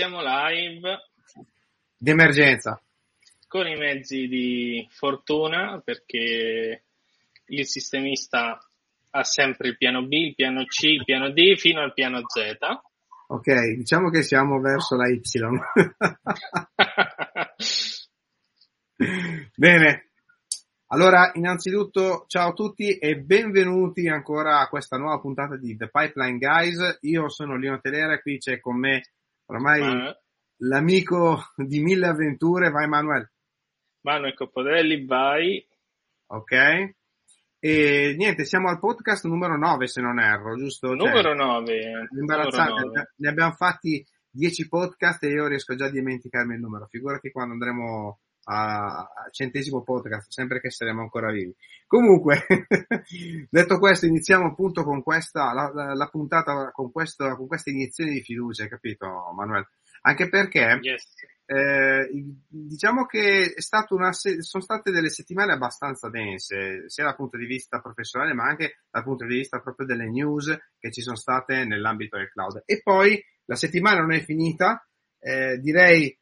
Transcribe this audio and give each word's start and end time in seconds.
siamo 0.00 0.22
live. 0.22 1.10
Di 1.98 2.10
emergenza. 2.10 2.82
Con 3.46 3.66
i 3.66 3.76
mezzi 3.76 4.28
di 4.28 4.88
fortuna 4.88 5.78
perché 5.84 6.84
il 7.44 7.66
sistemista 7.66 8.58
ha 9.10 9.24
sempre 9.24 9.68
il 9.68 9.76
piano 9.76 10.06
B, 10.06 10.12
il 10.12 10.34
piano 10.34 10.64
C, 10.64 10.84
il 10.84 11.04
piano 11.04 11.30
D 11.32 11.54
fino 11.56 11.82
al 11.82 11.92
piano 11.92 12.22
Z. 12.26 12.56
Ok, 13.26 13.76
diciamo 13.76 14.08
che 14.08 14.22
siamo 14.22 14.58
verso 14.58 14.96
la 14.96 15.06
Y. 15.06 15.20
Bene. 19.54 20.12
Allora, 20.86 21.30
innanzitutto, 21.34 22.24
ciao 22.26 22.48
a 22.48 22.54
tutti 22.54 22.96
e 22.96 23.18
benvenuti 23.18 24.08
ancora 24.08 24.60
a 24.60 24.68
questa 24.68 24.96
nuova 24.96 25.20
puntata 25.20 25.58
di 25.58 25.76
The 25.76 25.90
Pipeline 25.90 26.38
Guys. 26.38 26.98
Io 27.02 27.28
sono 27.28 27.58
Lino 27.58 27.78
Telera 27.80 28.14
e 28.14 28.22
qui 28.22 28.38
c'è 28.38 28.60
con 28.60 28.78
me 28.78 29.02
ormai 29.50 29.80
Ma... 29.80 30.16
l'amico 30.58 31.52
di 31.56 31.80
mille 31.80 32.06
avventure, 32.06 32.70
vai 32.70 32.86
Manuel. 32.86 33.30
Manuel 34.02 34.34
Coppodelli, 34.34 35.04
vai. 35.04 35.66
Ok. 36.26 36.94
E 37.62 38.14
niente, 38.16 38.44
siamo 38.44 38.68
al 38.68 38.78
podcast 38.78 39.26
numero 39.26 39.58
9 39.58 39.86
se 39.86 40.00
non 40.00 40.18
erro, 40.18 40.56
giusto? 40.56 40.88
Cioè, 40.88 40.96
numero 40.96 41.34
9. 41.34 42.08
Imbarazzante, 42.18 42.70
numero 42.70 42.88
9. 42.88 43.12
ne 43.16 43.28
abbiamo 43.28 43.52
fatti 43.52 44.06
10 44.30 44.68
podcast 44.68 45.22
e 45.24 45.28
io 45.28 45.46
riesco 45.46 45.74
già 45.74 45.86
a 45.86 45.90
dimenticarmi 45.90 46.54
il 46.54 46.60
numero. 46.60 46.86
Figurati 46.86 47.30
quando 47.30 47.52
andremo 47.52 48.20
a, 48.44 49.08
centesimo 49.30 49.82
podcast, 49.82 50.30
sempre 50.30 50.60
che 50.60 50.70
saremo 50.70 51.02
ancora 51.02 51.30
vivi. 51.30 51.54
Comunque, 51.86 52.46
detto 53.50 53.78
questo, 53.78 54.06
iniziamo 54.06 54.46
appunto 54.46 54.84
con 54.84 55.02
questa, 55.02 55.52
la, 55.52 55.70
la, 55.72 55.94
la 55.94 56.08
puntata 56.08 56.70
con, 56.72 56.90
questo, 56.90 57.36
con 57.36 57.46
questa 57.46 57.70
iniezione 57.70 58.12
di 58.12 58.22
fiducia, 58.22 58.64
hai 58.64 58.68
capito 58.68 59.32
Manuel? 59.34 59.66
Anche 60.02 60.28
perché 60.30 60.78
yes. 60.80 61.14
eh, 61.44 62.08
diciamo 62.48 63.04
che 63.04 63.52
è 63.54 63.60
stato 63.60 63.94
una, 63.94 64.12
sono 64.12 64.62
state 64.62 64.90
delle 64.90 65.10
settimane 65.10 65.52
abbastanza 65.52 66.08
dense, 66.08 66.88
sia 66.88 67.04
dal 67.04 67.16
punto 67.16 67.36
di 67.36 67.44
vista 67.44 67.80
professionale 67.80 68.32
ma 68.32 68.44
anche 68.44 68.80
dal 68.90 69.02
punto 69.02 69.26
di 69.26 69.36
vista 69.36 69.60
proprio 69.60 69.86
delle 69.86 70.08
news 70.08 70.56
che 70.78 70.90
ci 70.90 71.02
sono 71.02 71.16
state 71.16 71.64
nell'ambito 71.66 72.16
del 72.16 72.30
cloud. 72.30 72.62
E 72.64 72.80
poi 72.82 73.22
la 73.44 73.56
settimana 73.56 74.00
non 74.00 74.12
è 74.12 74.20
finita, 74.20 74.86
eh, 75.18 75.58
direi 75.58 76.16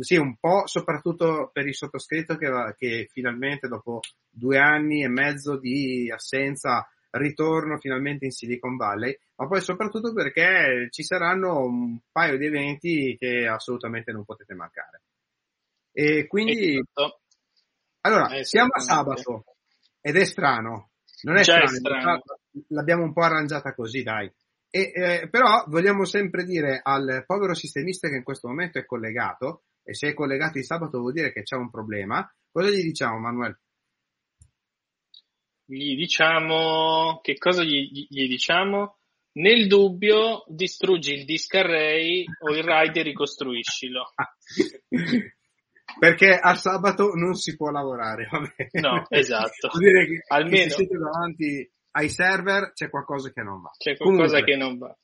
sì, 0.00 0.16
un 0.16 0.36
po', 0.36 0.66
soprattutto 0.66 1.50
per 1.52 1.66
il 1.66 1.74
sottoscritto 1.74 2.36
che, 2.36 2.48
che 2.76 3.08
finalmente 3.10 3.68
dopo 3.68 4.00
due 4.28 4.58
anni 4.58 5.02
e 5.02 5.08
mezzo 5.08 5.58
di 5.58 6.10
assenza 6.10 6.88
ritorno 7.10 7.78
finalmente 7.78 8.24
in 8.24 8.32
Silicon 8.32 8.76
Valley, 8.76 9.16
ma 9.36 9.46
poi 9.46 9.60
soprattutto 9.60 10.12
perché 10.12 10.88
ci 10.90 11.02
saranno 11.02 11.64
un 11.64 11.98
paio 12.10 12.36
di 12.36 12.46
eventi 12.46 13.16
che 13.18 13.46
assolutamente 13.46 14.12
non 14.12 14.24
potete 14.24 14.54
mancare. 14.54 15.02
E 15.92 16.26
quindi, 16.26 16.82
allora, 18.00 18.42
siamo 18.42 18.72
a 18.72 18.80
sabato 18.80 19.44
ed 20.00 20.16
è 20.16 20.24
strano, 20.24 20.90
non 21.22 21.36
è 21.36 21.44
strano, 21.44 21.64
è 21.64 21.68
strano, 21.68 22.22
l'abbiamo 22.68 23.04
un 23.04 23.12
po' 23.12 23.22
arrangiata 23.22 23.72
così, 23.74 24.02
dai. 24.02 24.30
E, 24.76 24.90
eh, 24.92 25.28
però 25.30 25.62
vogliamo 25.68 26.04
sempre 26.04 26.42
dire 26.42 26.80
al 26.82 27.22
povero 27.28 27.54
sistemista 27.54 28.08
che 28.08 28.16
in 28.16 28.24
questo 28.24 28.48
momento 28.48 28.80
è 28.80 28.84
collegato, 28.84 29.66
e 29.84 29.94
se 29.94 30.08
è 30.08 30.14
collegato 30.14 30.58
il 30.58 30.64
sabato 30.64 30.98
vuol 30.98 31.12
dire 31.12 31.32
che 31.32 31.44
c'è 31.44 31.54
un 31.54 31.70
problema, 31.70 32.28
cosa 32.50 32.70
gli 32.70 32.82
diciamo 32.82 33.20
Manuel? 33.20 33.56
Gli 35.66 35.94
diciamo, 35.94 37.20
che 37.22 37.38
cosa 37.38 37.62
gli, 37.62 37.88
gli 38.08 38.26
diciamo? 38.26 38.98
Nel 39.34 39.68
dubbio 39.68 40.42
distruggi 40.48 41.12
il 41.12 41.24
disk 41.24 41.54
array 41.54 42.24
o 42.40 42.52
il 42.52 42.64
RAID 42.64 42.96
e 42.96 43.02
ricostruiscilo. 43.02 44.12
Perché 46.00 46.36
al 46.36 46.58
sabato 46.58 47.12
non 47.14 47.34
si 47.34 47.54
può 47.54 47.70
lavorare, 47.70 48.26
vabbè. 48.28 48.80
No, 48.80 49.06
esatto. 49.08 49.68
Vuol 49.68 49.84
dire 49.84 50.06
che, 50.06 50.24
Almeno... 50.26 50.56
che 50.64 50.70
se 50.70 50.74
siete 50.74 50.96
davanti 50.98 51.72
ai 51.96 52.08
server 52.08 52.72
c'è 52.72 52.90
qualcosa 52.90 53.30
che 53.30 53.42
non 53.42 53.60
va. 53.60 53.70
C'è 53.76 53.96
qualcosa 53.96 54.40
Comunque. 54.40 54.44
che 54.44 54.56
non 54.56 54.78
va. 54.78 54.96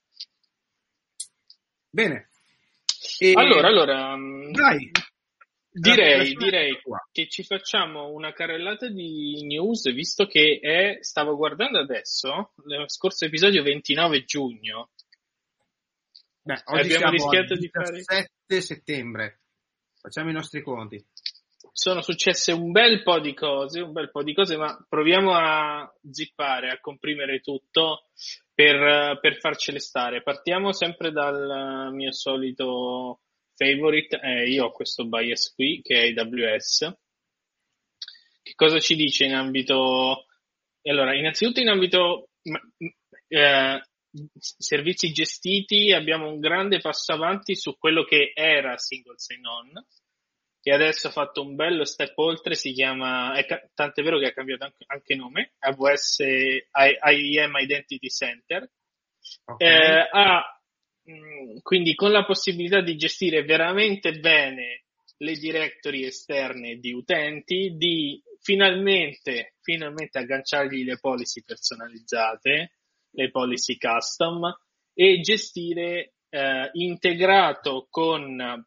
Bene. 1.88 2.30
E... 3.18 3.32
Allora, 3.34 3.68
allora, 3.68 4.16
mm, 4.16 4.52
dai. 4.52 4.90
Direi, 5.72 6.34
direi 6.34 6.76
che 7.12 7.28
ci 7.28 7.44
facciamo 7.44 8.10
una 8.10 8.32
carrellata 8.32 8.88
di 8.88 9.44
news, 9.44 9.92
visto 9.92 10.26
che 10.26 10.58
è, 10.60 10.98
stavo 11.00 11.36
guardando 11.36 11.78
adesso, 11.78 12.54
lo 12.64 12.88
scorso 12.88 13.24
episodio 13.26 13.62
29 13.62 14.24
giugno. 14.24 14.90
Beh, 16.42 16.62
oggi 16.64 16.94
Abbiamo 16.94 17.12
rischiato 17.12 17.54
di 17.54 17.68
fare 17.68 18.02
7 18.02 18.60
settembre. 18.60 19.42
Facciamo 20.00 20.30
i 20.30 20.32
nostri 20.32 20.60
conti 20.60 21.06
sono 21.72 22.02
successe 22.02 22.52
un 22.52 22.70
bel 22.70 23.02
po' 23.02 23.20
di 23.20 23.34
cose, 23.34 23.80
un 23.80 23.92
bel 23.92 24.10
po' 24.10 24.22
di 24.22 24.34
cose, 24.34 24.56
ma 24.56 24.76
proviamo 24.88 25.32
a 25.32 25.92
zippare, 26.10 26.70
a 26.70 26.80
comprimere 26.80 27.40
tutto 27.40 28.08
per, 28.54 29.18
per 29.20 29.38
farcele 29.38 29.78
stare. 29.78 30.22
Partiamo 30.22 30.72
sempre 30.72 31.10
dal 31.10 31.90
mio 31.92 32.12
solito 32.12 33.20
favorite, 33.54 34.20
eh, 34.20 34.48
io 34.48 34.66
ho 34.66 34.72
questo 34.72 35.06
bias 35.06 35.52
qui 35.54 35.80
che 35.82 36.02
è 36.02 36.12
AWS. 36.14 36.98
Che 38.42 38.54
cosa 38.54 38.78
ci 38.78 38.96
dice 38.96 39.24
in 39.24 39.34
ambito... 39.34 40.26
Allora, 40.82 41.14
innanzitutto 41.14 41.60
in 41.60 41.68
ambito 41.68 42.30
eh, 43.28 43.82
servizi 44.32 45.12
gestiti 45.12 45.92
abbiamo 45.92 46.28
un 46.28 46.40
grande 46.40 46.80
passo 46.80 47.12
avanti 47.12 47.54
su 47.54 47.76
quello 47.76 48.04
che 48.04 48.32
era 48.34 48.76
single 48.78 49.18
sign-on 49.18 49.84
che 50.62 50.72
adesso 50.72 51.08
ha 51.08 51.10
fatto 51.10 51.42
un 51.42 51.54
bello 51.54 51.84
step 51.84 52.16
oltre, 52.18 52.54
si 52.54 52.72
chiama, 52.72 53.34
è, 53.34 53.46
tant'è 53.74 54.02
vero 54.02 54.18
che 54.18 54.26
ha 54.26 54.32
cambiato 54.32 54.64
anche, 54.64 54.84
anche 54.86 55.14
nome, 55.14 55.52
AWS 55.58 56.18
IEM 56.20 57.56
Identity 57.56 58.08
Center, 58.08 58.70
okay. 59.46 59.68
eh, 59.68 60.08
ha 60.10 60.60
mh, 61.02 61.60
quindi 61.62 61.94
con 61.94 62.10
la 62.10 62.24
possibilità 62.24 62.82
di 62.82 62.96
gestire 62.96 63.42
veramente 63.42 64.12
bene 64.18 64.84
le 65.18 65.32
directory 65.34 66.04
esterne 66.04 66.76
di 66.76 66.92
utenti, 66.92 67.74
di 67.76 68.22
finalmente, 68.40 69.54
finalmente 69.60 70.18
agganciargli 70.18 70.84
le 70.84 70.98
policy 70.98 71.42
personalizzate, 71.42 72.72
le 73.12 73.30
policy 73.30 73.76
custom 73.76 74.50
e 74.94 75.20
gestire 75.20 76.14
eh, 76.30 76.70
integrato 76.72 77.86
con 77.90 78.64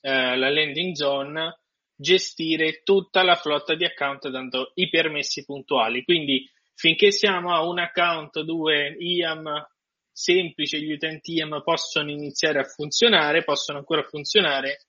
eh, 0.00 0.36
la 0.36 0.50
landing 0.50 0.94
zone 0.94 1.58
gestire 1.94 2.82
tutta 2.84 3.24
la 3.24 3.34
flotta 3.34 3.74
di 3.74 3.84
account 3.84 4.28
dando 4.28 4.70
i 4.74 4.88
permessi 4.88 5.44
puntuali. 5.44 6.04
Quindi 6.04 6.48
finché 6.74 7.10
siamo 7.10 7.52
a 7.52 7.66
un 7.66 7.78
account, 7.80 8.40
due 8.42 8.94
IAM 8.98 9.66
semplice, 10.12 10.80
gli 10.80 10.92
utenti 10.92 11.34
IAM 11.34 11.62
possono 11.64 12.10
iniziare 12.10 12.60
a 12.60 12.64
funzionare, 12.64 13.42
possono 13.42 13.78
ancora 13.78 14.04
funzionare. 14.04 14.86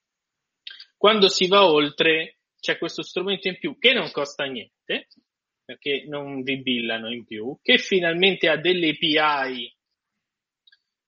Quando 0.95 1.27
si 1.27 1.47
va 1.47 1.65
oltre 1.65 2.37
c'è 2.59 2.77
questo 2.77 3.01
strumento 3.01 3.47
in 3.47 3.57
più 3.57 3.77
che 3.79 3.93
non 3.93 4.11
costa 4.11 4.43
niente, 4.45 5.07
perché 5.63 6.05
non 6.07 6.41
vi 6.43 6.61
billano 6.61 7.11
in 7.11 7.25
più, 7.25 7.57
che 7.61 7.77
finalmente 7.77 8.49
ha 8.49 8.57
delle 8.57 8.89
API 8.89 9.75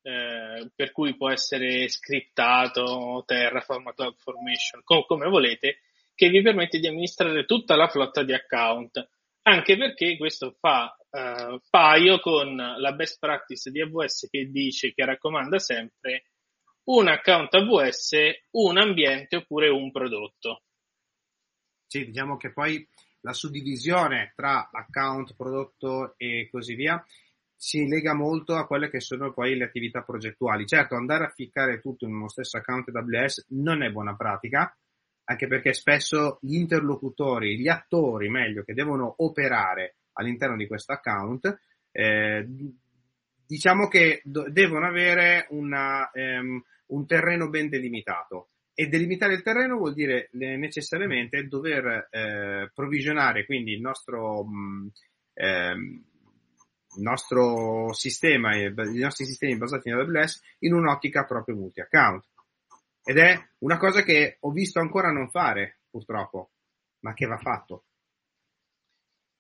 eh, 0.02 0.72
per 0.76 0.92
cui 0.92 1.16
può 1.16 1.30
essere 1.30 1.88
scriptato 1.90 3.24
Terraform, 3.26 3.94
CloudFormation, 3.94 4.82
com- 4.84 5.06
come 5.06 5.28
volete, 5.28 5.80
che 6.16 6.30
vi 6.30 6.42
permette 6.42 6.80
di 6.80 6.88
amministrare 6.88 7.46
tutta 7.46 7.76
la 7.76 7.88
flotta 7.88 8.24
di 8.24 8.34
account, 8.34 9.08
anche 9.44 9.78
perché 9.78 10.18
questo 10.18 10.56
fa 10.60 10.96
eh, 11.10 11.60
paio 11.70 12.20
con 12.20 12.56
la 12.56 12.94
best 12.94 13.20
practice 13.20 13.72
di 13.72 13.82
AWS 13.82 14.28
che 14.30 14.50
dice, 14.50 14.94
che 14.94 15.06
raccomanda 15.06 15.60
sempre, 15.60 16.26
un 16.86 17.08
account 17.08 17.54
AWS, 17.54 18.12
un 18.52 18.78
ambiente 18.78 19.36
oppure 19.38 19.70
un 19.70 19.92
prodotto. 19.92 20.64
Sì, 21.88 22.06
diciamo 22.06 22.38
che 22.38 22.52
poi 22.54 22.88
la 23.22 23.34
suddivisione 23.34 24.34
tra 24.36 24.70
account, 24.72 25.36
prodotto 25.36 26.16
e 26.18 26.48
così 26.50 26.74
via 26.74 27.04
si 27.62 27.88
lega 27.88 28.16
molto 28.16 28.56
a 28.56 28.66
quelle 28.66 28.90
che 28.90 29.00
sono 29.00 29.32
poi 29.32 29.56
le 29.56 29.66
attività 29.66 30.02
progettuali. 30.02 30.66
Certo, 30.66 30.96
andare 30.96 31.26
a 31.26 31.30
ficcare 31.30 31.80
tutto 31.80 32.06
in 32.06 32.16
uno 32.16 32.28
stesso 32.28 32.58
account 32.58 32.90
AWS 32.90 33.50
non 33.50 33.84
è 33.84 33.92
buona 33.92 34.16
pratica, 34.16 34.76
anche 35.26 35.46
perché 35.46 35.72
spesso 35.72 36.40
gli 36.42 36.56
interlocutori, 36.56 37.60
gli 37.60 37.68
attori 37.68 38.30
meglio, 38.30 38.64
che 38.64 38.74
devono 38.74 39.14
operare 39.18 39.98
all'interno 40.14 40.58
di 40.58 40.66
questo 40.66 40.94
account, 40.94 41.56
eh, 41.92 42.48
diciamo 43.46 43.88
che 43.88 44.22
do- 44.24 44.50
devono 44.50 44.88
avere 44.88 45.46
una, 45.52 46.10
um, 46.14 46.64
un 46.88 47.06
terreno 47.06 47.48
ben 47.50 47.70
delimitato. 47.70 48.50
E 48.74 48.88
delimitare 48.88 49.36
il 49.36 49.44
terreno 49.44 49.78
vuol 49.78 49.94
dire 49.94 50.32
eh, 50.32 50.58
necessariamente 50.58 51.46
dover 51.46 52.08
eh, 52.10 52.72
provvigionare 52.74 53.46
quindi 53.46 53.74
il 53.74 53.82
nostro 53.82 54.46
mh, 54.46 54.92
eh, 55.36 55.76
il 56.96 57.04
nostro 57.04 57.94
sistema, 57.94 58.56
i 58.56 58.74
nostri 58.74 59.26
sistemi 59.26 59.58
basati 59.58 59.90
in 59.90 59.96
AWS 59.96 60.42
in 60.60 60.74
un'ottica 60.74 61.26
proprio 61.26 61.56
multi-account. 61.56 62.26
ed 63.04 63.18
è 63.18 63.50
una 63.60 63.78
cosa 63.78 64.04
che 64.04 64.38
ho 64.40 64.52
visto 64.52 64.80
ancora 64.80 65.12
non 65.12 65.30
fare, 65.30 65.80
purtroppo, 65.90 66.52
ma 67.00 67.14
che 67.14 67.26
va 67.26 67.38
fatto. 67.38 67.86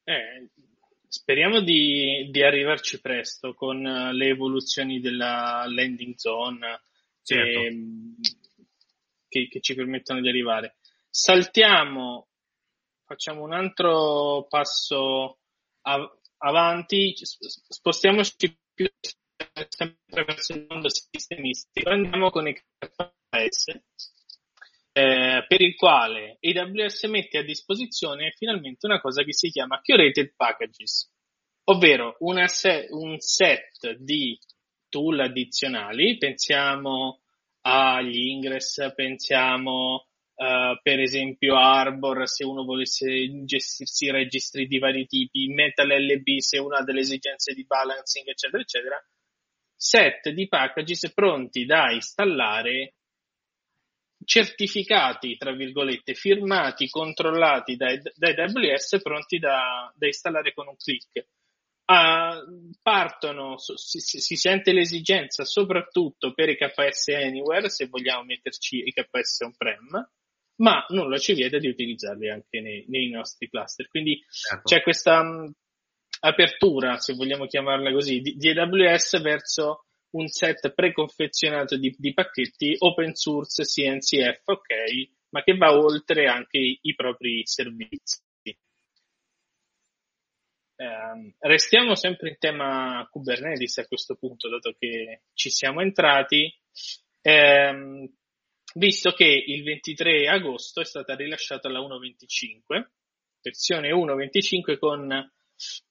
Eh, 0.04 0.50
speriamo 1.08 1.62
di, 1.62 2.30
di, 2.32 2.42
arrivarci 2.42 3.00
presto 3.00 3.54
con 3.54 3.82
le 3.82 4.28
evoluzioni 4.28 5.00
della 5.00 5.64
landing 5.68 6.16
zone 6.16 6.82
certo. 7.22 7.60
che, 7.60 7.86
che, 9.28 9.48
che 9.48 9.60
ci 9.62 9.76
permettono 9.76 10.22
di 10.22 10.30
arrivare. 10.30 10.78
Saltiamo, 11.08 12.30
facciamo 13.06 13.44
un 13.44 13.54
altro 13.54 14.48
passo 14.50 15.40
av- 15.82 16.21
avanti, 16.42 17.14
spostiamoci 17.16 18.58
più 18.74 18.88
sempre 19.70 20.24
verso 20.26 20.54
il 20.54 20.66
mondo 20.70 20.88
sistemistico, 20.90 21.90
andiamo 21.90 22.30
con 22.30 22.48
i 22.48 22.54
KS, 22.54 23.68
eh, 24.94 25.46
per 25.48 25.62
il 25.62 25.76
quale 25.76 26.38
AWS 26.42 27.04
mette 27.04 27.38
a 27.38 27.44
disposizione 27.44 28.34
finalmente 28.38 28.86
una 28.86 29.00
cosa 29.00 29.24
che 29.24 29.34
si 29.34 29.50
chiama 29.50 29.82
Curated 29.82 30.34
Packages, 30.36 31.12
ovvero 31.66 32.18
se- 32.48 32.88
un 32.90 33.20
set 33.20 33.94
di 33.98 34.38
tool 34.90 35.20
addizionali, 35.20 36.18
pensiamo 36.18 37.22
agli 37.62 38.28
ingress, 38.30 38.94
pensiamo 38.94 40.08
uh, 40.42 40.80
per 40.82 41.00
esempio 41.00 41.56
Arbor 41.56 42.28
se 42.28 42.44
uno 42.44 42.64
volesse 42.64 43.44
gestirsi 43.46 44.10
registri 44.10 44.66
di 44.66 44.80
vari 44.80 45.06
tipi, 45.06 45.48
Metal 45.48 45.88
LB 45.88 46.38
se 46.40 46.58
uno 46.58 46.76
ha 46.76 46.84
delle 46.84 47.02
esigenze 47.02 47.54
di 47.54 47.64
balancing, 47.66 48.28
eccetera, 48.28 48.62
eccetera, 48.62 49.06
set 49.76 50.30
di 50.30 50.48
packages 50.48 51.12
pronti 51.14 51.66
da 51.66 51.92
installare 51.92 52.96
certificati, 54.24 55.36
tra 55.38 55.52
virgolette, 55.52 56.14
firmati, 56.14 56.90
controllati 56.90 57.76
da, 57.76 57.96
da 57.96 58.30
AWS, 58.30 59.02
pronti 59.02 59.40
da, 59.40 59.92
da 59.96 60.06
installare 60.06 60.54
con 60.54 60.68
un 60.68 60.76
click. 60.76 61.26
Uh, 61.84 62.70
partono, 62.82 63.58
si, 63.58 64.00
si, 64.00 64.36
sente 64.38 64.72
l'esigenza 64.72 65.44
soprattutto 65.44 66.34
per 66.34 66.48
i 66.50 66.56
KS 66.56 67.08
Anywhere, 67.10 67.68
se 67.70 67.88
vogliamo 67.88 68.24
metterci 68.24 68.84
i 68.86 68.94
KS 68.94 69.40
on-prem, 69.42 70.10
ma 70.58 70.86
nulla 70.90 71.18
ci 71.18 71.34
vieta 71.34 71.58
di 71.58 71.68
utilizzarli 71.68 72.30
anche 72.30 72.62
nei, 72.62 72.86
nei 72.88 73.10
nostri 73.10 73.50
cluster. 73.50 73.88
Quindi 73.88 74.24
certo. 74.30 74.64
c'è 74.64 74.82
questa 74.82 75.20
um, 75.20 75.52
apertura, 76.22 76.98
se 76.98 77.14
vogliamo 77.14 77.48
chiamarla 77.48 77.92
così, 77.92 78.20
di, 78.20 78.36
di, 78.36 78.50
AWS 78.50 79.22
verso 79.22 79.86
un 80.12 80.28
set 80.28 80.74
preconfezionato 80.74 81.78
di, 81.78 81.96
di 81.98 82.14
pacchetti 82.14 82.76
open 82.80 83.14
source 83.16 83.64
CNCF, 83.64 84.42
ok, 84.46 84.68
ma 85.30 85.44
che 85.44 85.56
va 85.56 85.76
oltre 85.78 86.28
anche 86.28 86.58
i, 86.58 86.80
i 86.82 86.96
propri 86.96 87.42
servizi. 87.46 88.20
Eh, 90.82 91.36
restiamo 91.38 91.94
sempre 91.94 92.30
in 92.30 92.38
tema 92.40 93.08
Kubernetes 93.12 93.78
a 93.78 93.88
questo 93.88 94.16
punto, 94.16 94.50
dato 94.50 94.76
che 94.80 95.22
ci 95.34 95.52
siamo 95.52 95.82
entrati, 95.82 96.52
eh, 97.22 98.10
visto 98.76 99.12
che 99.12 99.26
il 99.26 99.64
23 99.64 100.28
agosto 100.28 100.82
è 100.82 100.86
stata 100.86 101.16
rilasciata 101.16 101.70
la 101.70 101.80
1.25, 101.80 102.88
versione 103.42 103.92
1.25 103.92 104.78
con 104.78 105.32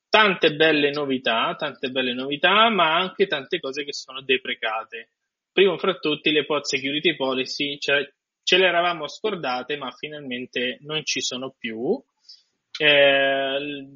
tante 0.09 0.55
belle 0.56 0.91
novità, 0.91 1.55
tante 1.56 1.91
belle 1.91 2.12
novità, 2.12 2.69
ma 2.69 2.97
anche 2.97 3.27
tante 3.27 3.61
cose 3.61 3.85
che 3.85 3.93
sono 3.93 4.23
deprecate. 4.23 5.12
Primo 5.53 5.79
fra 5.79 5.94
tutti 5.94 6.31
le 6.31 6.44
pod 6.44 6.65
security 6.65 7.17
policy, 7.17 7.79
cioè, 7.79 8.09
ce 8.43 8.56
le 8.56 8.67
eravamo 8.67 9.09
scordate, 9.09 9.76
ma 9.76 9.91
finalmente 9.93 10.79
non 10.83 11.05
ci 11.05 11.21
sono 11.21 11.55
più. 11.56 12.03
Eh, 12.79 13.88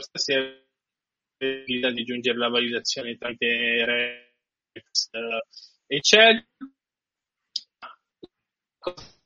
stasera 0.00 0.67
di 1.38 1.84
aggiungere 1.84 2.36
la 2.36 2.48
validazione 2.48 3.16
tramite 3.16 3.84
Rex 3.84 5.08
eccetera 5.86 6.44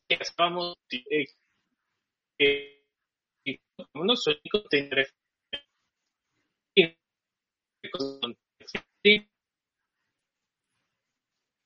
che 0.06 0.18
stavamo 0.20 0.74
e 0.86 1.34
che 2.36 2.82
non 3.92 4.14
so 4.14 4.38
di 4.40 4.48
contenere 4.48 5.14
e 6.74 6.96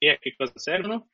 a 0.08 0.18
che 0.18 0.36
cosa 0.36 0.58
servono 0.58 1.08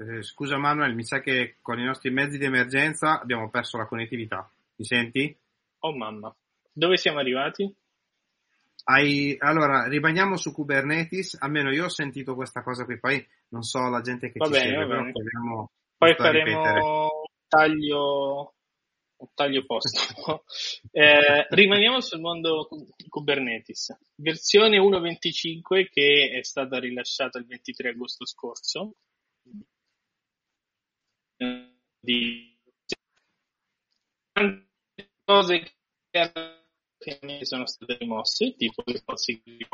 Eh, 0.00 0.22
scusa 0.22 0.56
Manuel, 0.58 0.94
mi 0.94 1.02
sa 1.02 1.18
che 1.18 1.56
con 1.60 1.80
i 1.80 1.84
nostri 1.84 2.10
mezzi 2.10 2.38
di 2.38 2.44
emergenza 2.44 3.20
abbiamo 3.20 3.50
perso 3.50 3.76
la 3.76 3.86
connettività. 3.86 4.48
Mi 4.76 4.84
senti? 4.84 5.36
Oh 5.80 5.92
mamma, 5.92 6.32
dove 6.72 6.96
siamo 6.96 7.18
arrivati? 7.18 7.74
Hai... 8.84 9.36
Allora, 9.40 9.88
rimaniamo 9.88 10.36
su 10.36 10.52
Kubernetes, 10.52 11.36
almeno 11.40 11.72
io 11.72 11.86
ho 11.86 11.88
sentito 11.88 12.36
questa 12.36 12.62
cosa 12.62 12.84
qui, 12.84 13.00
poi 13.00 13.26
non 13.48 13.62
so 13.62 13.88
la 13.88 14.00
gente 14.00 14.30
che 14.30 14.38
va 14.38 14.44
ci 14.46 14.52
bene, 14.52 14.68
segue, 14.68 14.86
però 14.86 15.02
proviamo 15.10 15.70
Poi 15.98 16.14
faremo 16.14 16.60
un 16.60 17.08
taglio, 17.48 18.54
un 19.16 19.28
taglio 19.34 19.64
posto. 19.66 20.44
eh, 20.92 21.46
rimaniamo 21.50 22.00
sul 22.00 22.20
mondo 22.20 22.68
Kubernetes. 23.08 23.98
Versione 24.14 24.78
1.25 24.78 25.88
che 25.90 26.36
è 26.38 26.44
stata 26.44 26.78
rilasciata 26.78 27.40
il 27.40 27.46
23 27.46 27.90
agosto 27.90 28.24
scorso 28.24 28.94
di 32.08 32.58
tante 34.32 35.10
cose 35.24 35.74
che 36.96 37.44
sono 37.44 37.66
state 37.66 37.98
rimosse, 37.98 38.54
tipo 38.56 38.82
le 38.86 39.02
cose 39.04 39.42
che 39.42 39.68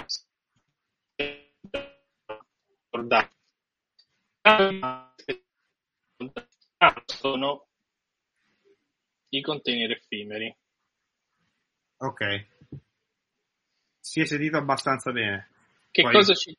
sono 7.07 7.69
i 9.29 9.41
container 9.41 9.93
effimeri. 9.93 10.57
Ok. 11.99 12.47
Si 14.00 14.21
è 14.21 14.25
sentito 14.25 14.57
abbastanza 14.57 15.12
bene. 15.12 15.50
Che 15.93 16.03
Poi... 16.03 16.12
cosa 16.12 16.35
ci 16.35 16.57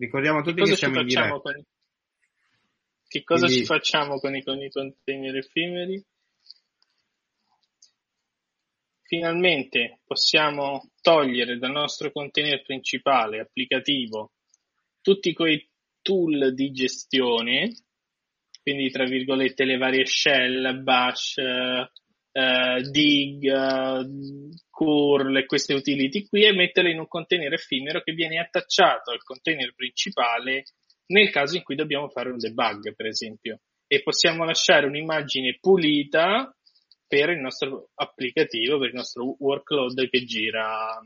Ricordiamo 0.00 0.38
a 0.38 0.42
tutti 0.42 0.62
che, 0.62 0.70
che 0.70 0.76
siamo 0.76 1.00
in 1.00 1.06
diretta. 1.06 1.38
Con... 1.40 1.62
Che 3.06 3.22
cosa 3.22 3.44
Quindi... 3.44 3.60
ci 3.60 3.66
facciamo 3.66 4.18
con 4.18 4.34
i, 4.34 4.42
con 4.42 4.58
i 4.62 4.70
container 4.70 5.36
effimeri? 5.36 6.02
Finalmente 9.02 10.00
possiamo 10.06 10.90
togliere 11.02 11.58
dal 11.58 11.72
nostro 11.72 12.10
container 12.12 12.62
principale 12.62 13.40
applicativo 13.40 14.32
tutti 15.02 15.34
quei 15.34 15.68
tool 16.00 16.54
di 16.54 16.70
gestione, 16.70 17.74
quindi 18.62 18.90
tra 18.90 19.04
virgolette 19.04 19.64
le 19.64 19.76
varie 19.76 20.06
shell, 20.06 20.82
bash, 20.82 21.34
uh, 22.32 22.80
dig, 22.90 23.42
uh, 23.44 24.50
curl 24.70 25.36
e 25.36 25.46
queste 25.46 25.74
utility 25.74 26.26
qui 26.26 26.44
e 26.44 26.52
metterle 26.52 26.90
in 26.90 26.98
un 26.98 27.08
container 27.08 27.52
effimero 27.52 28.00
che 28.02 28.12
viene 28.12 28.38
attacciato 28.38 29.10
al 29.10 29.22
container 29.22 29.74
principale 29.74 30.64
nel 31.06 31.30
caso 31.30 31.56
in 31.56 31.62
cui 31.62 31.74
dobbiamo 31.74 32.08
fare 32.08 32.30
un 32.30 32.38
debug, 32.38 32.94
per 32.94 33.06
esempio. 33.06 33.60
E 33.86 34.02
possiamo 34.02 34.44
lasciare 34.44 34.86
un'immagine 34.86 35.58
pulita 35.60 36.54
per 37.06 37.30
il 37.30 37.40
nostro 37.40 37.90
applicativo, 37.94 38.78
per 38.78 38.90
il 38.90 38.94
nostro 38.94 39.34
workload 39.38 40.08
che 40.08 40.24
gira 40.24 41.00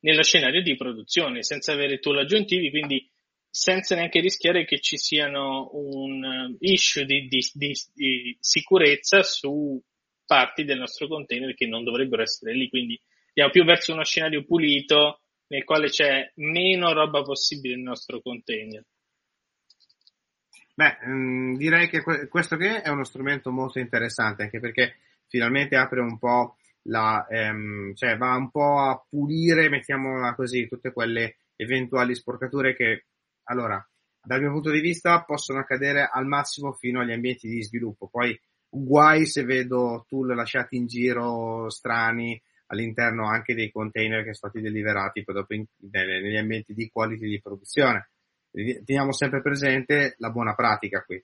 nello 0.00 0.22
scenario 0.22 0.62
di 0.62 0.76
produzione, 0.76 1.42
senza 1.42 1.72
avere 1.72 1.98
tool 1.98 2.18
aggiuntivi, 2.18 2.70
quindi 2.70 3.10
senza 3.50 3.96
neanche 3.96 4.20
rischiare 4.20 4.64
che 4.64 4.80
ci 4.80 4.96
siano 4.96 5.70
un 5.72 6.22
uh, 6.22 6.56
issue 6.60 7.04
di, 7.04 7.26
di, 7.26 7.40
di, 7.52 7.72
di, 7.92 8.36
sicurezza 8.38 9.22
su 9.22 9.82
parti 10.24 10.64
del 10.64 10.78
nostro 10.78 11.08
container 11.08 11.54
che 11.54 11.66
non 11.66 11.82
dovrebbero 11.82 12.22
essere 12.22 12.54
lì. 12.54 12.68
Quindi 12.68 13.00
andiamo 13.28 13.50
più 13.50 13.64
verso 13.64 13.92
uno 13.92 14.04
scenario 14.04 14.44
pulito 14.44 15.22
nel 15.48 15.64
quale 15.64 15.88
c'è 15.88 16.30
meno 16.36 16.92
roba 16.92 17.22
possibile 17.22 17.74
nel 17.74 17.82
nostro 17.82 18.20
container. 18.20 18.84
Beh, 20.74 20.98
mm, 21.06 21.56
direi 21.56 21.88
che 21.88 22.02
questo 22.28 22.56
che 22.56 22.80
è 22.82 22.88
uno 22.88 23.04
strumento 23.04 23.50
molto 23.50 23.80
interessante 23.80 24.44
anche 24.44 24.60
perché 24.60 24.96
finalmente 25.26 25.76
apre 25.76 26.00
un 26.00 26.18
po' 26.18 26.56
la, 26.84 27.26
ehm, 27.28 27.94
cioè 27.94 28.16
va 28.16 28.34
un 28.36 28.50
po' 28.50 28.78
a 28.78 29.04
pulire, 29.06 29.68
mettiamola 29.68 30.34
così, 30.34 30.68
tutte 30.68 30.92
quelle 30.92 31.36
eventuali 31.56 32.14
sporcature 32.14 32.74
che, 32.74 33.04
allora, 33.44 33.84
dal 34.22 34.40
mio 34.40 34.52
punto 34.52 34.70
di 34.70 34.80
vista 34.80 35.22
possono 35.22 35.60
accadere 35.60 36.08
al 36.10 36.26
massimo 36.26 36.72
fino 36.72 37.00
agli 37.00 37.12
ambienti 37.12 37.48
di 37.48 37.62
sviluppo. 37.62 38.08
Poi 38.08 38.38
guai 38.68 39.26
se 39.26 39.44
vedo 39.44 40.04
tool 40.08 40.34
lasciati 40.34 40.76
in 40.76 40.86
giro 40.86 41.68
strani 41.70 42.40
all'interno 42.66 43.28
anche 43.28 43.54
dei 43.54 43.70
container 43.70 44.18
che 44.18 44.34
sono 44.34 44.52
stati 44.52 44.60
deliverati 44.60 45.24
poi 45.24 45.34
dopo 45.34 45.54
in, 45.54 45.64
negli 45.90 46.36
ambienti 46.36 46.72
di 46.72 46.88
quality 46.88 47.26
di 47.26 47.40
produzione. 47.40 48.10
Teniamo 48.50 49.12
sempre 49.12 49.42
presente 49.42 50.14
la 50.18 50.30
buona 50.30 50.54
pratica 50.54 51.02
qui. 51.02 51.22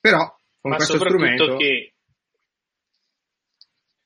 Però 0.00 0.36
con 0.60 0.70
ma 0.70 0.76
questo 0.76 0.98
strumento 0.98 1.56
che, 1.56 1.94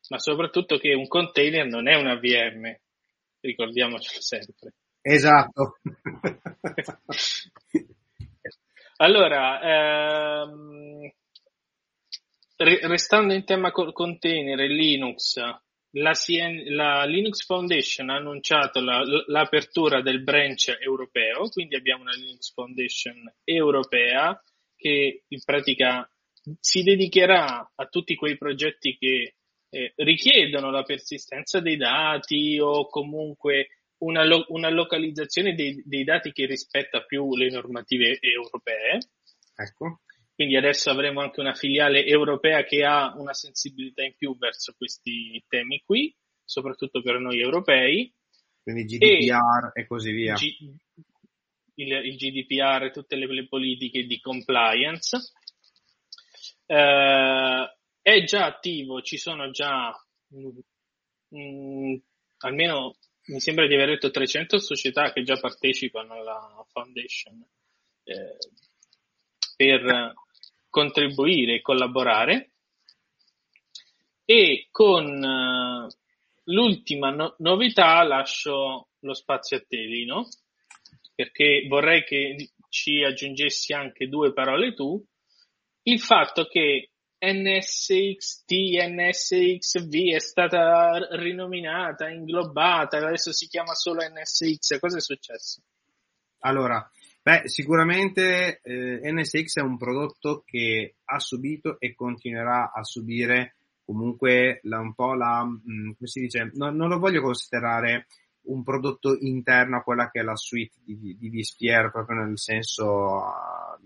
ma 0.09 0.19
soprattutto 0.19 0.79
che 0.79 0.95
un 0.95 1.09
container 1.09 1.67
non 1.67 1.89
è 1.89 1.97
una 1.97 2.17
VM, 2.17 2.73
ricordiamocelo 3.41 4.21
sempre. 4.21 4.75
Esatto. 5.01 5.79
allora, 8.97 10.43
ehm, 10.43 11.11
restando 12.57 13.33
in 13.35 13.45
tema 13.45 13.71
container 13.71 14.61
e 14.61 14.69
Linux, 14.69 15.37
la, 15.93 16.13
CN, 16.13 16.75
la, 16.75 17.05
Linux 17.05 17.45
Foundation 17.45 18.11
ha 18.11 18.17
annunciato 18.17 18.81
la, 18.81 19.03
l'apertura 19.27 20.03
del 20.03 20.23
branch 20.23 20.77
europeo, 20.81 21.49
quindi 21.49 21.77
abbiamo 21.77 22.03
una 22.03 22.15
Linux 22.15 22.53
Foundation 22.53 23.33
europea 23.45 24.41
che 24.77 25.25
in 25.27 25.41
pratica 25.45 26.09
si 26.61 26.83
dedicherà 26.83 27.73
a 27.75 27.87
tutti 27.87 28.15
quei 28.15 28.37
progetti 28.37 28.97
che 28.99 29.35
eh, 29.71 29.93
richiedono 29.97 30.71
la 30.71 30.83
persistenza 30.83 31.61
dei 31.61 31.77
dati 31.77 32.59
o 32.61 32.89
comunque 32.89 33.78
una, 33.99 34.25
lo, 34.25 34.45
una 34.49 34.71
localizzazione 34.71 35.55
dei, 35.55 35.83
dei, 35.85 36.05
dati 36.05 36.33
che 36.33 36.47
rispetta 36.47 37.03
più 37.03 37.35
le 37.35 37.51
normative 37.51 38.19
europee. 38.21 38.99
Ecco. 39.57 40.01
Quindi 40.35 40.57
adesso 40.57 40.91
avremo 40.91 41.21
anche 41.21 41.41
una 41.41 41.55
filiale 41.55 42.07
europea 42.07 42.63
che 42.63 42.85
ha 42.85 43.13
una 43.17 43.35
sensibilità 43.35 44.05
in 44.05 44.15
più 44.17 44.37
verso 44.39 44.73
questi 44.77 45.43
temi 45.49 45.83
qui, 45.85 46.15
soprattutto 46.45 47.03
per 47.03 47.19
noi 47.19 47.41
europei. 47.41 48.15
Quindi 48.63 48.85
GDPR 48.85 49.73
e, 49.75 49.81
e 49.81 49.87
così 49.87 50.13
via. 50.13 50.35
G, 50.35 50.57
il, 51.75 51.93
il, 51.93 52.17
GDPR 52.17 52.85
e 52.85 52.91
tutte 52.91 53.17
le, 53.17 53.27
le, 53.27 53.49
politiche 53.49 54.05
di 54.05 54.21
compliance. 54.21 55.33
Eh, 56.67 57.77
è 58.01 58.25
già 58.25 58.47
attivo, 58.47 59.03
ci 59.03 59.17
sono 59.17 59.51
già 59.51 59.91
mh, 60.29 61.37
mh, 61.37 62.03
almeno 62.39 62.97
mi 63.29 63.41
sembra 63.41 63.67
di 63.67 63.75
aver 63.75 63.91
detto 63.91 64.11
300 64.11 64.59
società 64.59 65.13
che 65.13 65.23
già 65.23 65.39
partecipano 65.39 66.15
alla 66.15 66.65
foundation 66.71 67.45
eh, 68.05 68.37
per 69.57 70.15
contribuire 70.69 71.57
e 71.57 71.61
collaborare. 71.61 72.53
E 74.25 74.69
con 74.71 75.07
uh, 75.07 75.89
l'ultima 76.45 77.11
no- 77.11 77.35
novità 77.39 78.03
lascio 78.03 78.89
lo 78.99 79.15
spazio 79.15 79.57
a 79.57 79.65
te 79.67 79.77
Lino 79.77 80.29
perché 81.15 81.67
vorrei 81.67 82.05
che 82.05 82.51
ci 82.69 83.03
aggiungessi 83.03 83.73
anche 83.73 84.09
due 84.09 84.33
parole 84.33 84.75
tu. 84.75 85.03
Il 85.83 85.99
fatto 85.99 86.45
che 86.45 86.91
NSXT, 87.21 88.51
NSXV 88.89 90.15
è 90.15 90.21
stata 90.21 91.09
rinominata, 91.17 92.09
inglobata, 92.09 92.99
adesso 92.99 93.33
si 93.33 93.47
chiama 93.47 93.75
solo 93.75 94.01
NSX, 94.03 94.79
cosa 94.79 94.99
è 94.99 95.01
successo? 95.01 95.63
Allora, 96.41 96.89
Beh, 97.29 97.43
sicuramente 97.47 98.61
eh, 98.63 99.01
NSX 99.13 99.59
è 99.59 99.63
un 99.63 99.77
prodotto 99.77 100.45
che 100.47 100.95
ha 101.05 101.19
subito 101.19 101.79
e 101.79 101.95
continuerà 101.95 102.73
a 102.73 102.83
subire 102.83 103.57
comunque 103.85 104.61
la, 104.63 104.79
un 104.79 104.95
po' 104.95 105.13
la, 105.13 105.45
mh, 105.45 105.61
mm, 105.71 105.91
come 105.93 106.09
si 106.09 106.21
dice, 106.21 106.51
no, 106.55 106.71
non 106.71 106.89
lo 106.89 106.99
voglio 106.99 107.21
considerare 107.21 108.07
un 108.45 108.63
prodotto 108.63 109.15
interno 109.21 109.77
a 109.77 109.83
quella 109.83 110.09
che 110.11 110.21
è 110.21 110.23
la 110.23 110.37
suite 110.37 110.79
di, 110.83 111.19
di 111.19 111.29
vSphere 111.29 111.91
proprio 111.91 112.25
nel 112.25 112.39
senso 112.39 113.25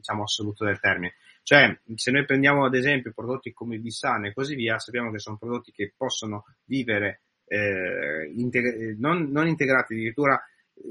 diciamo 0.02 0.24
assoluto 0.24 0.64
del 0.64 0.80
termine. 0.80 1.14
Cioè, 1.44 1.78
se 1.94 2.10
noi 2.10 2.24
prendiamo 2.24 2.64
ad 2.64 2.74
esempio 2.74 3.12
prodotti 3.14 3.52
come 3.52 3.78
vSAN 3.78 4.26
e 4.26 4.34
così 4.34 4.56
via, 4.56 4.78
sappiamo 4.78 5.10
che 5.10 5.18
sono 5.18 5.38
prodotti 5.38 5.70
che 5.72 5.94
possono 5.96 6.44
vivere 6.64 7.22
eh, 7.46 8.32
integ- 8.34 8.96
non, 8.98 9.30
non 9.30 9.46
integrati 9.46 9.94
addirittura 9.94 10.42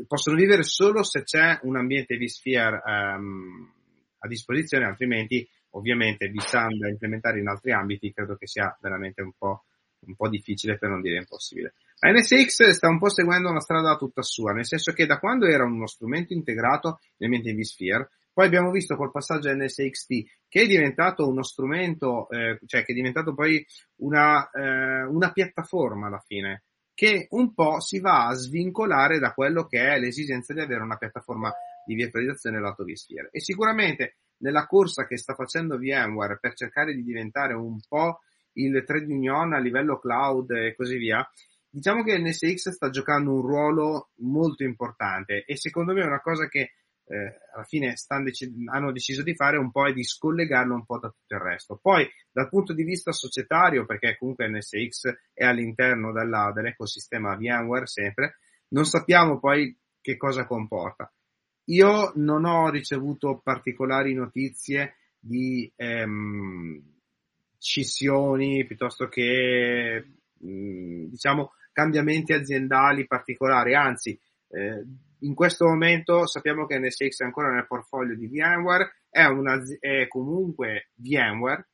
possono 0.08 0.36
vivere 0.36 0.63
solo 0.63 1.03
se 1.03 1.24
c'è 1.24 1.60
un 1.63 1.75
ambiente 1.75 2.18
vSphere 2.18 2.82
um, 2.86 3.74
a 4.20 4.27
disposizione, 4.27 4.86
altrimenti 4.86 5.48
ovviamente 5.72 6.30
vSAN 6.30 6.77
da 6.77 6.89
implementare 6.89 7.39
in 7.39 7.48
altri 7.48 7.72
ambiti 7.72 8.13
credo 8.13 8.36
che 8.36 8.48
sia 8.48 8.77
veramente 8.80 9.22
un 9.22 9.32
po', 9.38 9.65
un 10.01 10.15
po' 10.15 10.30
difficile 10.30 10.77
per 10.77 10.89
non 10.89 11.01
dire 11.01 11.18
impossibile. 11.18 11.74
La 12.00 12.12
NSX 12.12 12.70
sta 12.70 12.89
un 12.89 13.00
po' 13.00 13.10
seguendo 13.10 13.50
una 13.50 13.60
strada 13.60 13.96
tutta 13.96 14.22
sua, 14.22 14.53
nel 14.53 14.65
senso 14.65 14.91
che 14.91 15.06
da 15.06 15.20
quando 15.20 15.48
era 15.48 15.63
uno 15.63 15.88
strumento 15.88 16.34
integrato 16.34 17.00
nell'ambiente 17.18 17.60
vSphere, 17.60 18.10
poi 18.33 18.45
abbiamo 18.45 18.71
visto 18.71 18.95
col 18.95 19.11
passaggio 19.11 19.50
a 19.50 19.53
NSXT 19.53 20.07
che 20.47 20.61
è 20.61 20.67
diventato 20.67 21.27
uno 21.27 21.43
strumento, 21.43 22.29
eh, 22.29 22.59
cioè 22.65 22.83
che 22.83 22.91
è 22.91 22.95
diventato 22.95 23.33
poi 23.33 23.65
una, 23.97 24.50
eh, 24.51 25.03
una 25.03 25.31
piattaforma 25.31 26.07
alla 26.07 26.23
fine 26.25 26.63
che 26.93 27.27
un 27.31 27.53
po' 27.53 27.79
si 27.79 28.00
va 28.00 28.27
a 28.27 28.33
svincolare 28.33 29.17
da 29.17 29.33
quello 29.33 29.65
che 29.65 29.79
è 29.79 29.97
l'esigenza 29.97 30.53
di 30.53 30.59
avere 30.59 30.83
una 30.83 30.97
piattaforma 30.97 31.51
di 31.85 31.95
virtualizzazione 31.95 32.59
lato 32.59 32.83
vSphere. 32.83 33.29
E 33.31 33.39
sicuramente 33.39 34.17
nella 34.38 34.67
corsa 34.67 35.07
che 35.07 35.17
sta 35.17 35.33
facendo 35.33 35.77
VMware 35.77 36.38
per 36.39 36.53
cercare 36.53 36.93
di 36.93 37.03
diventare 37.03 37.53
un 37.53 37.79
po' 37.88 38.19
il 38.53 38.83
trade 38.85 39.11
union 39.11 39.53
a 39.53 39.59
livello 39.59 39.97
cloud 39.97 40.51
e 40.51 40.75
così 40.75 40.97
via, 40.97 41.27
diciamo 41.69 42.03
che 42.03 42.19
NSX 42.19 42.69
sta 42.69 42.89
giocando 42.89 43.33
un 43.33 43.41
ruolo 43.41 44.11
molto 44.17 44.63
importante 44.63 45.45
e 45.45 45.55
secondo 45.55 45.93
me 45.93 46.01
è 46.01 46.05
una 46.05 46.21
cosa 46.21 46.47
che 46.47 46.73
eh, 47.12 47.39
alla 47.53 47.65
fine 47.65 47.94
dec- 48.24 48.50
hanno 48.72 48.91
deciso 48.94 49.22
di 49.22 49.36
fare 49.36 49.58
un 49.58 49.70
po' 49.70 49.86
è 49.86 49.94
di 49.94 50.03
scollegarlo 50.03 50.74
un 50.74 50.86
po' 50.86 50.98
da 50.98 51.10
tutto 51.10 51.36
il 51.36 51.41
resto. 51.41 51.77
Poi 51.82 52.08
dal 52.32 52.48
punto 52.48 52.74
di 52.74 52.84
vista 52.84 53.12
societario, 53.12 53.86
perché 53.86 54.15
comunque 54.18 54.48
NSX 54.48 55.13
è 55.34 55.44
all'interno 55.44 56.13
della, 56.13 56.51
dell'ecosistema 56.56 57.36
VMware 57.36 57.86
sempre, 57.86 58.38
non 58.70 58.86
sappiamo 58.86 59.39
poi 59.39 59.77
che 60.00 60.15
cosa 60.15 60.46
comporta. 60.46 61.12
Io 61.65 62.13
non 62.15 62.46
ho 62.46 62.70
ricevuto 62.70 63.41
particolari 63.44 64.13
notizie 64.13 64.96
di 65.20 65.72
ehm, 65.75 66.82
scissioni 67.58 68.65
piuttosto 68.65 69.08
che 69.08 70.06
mh, 70.34 70.50
mm, 70.50 71.06
diciamo 71.10 71.51
cambiamenti 71.74 72.34
aziendali 72.34 73.06
particolari, 73.06 73.75
anzi 73.75 74.20
eh, 74.50 74.84
in 75.22 75.34
questo 75.34 75.66
momento 75.66 76.25
sappiamo 76.25 76.66
che 76.66 76.80
NSX 76.80 77.22
è 77.22 77.25
ancora 77.25 77.51
nel 77.51 77.68
portfolio 77.68 78.16
di 78.16 78.28
VMware, 78.28 79.01
è, 79.10 79.24
una, 79.25 79.60
è 79.80 80.08
comunque 80.08 80.90
VMware 80.96 81.70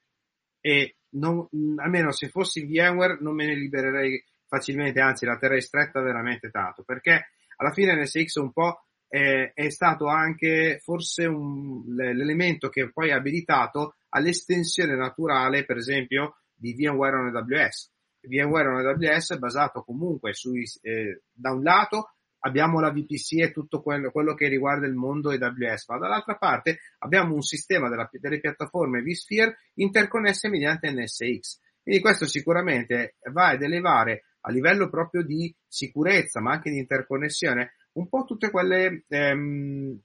e 0.60 0.98
non, 1.12 1.48
almeno 1.78 2.12
se 2.12 2.30
fossi 2.30 2.66
VMware 2.66 3.18
non 3.22 3.36
me 3.36 3.46
ne 3.46 3.56
libererei 3.56 4.24
facilmente, 4.48 5.00
anzi 5.00 5.26
la 5.26 5.38
terrei 5.38 5.62
stretta 5.62 6.02
veramente 6.02 6.50
tanto, 6.50 6.84
perché 6.84 7.32
alla 7.58 7.72
fine 7.72 8.02
NSX 8.02 8.36
un 8.36 8.52
po' 8.52 8.82
è, 9.08 9.52
è 9.54 9.70
stato 9.70 10.08
anche 10.08 10.80
forse 10.82 11.26
un, 11.26 11.84
l'elemento 11.96 12.70
che 12.70 12.92
poi 12.92 13.12
ha 13.12 13.18
abilitato 13.18 13.96
all'estensione 14.10 14.96
naturale, 14.96 15.66
per 15.66 15.78
esempio, 15.78 16.38
di 16.54 16.74
VMware 16.74 17.16
on 17.16 17.36
AWS. 17.36 17.92
VMware 18.22 18.68
on 18.68 18.86
AWS 18.86 19.36
è 19.36 19.38
basato 19.38 19.84
comunque 19.84 20.34
sui, 20.34 20.64
eh, 20.82 21.22
da 21.32 21.52
un 21.52 21.64
lato 21.64 22.17
abbiamo 22.48 22.80
la 22.80 22.92
VPC 22.92 23.40
e 23.40 23.52
tutto 23.52 23.82
quello, 23.82 24.12
quello, 24.12 24.34
che 24.34 24.48
riguarda 24.48 24.88
il 24.88 24.94
mondo 24.94 25.30
AWS, 25.30 25.88
ma 25.90 25.98
dall'altra 25.98 26.36
parte 26.36 26.80
abbiamo 27.00 27.34
un 27.34 27.42
sistema 27.42 27.90
della, 27.90 28.10
delle 28.12 28.40
piattaforme 28.40 29.02
vSphere 29.02 29.58
interconnesse 29.76 30.50
mediante 30.50 30.92
NSX. 30.92 31.60
Quindi 31.84 32.02
questo 32.02 32.26
sicuramente 32.26 33.16
va 33.32 33.50
ad 33.50 33.62
elevare 33.62 34.24
a 34.42 34.52
livello 34.52 34.90
proprio 34.90 35.24
di 35.24 35.54
sicurezza, 35.68 36.42
ma 36.42 36.52
anche 36.52 36.70
di 36.70 36.78
interconnessione, 36.78 37.74
un 37.94 38.08
po' 38.08 38.24
tutte 38.24 38.50
quelle, 38.50 39.04
ehm, 39.08 40.00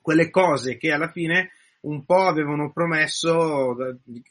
quelle 0.00 0.30
cose 0.30 0.76
che 0.76 0.92
alla 0.92 1.10
fine 1.10 1.50
un 1.82 2.04
po' 2.04 2.26
avevano 2.26 2.70
promesso 2.72 3.76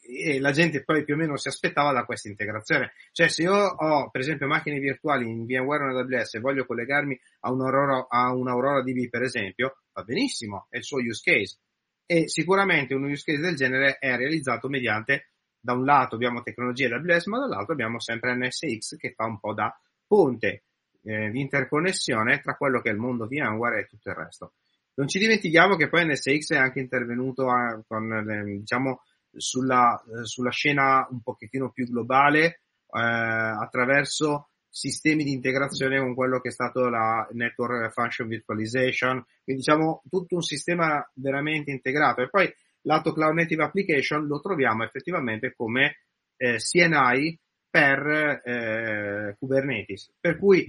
e 0.00 0.40
la 0.40 0.52
gente 0.52 0.84
poi 0.84 1.04
più 1.04 1.14
o 1.14 1.16
meno 1.16 1.36
si 1.36 1.48
aspettava 1.48 1.92
da 1.92 2.04
questa 2.04 2.28
integrazione. 2.28 2.92
Cioè 3.12 3.28
se 3.28 3.42
io 3.42 3.54
ho 3.54 4.10
per 4.10 4.20
esempio 4.20 4.46
macchine 4.46 4.78
virtuali 4.78 5.28
in 5.28 5.44
VMware 5.44 5.84
o 5.84 5.90
in 5.90 5.96
AWS 5.96 6.34
e 6.34 6.40
voglio 6.40 6.64
collegarmi 6.64 7.18
a 7.40 7.52
un 7.52 7.60
Aurora, 7.62 8.06
a 8.08 8.32
un 8.34 8.48
Aurora 8.48 8.82
DB 8.82 9.08
per 9.08 9.22
esempio, 9.22 9.82
va 9.92 10.02
benissimo, 10.02 10.66
è 10.70 10.78
il 10.78 10.84
suo 10.84 10.98
use 10.98 11.22
case. 11.22 11.58
E 12.06 12.28
sicuramente 12.28 12.94
un 12.94 13.04
use 13.04 13.22
case 13.24 13.40
del 13.40 13.56
genere 13.56 13.98
è 13.98 14.16
realizzato 14.16 14.68
mediante, 14.68 15.30
da 15.60 15.74
un 15.74 15.84
lato 15.84 16.14
abbiamo 16.14 16.42
tecnologie 16.42 16.92
AWS, 16.92 17.26
ma 17.26 17.38
dall'altro 17.38 17.72
abbiamo 17.72 18.00
sempre 18.00 18.34
NSX 18.34 18.96
che 18.96 19.12
fa 19.14 19.24
un 19.24 19.38
po' 19.38 19.54
da 19.54 19.74
ponte. 20.06 20.64
eh, 21.04 21.30
di 21.30 21.40
interconnessione 21.40 22.40
tra 22.40 22.54
quello 22.56 22.80
che 22.80 22.90
è 22.90 22.92
il 22.92 22.98
mondo 22.98 23.26
VMware 23.26 23.80
e 23.80 23.86
tutto 23.86 24.10
il 24.10 24.14
resto. 24.14 24.52
Non 24.94 25.08
ci 25.08 25.18
dimentichiamo 25.18 25.76
che 25.76 25.88
poi 25.88 26.06
NSX 26.06 26.52
è 26.52 26.58
anche 26.58 26.80
intervenuto 26.80 27.48
a, 27.48 27.82
con, 27.86 28.12
eh, 28.12 28.58
diciamo, 28.58 29.02
sulla, 29.34 30.02
eh, 30.02 30.24
sulla, 30.24 30.50
scena 30.50 31.06
un 31.10 31.22
pochettino 31.22 31.70
più 31.70 31.86
globale 31.86 32.44
eh, 32.44 32.58
attraverso 32.90 34.48
sistemi 34.68 35.24
di 35.24 35.32
integrazione 35.32 35.98
con 35.98 36.14
quello 36.14 36.40
che 36.40 36.48
è 36.48 36.52
stato 36.52 36.88
la 36.88 37.26
Network 37.32 37.92
Function 37.92 38.26
Virtualization, 38.26 39.22
quindi 39.44 39.62
diciamo 39.62 40.02
tutto 40.08 40.36
un 40.36 40.42
sistema 40.42 41.06
veramente 41.14 41.70
integrato. 41.70 42.22
E 42.22 42.28
poi 42.28 42.52
lato 42.82 43.12
Cloud 43.12 43.34
Native 43.34 43.64
Application 43.64 44.26
lo 44.26 44.40
troviamo 44.40 44.84
effettivamente 44.84 45.54
come 45.54 45.98
eh, 46.36 46.56
CNI 46.56 47.38
per 47.68 48.42
eh, 48.44 49.36
Kubernetes. 49.38 50.12
Per 50.20 50.38
cui 50.38 50.66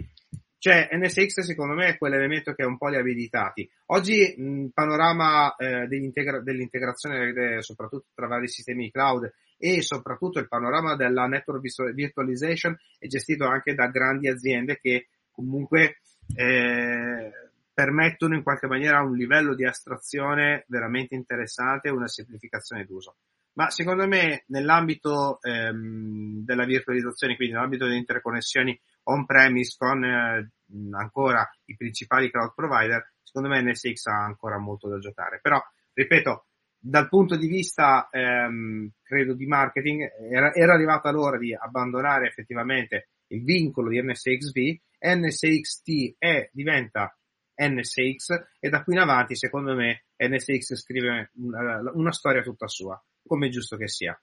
cioè, 0.64 0.88
NSX 0.94 1.42
secondo 1.42 1.74
me 1.74 1.88
è 1.88 1.98
quell'elemento 1.98 2.54
che 2.54 2.64
un 2.64 2.78
po' 2.78 2.88
li 2.88 2.96
ha 2.96 3.02
abilitati. 3.02 3.70
Oggi 3.88 4.34
il 4.38 4.72
panorama 4.74 5.54
eh, 5.58 5.88
dell'integra- 5.88 6.40
dell'integrazione 6.40 7.34
eh, 7.34 7.62
soprattutto 7.62 8.06
tra 8.16 8.28
vari 8.28 8.48
sistemi 8.48 8.90
cloud 8.90 9.30
e 9.58 9.82
soprattutto 9.82 10.40
il 10.40 10.48
panorama 10.48 10.96
della 10.96 11.26
network 11.26 11.94
virtualization 11.94 12.80
è 12.98 13.08
gestito 13.08 13.46
anche 13.46 13.76
da 13.76 13.88
grandi 13.88 14.30
aziende 14.30 14.80
che 14.80 15.10
comunque 15.32 15.98
eh, 16.34 17.32
permettono 17.74 18.36
in 18.36 18.44
qualche 18.44 18.68
maniera 18.68 19.02
un 19.02 19.18
livello 19.18 19.56
di 19.56 19.66
astrazione 19.66 20.64
veramente 20.70 21.14
interessante 21.14 21.90
e 21.90 21.92
una 21.92 22.08
semplificazione 22.08 22.86
d'uso. 22.86 23.18
Ma 23.56 23.70
secondo 23.70 24.08
me 24.08 24.46
nell'ambito 24.48 25.40
ehm, 25.42 26.46
della 26.46 26.64
virtualizzazione, 26.64 27.36
quindi 27.36 27.54
nell'ambito 27.54 27.84
delle 27.84 27.98
interconnessioni 27.98 28.80
on-premise 29.04 29.76
con 29.78 30.04
eh, 30.04 30.52
ancora 30.92 31.50
i 31.66 31.76
principali 31.76 32.32
cloud 32.32 32.54
provider, 32.56 33.14
secondo 33.22 33.50
me 33.50 33.62
NSX 33.62 34.06
ha 34.08 34.24
ancora 34.24 34.58
molto 34.58 34.88
da 34.88 35.00
giocare. 35.00 35.40
Però, 35.42 35.62
ripeto, 35.94 36.48
dal 36.78 37.08
punto 37.08 37.36
di 37.38 37.48
vista, 37.48 38.10
ehm, 38.12 38.90
credo, 39.02 39.34
di 39.34 39.46
marketing, 39.46 40.02
era, 40.30 40.54
era 40.54 40.74
arrivata 40.74 41.12
l'ora 41.12 41.38
di 41.38 41.54
abbandonare 41.54 42.28
effettivamente 42.28 43.10
il 43.28 43.44
vincolo 43.44 43.90
di 43.90 44.02
NSXV, 44.02 44.80
NSXT 45.00 46.16
è, 46.18 46.50
diventa 46.52 47.18
NSX 47.56 48.58
e 48.60 48.70
da 48.70 48.84
qui 48.84 48.94
in 48.94 49.00
avanti, 49.00 49.36
secondo 49.36 49.76
me, 49.76 50.06
NSX 50.18 50.76
scrive 50.76 51.32
una, 51.36 51.80
una 51.94 52.12
storia 52.12 52.42
tutta 52.42 52.68
sua, 52.68 53.02
come 53.26 53.48
è 53.48 53.50
giusto 53.50 53.78
che 53.78 53.88
sia. 53.88 54.20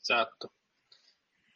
Esatto. 0.00 0.52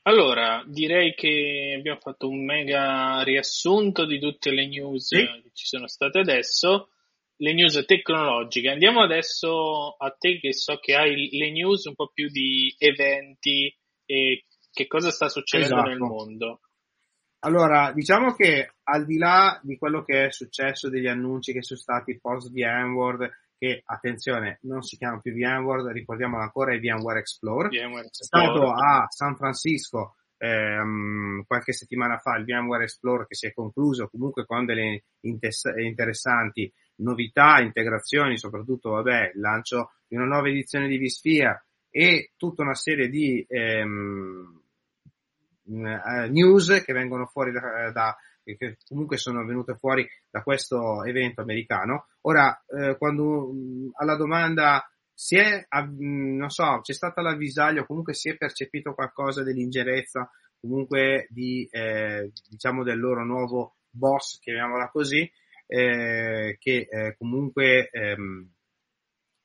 Allora, 0.08 0.64
direi 0.66 1.12
che 1.12 1.74
abbiamo 1.76 2.00
fatto 2.00 2.30
un 2.30 2.42
mega 2.42 3.20
riassunto 3.22 4.06
di 4.06 4.18
tutte 4.18 4.50
le 4.50 4.66
news 4.66 5.08
sì. 5.08 5.16
che 5.18 5.50
ci 5.52 5.66
sono 5.66 5.86
state 5.86 6.20
adesso, 6.20 6.88
le 7.36 7.52
news 7.52 7.84
tecnologiche. 7.84 8.70
Andiamo 8.70 9.02
adesso 9.02 9.96
a 9.98 10.10
te 10.18 10.40
che 10.40 10.54
so 10.54 10.78
che 10.78 10.94
hai 10.94 11.28
le 11.36 11.50
news 11.50 11.84
un 11.84 11.94
po' 11.94 12.10
più 12.10 12.28
di 12.30 12.74
eventi 12.78 13.70
e 14.06 14.46
che 14.72 14.86
cosa 14.86 15.10
sta 15.10 15.28
succedendo 15.28 15.74
esatto. 15.74 15.88
nel 15.90 15.98
mondo. 15.98 16.60
Allora, 17.40 17.92
diciamo 17.92 18.34
che 18.34 18.76
al 18.84 19.04
di 19.04 19.18
là 19.18 19.60
di 19.62 19.76
quello 19.76 20.04
che 20.04 20.24
è 20.24 20.30
successo 20.30 20.88
degli 20.88 21.06
annunci 21.06 21.52
che 21.52 21.62
sono 21.62 21.78
stati 21.78 22.18
post 22.18 22.50
VMware, 22.50 23.30
che 23.58 23.82
attenzione, 23.84 24.58
non 24.62 24.82
si 24.82 24.96
chiama 24.96 25.20
più 25.20 25.32
VMware, 25.32 25.92
ricordiamolo 25.92 26.42
ancora, 26.42 26.72
è 26.72 26.78
VMware 26.78 27.18
Explorer. 27.18 27.70
VMware 27.70 28.06
Explorer. 28.06 28.48
È 28.48 28.52
stato 28.52 28.72
a 28.72 29.06
San 29.08 29.36
Francisco 29.36 30.14
ehm, 30.38 31.44
qualche 31.46 31.72
settimana 31.72 32.18
fa 32.18 32.36
il 32.36 32.44
VMware 32.44 32.84
Explorer 32.84 33.26
che 33.26 33.34
si 33.34 33.46
è 33.46 33.52
concluso 33.52 34.08
comunque 34.08 34.46
con 34.46 34.64
delle 34.64 35.02
interessanti 35.20 36.72
novità, 36.96 37.60
integrazioni, 37.60 38.38
soprattutto 38.38 38.90
vabbè, 38.90 39.32
il 39.34 39.40
lancio 39.40 39.92
di 40.06 40.16
una 40.16 40.26
nuova 40.26 40.48
edizione 40.48 40.88
di 40.88 40.98
vSphere 40.98 41.64
e 41.90 42.32
tutta 42.36 42.62
una 42.62 42.74
serie 42.74 43.08
di 43.08 43.44
ehm, 43.48 44.60
uh, 45.64 46.30
news 46.30 46.82
che 46.84 46.92
vengono 46.92 47.26
fuori 47.26 47.52
da, 47.52 47.90
da, 47.92 48.16
che 48.56 48.78
comunque 48.86 49.16
sono 49.16 49.44
venute 49.44 49.76
fuori 49.76 50.06
da 50.30 50.42
questo 50.42 51.04
evento 51.04 51.40
americano. 51.40 52.06
Ora, 52.22 52.62
eh, 52.66 52.96
quando 52.96 53.52
alla 53.96 54.16
domanda 54.16 54.88
si 55.12 55.36
è, 55.36 55.66
non 55.98 56.48
so, 56.48 56.80
c'è 56.80 56.92
stata 56.92 57.20
l'avvisaglio, 57.20 57.84
comunque 57.84 58.14
si 58.14 58.28
è 58.28 58.36
percepito 58.36 58.94
qualcosa 58.94 59.42
dell'ingerenza, 59.42 60.30
comunque 60.60 61.26
di, 61.30 61.68
eh, 61.70 62.30
diciamo 62.48 62.84
del 62.84 63.00
loro 63.00 63.24
nuovo 63.24 63.76
boss, 63.90 64.38
chiamiamola 64.38 64.88
così, 64.90 65.28
eh, 65.66 66.56
che 66.60 66.86
eh, 66.88 67.16
comunque 67.18 67.90
ehm, 67.90 68.48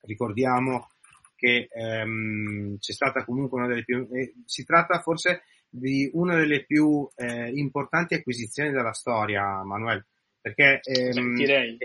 ricordiamo 0.02 0.90
che 1.36 1.68
ehm, 1.70 2.78
c'è 2.78 2.94
stata 2.94 3.26
comunque 3.26 3.60
una 3.60 3.68
delle 3.68 3.84
più, 3.84 4.08
eh, 4.12 4.34
si 4.46 4.64
tratta 4.64 5.02
forse 5.02 5.42
di 5.76 6.08
una 6.14 6.36
delle 6.36 6.66
più 6.66 7.10
eh, 7.16 7.50
importanti 7.50 8.14
acquisizioni 8.14 8.70
della 8.70 8.94
storia, 8.94 9.64
Manuel, 9.64 10.06
perché 10.40 10.80
ehm, 10.84 11.36
direi. 11.36 11.78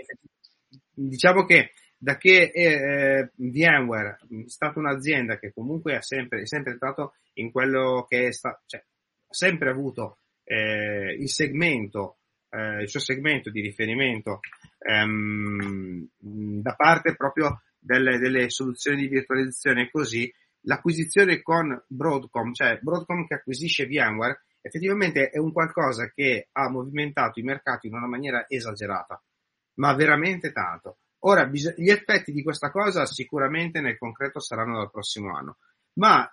diciamo 0.93 1.43
che 1.45 1.71
da 1.97 2.15
che 2.17 2.51
eh, 2.53 3.31
VMware 3.35 4.19
è 4.45 4.47
stata 4.47 4.77
un'azienda 4.79 5.39
che 5.39 5.51
comunque 5.51 5.95
ha 5.95 6.01
sempre, 6.01 6.41
è 6.41 6.45
sempre 6.45 6.75
stato 6.75 7.15
in 7.33 7.51
quello 7.51 8.05
che 8.07 8.27
è 8.27 8.31
stato, 8.31 8.61
cioè, 8.67 8.79
ha 8.79 9.33
sempre 9.33 9.71
avuto 9.71 10.19
eh, 10.43 11.15
il 11.19 11.29
segmento, 11.29 12.19
eh, 12.51 12.83
il 12.83 12.89
suo 12.89 12.99
segmento 12.99 13.49
di 13.49 13.61
riferimento 13.61 14.39
ehm, 14.77 16.09
da 16.15 16.75
parte 16.75 17.15
proprio 17.15 17.63
delle, 17.79 18.19
delle 18.19 18.51
soluzioni 18.51 19.01
di 19.01 19.07
virtualizzazione 19.07 19.89
così, 19.89 20.31
l'acquisizione 20.61 21.41
con 21.41 21.83
Broadcom, 21.87 22.53
cioè 22.53 22.79
Broadcom 22.81 23.25
che 23.25 23.35
acquisisce 23.35 23.85
VMware, 23.85 24.43
effettivamente 24.61 25.29
è 25.29 25.37
un 25.37 25.51
qualcosa 25.51 26.11
che 26.13 26.49
ha 26.51 26.69
movimentato 26.69 27.39
i 27.39 27.43
mercati 27.43 27.87
in 27.87 27.93
una 27.93 28.07
maniera 28.07 28.45
esagerata, 28.47 29.21
ma 29.75 29.93
veramente 29.93 30.51
tanto. 30.51 30.97
Ora, 31.19 31.45
gli 31.45 31.89
effetti 31.89 32.31
di 32.31 32.43
questa 32.43 32.71
cosa 32.71 33.05
sicuramente 33.05 33.81
nel 33.81 33.97
concreto 33.97 34.39
saranno 34.39 34.77
dal 34.77 34.91
prossimo 34.91 35.35
anno, 35.35 35.57
ma 35.93 36.29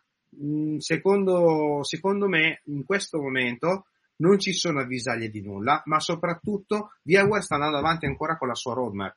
secondo, 0.79 1.83
secondo 1.83 2.29
me 2.29 2.61
in 2.67 2.85
questo 2.85 3.21
momento 3.21 3.87
non 4.19 4.39
ci 4.39 4.53
sono 4.53 4.81
avvisaglie 4.81 5.29
di 5.29 5.43
nulla, 5.43 5.83
ma 5.87 6.01
soprattutto 6.01 6.93
VMware 7.03 7.43
sta 7.43 7.55
andando 7.55 7.79
avanti 7.79 8.07
ancora 8.07 8.37
con 8.37 8.49
la 8.49 8.55
sua 8.55 8.75
roadmap. 8.75 9.17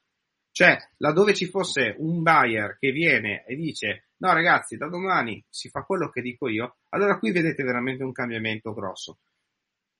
Cioè, 0.60 0.78
laddove 0.98 1.34
ci 1.34 1.46
fosse 1.46 1.96
un 2.00 2.22
buyer 2.22 2.76
che 2.78 2.92
viene 2.92 3.46
e 3.46 3.56
dice 3.56 4.10
no 4.18 4.34
ragazzi, 4.34 4.76
da 4.76 4.90
domani 4.90 5.42
si 5.48 5.70
fa 5.70 5.84
quello 5.84 6.10
che 6.10 6.20
dico 6.22 6.50
io, 6.50 6.80
allora 6.90 7.18
qui 7.18 7.32
vedete 7.32 7.64
veramente 7.64 8.04
un 8.04 8.12
cambiamento 8.12 8.74
grosso. 8.74 9.20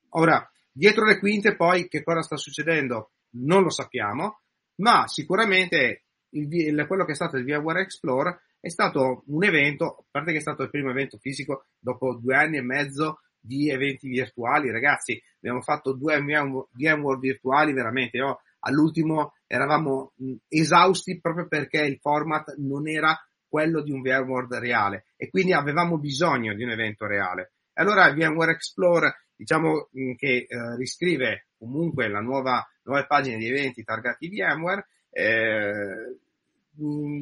Ora, 0.10 0.46
dietro 0.70 1.06
le 1.06 1.18
quinte 1.18 1.56
poi 1.56 1.88
che 1.88 2.04
cosa 2.04 2.22
sta 2.24 2.36
succedendo? 2.36 3.12
Non 3.36 3.64
lo 3.64 3.70
sappiamo, 3.70 4.42
ma 4.82 5.08
sicuramente 5.08 6.04
il, 6.32 6.54
il, 6.54 6.86
quello 6.88 7.06
che 7.06 7.14
è 7.14 7.16
stato 7.16 7.38
il 7.38 7.46
VMware 7.46 7.84
Explorer 7.84 8.38
è 8.60 8.68
stato 8.68 9.24
un 9.28 9.46
evento, 9.46 9.86
a 9.86 10.04
parte 10.12 10.34
che 10.34 10.40
è 10.40 10.42
stato 10.42 10.64
il 10.64 10.70
primo 10.70 10.90
evento 10.90 11.18
fisico 11.20 11.68
dopo 11.80 12.16
due 12.16 12.36
anni 12.36 12.58
e 12.58 12.64
mezzo 12.64 13.22
di 13.40 13.70
eventi 13.70 14.10
virtuali, 14.10 14.70
ragazzi, 14.70 15.24
abbiamo 15.38 15.62
fatto 15.62 15.94
due 15.94 16.20
VMware 16.20 17.18
virtuali 17.18 17.72
veramente, 17.72 18.18
io 18.18 18.42
all'ultimo 18.60 19.36
eravamo 19.52 20.14
esausti 20.48 21.20
proprio 21.20 21.48
perché 21.48 21.80
il 21.82 21.98
format 22.00 22.54
non 22.58 22.88
era 22.88 23.20
quello 23.48 23.82
di 23.82 23.92
un 23.92 24.02
VMware 24.02 24.60
reale 24.60 25.06
e 25.18 25.30
quindi 25.30 25.54
avevamo 25.54 25.98
bisogno 25.98 26.54
di 26.54 26.64
un 26.64 26.70
evento 26.70 27.08
reale. 27.08 27.54
Allora 27.74 28.14
VMware 28.14 28.52
Explorer, 28.52 29.12
diciamo 29.36 29.90
che 30.18 30.46
eh, 30.48 30.76
riscrive 30.78 31.48
comunque 31.58 32.08
la 32.10 32.20
nuova, 32.20 32.64
nuove 32.84 33.08
pagine 33.08 33.38
di 33.38 33.48
eventi 33.48 33.84
targati 33.84 34.30
VMware, 34.30 34.88
eh, 35.10 36.18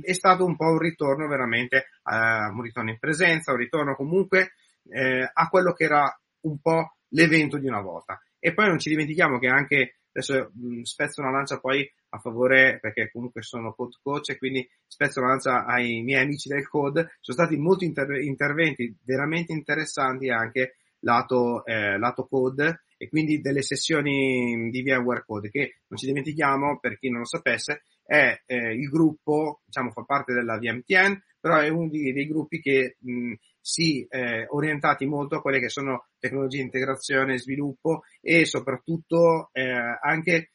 è 0.01 0.13
stato 0.13 0.43
un 0.43 0.57
po' 0.57 0.71
un 0.71 0.79
ritorno 0.79 1.27
veramente, 1.29 1.77
eh, 1.77 2.49
un 2.51 2.61
ritorno 2.61 2.89
in 2.89 2.99
presenza, 2.99 3.53
un 3.53 3.57
ritorno 3.57 3.95
comunque 3.95 4.51
eh, 4.89 5.31
a 5.31 5.47
quello 5.47 5.71
che 5.71 5.85
era 5.85 6.19
un 6.41 6.59
po' 6.59 6.97
l'evento 7.09 7.57
di 7.57 7.67
una 7.67 7.81
volta. 7.81 8.21
E 8.37 8.53
poi 8.53 8.67
non 8.67 8.79
ci 8.79 8.89
dimentichiamo 8.89 9.39
che 9.39 9.47
anche 9.47 9.97
Adesso 10.17 10.51
mh, 10.51 10.81
spezzo 10.81 11.21
una 11.21 11.29
lancia 11.29 11.59
poi 11.59 11.87
a 12.17 12.19
favore, 12.19 12.79
perché 12.79 13.09
comunque 13.11 13.41
sono 13.41 13.73
code 13.73 13.97
coach 14.01 14.29
e 14.29 14.37
quindi 14.37 14.67
spezzo 14.85 15.19
una 15.19 15.29
lancia 15.29 15.65
ai 15.65 16.01
miei 16.01 16.23
amici 16.23 16.49
del 16.49 16.67
code. 16.67 17.17
Sono 17.21 17.37
stati 17.37 17.57
molti 17.57 17.85
inter- 17.85 18.21
interventi 18.21 18.95
veramente 19.03 19.53
interessanti 19.53 20.29
anche 20.29 20.75
lato, 20.99 21.65
eh, 21.65 21.97
lato 21.97 22.25
code 22.27 22.81
e 22.97 23.09
quindi 23.09 23.39
delle 23.39 23.61
sessioni 23.61 24.69
di 24.71 24.81
VMware 24.81 25.23
Code 25.25 25.49
che 25.49 25.81
non 25.87 25.99
ci 25.99 26.07
dimentichiamo, 26.07 26.79
per 26.79 26.97
chi 26.97 27.09
non 27.09 27.19
lo 27.19 27.25
sapesse, 27.25 27.83
è 28.03 28.41
eh, 28.45 28.73
il 28.73 28.89
gruppo, 28.89 29.61
diciamo 29.65 29.91
fa 29.91 30.03
parte 30.03 30.33
della 30.33 30.57
VMTN, 30.57 31.21
però 31.39 31.59
è 31.59 31.69
uno 31.69 31.89
dei, 31.89 32.11
dei 32.11 32.27
gruppi 32.27 32.59
che 32.59 32.97
mh, 32.99 33.33
si 33.61 34.05
eh, 34.09 34.47
orientati 34.49 35.05
molto 35.05 35.35
a 35.35 35.41
quelle 35.41 35.59
che 35.59 35.69
sono 35.69 36.07
tecnologie 36.19 36.57
di 36.57 36.63
integrazione, 36.63 37.37
sviluppo 37.37 38.03
e 38.21 38.45
soprattutto 38.45 39.49
eh, 39.51 39.69
anche 40.01 40.53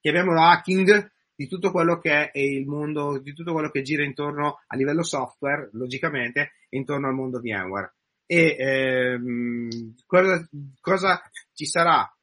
chiamiamolo 0.00 0.40
hacking 0.40 1.10
di 1.34 1.46
tutto 1.48 1.70
quello 1.70 1.98
che 1.98 2.30
è 2.30 2.38
il 2.38 2.66
mondo, 2.66 3.18
di 3.18 3.32
tutto 3.32 3.52
quello 3.52 3.70
che 3.70 3.82
gira 3.82 4.04
intorno 4.04 4.60
a 4.66 4.76
livello 4.76 5.02
software, 5.02 5.70
logicamente, 5.72 6.52
intorno 6.70 7.08
al 7.08 7.14
mondo 7.14 7.40
VMware. 7.40 7.94
E 8.26 8.56
ehm, 8.58 9.94
cosa, 10.06 10.46
cosa 10.80 11.22
ci 11.54 11.64
sarà 11.64 12.14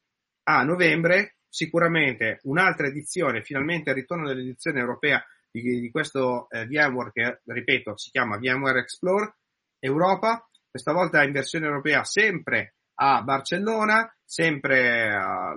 a 0.43 0.63
novembre? 0.63 1.37
Sicuramente 1.49 2.39
un'altra 2.43 2.87
edizione, 2.87 3.41
finalmente 3.41 3.89
il 3.89 3.95
ritorno 3.95 4.27
dell'edizione 4.27 4.79
europea 4.79 5.25
di, 5.49 5.79
di 5.79 5.89
questo 5.89 6.47
eh, 6.49 6.67
VMware 6.67 7.11
che, 7.11 7.41
ripeto, 7.43 7.97
si 7.97 8.11
chiama 8.11 8.37
VMware 8.37 8.81
Explore 8.81 9.37
Europa, 9.79 10.47
questa 10.69 10.93
volta 10.93 11.23
in 11.23 11.31
versione 11.31 11.65
europea 11.65 12.03
sempre 12.03 12.75
a 12.99 13.21
Barcellona, 13.21 14.11
sempre 14.23 15.13
a, 15.13 15.55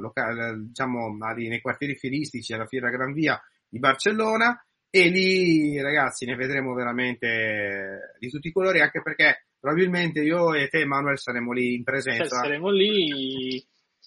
diciamo, 0.56 1.16
nei 1.34 1.60
quartieri 1.60 1.96
fieristici 1.96 2.52
alla 2.52 2.66
Fiera 2.66 2.90
Gran 2.90 3.12
Via 3.12 3.40
di 3.68 3.78
Barcellona 3.78 4.62
e 4.90 5.08
lì 5.08 5.80
ragazzi 5.80 6.26
ne 6.26 6.34
vedremo 6.34 6.74
veramente 6.74 8.16
di 8.18 8.28
tutti 8.28 8.48
i 8.48 8.52
colori 8.52 8.80
anche 8.80 9.00
perché 9.00 9.46
probabilmente 9.58 10.20
io 10.20 10.52
e 10.52 10.68
te 10.68 10.84
Manuel 10.84 11.18
saremo 11.18 11.52
lì 11.52 11.74
in 11.74 11.84
presenza. 11.84 12.24
Cioè, 12.24 12.38
saremo 12.44 12.70
lì, 12.70 13.64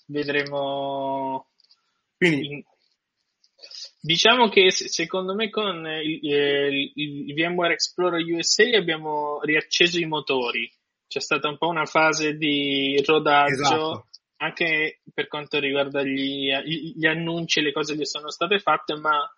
vedremo... 0.08 1.48
Quindi... 2.18 2.66
Diciamo 4.02 4.50
che 4.50 4.70
secondo 4.70 5.34
me 5.34 5.50
con 5.50 5.86
il, 5.86 6.20
il, 6.22 6.92
il 7.28 7.34
VMware 7.34 7.74
Explorer 7.74 8.22
USA 8.22 8.66
abbiamo 8.76 9.40
riacceso 9.42 9.98
i 9.98 10.06
motori 10.06 10.70
c'è 11.14 11.22
stata 11.22 11.48
un 11.48 11.60
po' 11.60 11.68
una 11.68 11.86
fase 11.86 12.38
di 12.38 13.00
rodaggio 13.06 13.52
esatto. 13.62 14.08
anche 14.38 15.02
per 15.14 15.28
quanto 15.28 15.60
riguarda 15.60 16.02
gli, 16.02 16.50
gli 16.96 17.06
annunci 17.06 17.60
e 17.60 17.62
le 17.62 17.72
cose 17.72 17.96
che 17.96 18.08
sono 18.08 18.32
state 18.32 18.58
fatte, 18.58 18.96
ma 18.96 19.32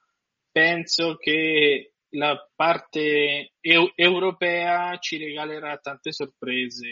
penso 0.50 1.18
che 1.18 1.96
la 2.12 2.50
parte 2.56 3.56
eu- 3.60 3.92
europea 3.94 4.98
ci 5.00 5.18
regalerà 5.18 5.76
tante 5.76 6.14
sorprese. 6.14 6.88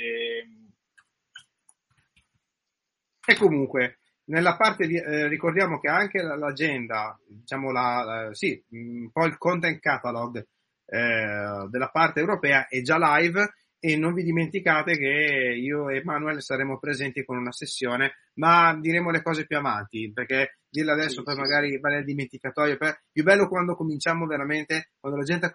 E 3.26 3.36
comunque, 3.38 4.00
nella 4.26 4.58
parte 4.58 4.86
di, 4.86 4.98
eh, 4.98 5.30
ricordiamo 5.30 5.80
che 5.80 5.88
anche 5.88 6.22
l'agenda, 6.22 7.18
diciamo 7.26 7.72
la, 7.72 8.04
la, 8.04 8.34
sì, 8.34 8.62
un 8.72 9.10
po' 9.14 9.24
il 9.24 9.38
content 9.38 9.80
catalog 9.80 10.46
eh, 10.86 11.68
della 11.70 11.90
parte 11.90 12.20
europea 12.20 12.68
è 12.68 12.82
già 12.82 12.98
live 13.00 13.50
e 13.86 13.98
non 13.98 14.14
vi 14.14 14.24
dimenticate 14.24 14.98
che 14.98 15.58
io 15.60 15.90
e 15.90 16.02
Manuel 16.06 16.42
saremo 16.42 16.80
presenti 16.80 17.26
con 17.26 17.36
una 17.36 17.52
sessione, 17.52 18.14
ma 18.36 18.74
diremo 18.80 19.12
le 19.12 19.22
cose 19.22 19.46
più 19.46 19.58
avanti, 19.58 20.10
perché 20.14 20.60
dirle 20.70 20.94
adesso 20.94 21.18
sì, 21.18 21.24
poi 21.24 21.34
sì. 21.34 21.42
magari 21.42 21.80
va 21.82 21.90
nel 21.90 22.06
dimenticatoio, 22.06 22.78
per... 22.78 23.04
più 23.12 23.24
bello 23.24 23.50
quando 23.50 23.76
cominciamo 23.76 24.26
veramente, 24.26 24.92
quando 25.02 25.20
la 25.20 25.26
gente, 25.26 25.52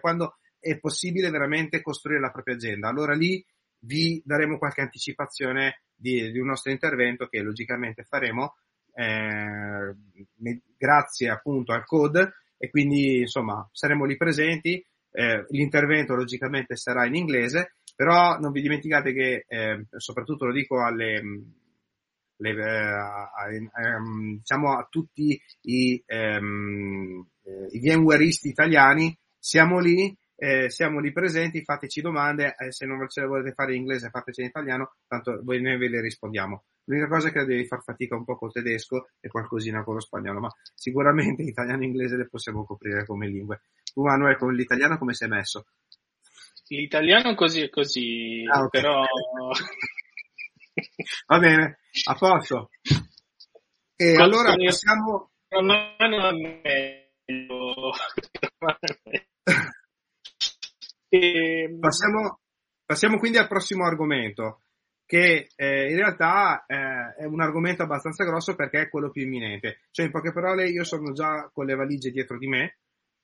quando 0.00 0.38
è 0.58 0.80
possibile 0.80 1.30
veramente 1.30 1.80
costruire 1.80 2.20
la 2.20 2.32
propria 2.32 2.56
agenda. 2.56 2.88
Allora 2.88 3.14
lì 3.14 3.40
vi 3.82 4.20
daremo 4.24 4.58
qualche 4.58 4.80
anticipazione 4.80 5.82
di, 5.94 6.32
di 6.32 6.40
un 6.40 6.48
nostro 6.48 6.72
intervento 6.72 7.28
che 7.28 7.40
logicamente 7.40 8.02
faremo, 8.02 8.56
eh, 8.94 9.94
grazie 10.76 11.28
appunto 11.28 11.72
al 11.72 11.84
code 11.84 12.32
e 12.58 12.68
quindi 12.68 13.20
insomma 13.20 13.66
saremo 13.70 14.04
lì 14.06 14.16
presenti 14.16 14.84
eh, 15.12 15.44
l'intervento 15.48 16.14
logicamente 16.14 16.76
sarà 16.76 17.06
in 17.06 17.14
inglese, 17.14 17.74
però 17.94 18.38
non 18.38 18.52
vi 18.52 18.62
dimenticate 18.62 19.12
che, 19.12 19.44
eh, 19.46 19.86
soprattutto 19.96 20.46
lo 20.46 20.52
dico 20.52 20.82
alle, 20.82 21.20
le, 22.36 22.50
eh, 22.50 23.70
ehm, 23.82 24.36
diciamo 24.38 24.76
a 24.76 24.86
tutti 24.88 25.40
i, 25.62 26.02
ehm, 26.06 27.26
eh, 27.44 27.66
i 27.70 27.80
VMwareisti 27.80 28.48
italiani, 28.48 29.16
siamo 29.38 29.78
lì, 29.78 30.14
eh, 30.36 30.70
siamo 30.70 31.00
lì 31.00 31.12
presenti, 31.12 31.62
fateci 31.62 32.00
domande, 32.00 32.54
eh, 32.56 32.72
se 32.72 32.86
non 32.86 33.06
ce 33.08 33.20
le 33.20 33.26
volete 33.26 33.52
fare 33.52 33.74
in 33.74 33.80
inglese 33.80 34.08
fateci 34.08 34.40
in 34.40 34.46
italiano, 34.46 34.94
tanto 35.06 35.40
voi 35.42 35.60
noi 35.60 35.76
ve 35.76 35.88
le 35.88 36.00
rispondiamo. 36.00 36.64
L'unica 36.84 37.08
cosa 37.08 37.28
è 37.28 37.32
che 37.32 37.44
devi 37.44 37.66
far 37.66 37.82
fatica 37.82 38.16
un 38.16 38.24
po' 38.24 38.36
col 38.36 38.50
tedesco 38.50 39.10
e 39.20 39.28
qualcosina 39.28 39.84
con 39.84 39.94
lo 39.94 40.00
spagnolo, 40.00 40.40
ma 40.40 40.48
sicuramente 40.74 41.42
italiano 41.42 41.82
e 41.82 41.86
inglese 41.86 42.16
le 42.16 42.26
possiamo 42.26 42.64
coprire 42.64 43.04
come 43.04 43.28
lingue. 43.28 43.60
Tu 43.92 44.02
Manuel 44.02 44.36
con 44.36 44.54
l'italiano 44.54 44.98
come 44.98 45.14
sei 45.14 45.28
messo? 45.28 45.66
L'italiano 46.68 47.34
così 47.34 47.62
e 47.62 47.70
così, 47.70 48.44
ah, 48.48 48.62
okay. 48.62 48.80
però... 48.80 49.02
Va 51.26 51.38
bene, 51.38 51.80
a 52.04 52.14
posto. 52.14 52.70
E 53.96 54.14
Quanto 54.14 54.22
allora 54.22 54.54
passiamo... 54.54 55.32
passiamo... 61.80 62.40
passiamo 62.84 63.18
quindi 63.18 63.38
al 63.38 63.48
prossimo 63.48 63.84
argomento 63.84 64.60
che 65.10 65.48
eh, 65.56 65.90
in 65.90 65.96
realtà 65.96 66.64
eh, 66.66 67.16
è 67.18 67.24
un 67.24 67.40
argomento 67.40 67.82
abbastanza 67.82 68.22
grosso 68.22 68.54
perché 68.54 68.82
è 68.82 68.88
quello 68.88 69.10
più 69.10 69.22
imminente. 69.22 69.80
Cioè, 69.90 70.06
in 70.06 70.12
poche 70.12 70.32
parole, 70.32 70.68
io 70.68 70.84
sono 70.84 71.10
già 71.10 71.50
con 71.52 71.66
le 71.66 71.74
valigie 71.74 72.12
dietro 72.12 72.38
di 72.38 72.46
me, 72.46 72.78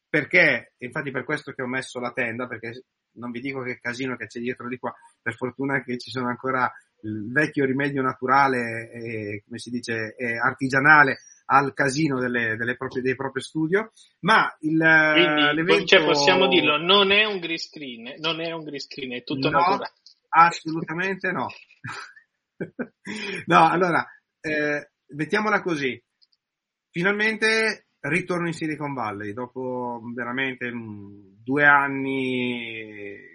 perché, 0.08 0.72
infatti 0.78 1.10
per 1.10 1.24
questo 1.24 1.52
che 1.52 1.62
ho 1.62 1.66
messo 1.66 2.00
la 2.00 2.12
tenda, 2.12 2.46
perché 2.46 2.84
non 3.16 3.30
vi 3.30 3.40
dico 3.40 3.62
che 3.62 3.78
casino 3.80 4.16
che 4.16 4.26
c'è 4.26 4.40
dietro 4.40 4.68
di 4.68 4.78
qua, 4.78 4.94
per 5.20 5.34
fortuna 5.34 5.82
che 5.82 5.98
ci 5.98 6.10
sono 6.10 6.28
ancora 6.28 6.70
il 7.02 7.30
vecchio 7.30 7.64
rimedio 7.64 8.02
naturale 8.02 8.90
e, 8.90 9.42
come 9.44 9.58
si 9.58 9.70
dice, 9.70 10.14
artigianale 10.42 11.18
al 11.46 11.72
casino 11.74 12.18
delle, 12.18 12.56
delle 12.56 12.76
proprie, 12.76 13.02
dei 13.02 13.14
propri 13.14 13.40
studio, 13.40 13.92
ma 14.20 14.54
il, 14.60 15.64
Quindi, 15.64 15.86
cioè 15.86 16.04
possiamo 16.04 16.48
dirlo, 16.48 16.78
non 16.78 17.12
è 17.12 17.24
un 17.24 17.38
green 17.38 17.58
screen, 17.58 18.14
non 18.18 18.40
è 18.40 18.50
un 18.52 18.64
green 18.64 18.80
screen, 18.80 19.12
è 19.12 19.22
tutto 19.22 19.50
no, 19.50 19.58
naturale. 19.58 19.92
Assolutamente 20.28 21.30
no. 21.30 21.46
no, 23.46 23.68
allora, 23.68 24.04
eh, 24.40 24.90
mettiamola 25.08 25.62
così. 25.62 26.02
Finalmente 26.90 27.85
ritorno 28.08 28.46
in 28.46 28.52
Silicon 28.52 28.94
Valley 28.94 29.32
dopo 29.32 30.00
veramente 30.14 30.72
mh, 30.72 31.42
due 31.42 31.64
anni 31.64 33.34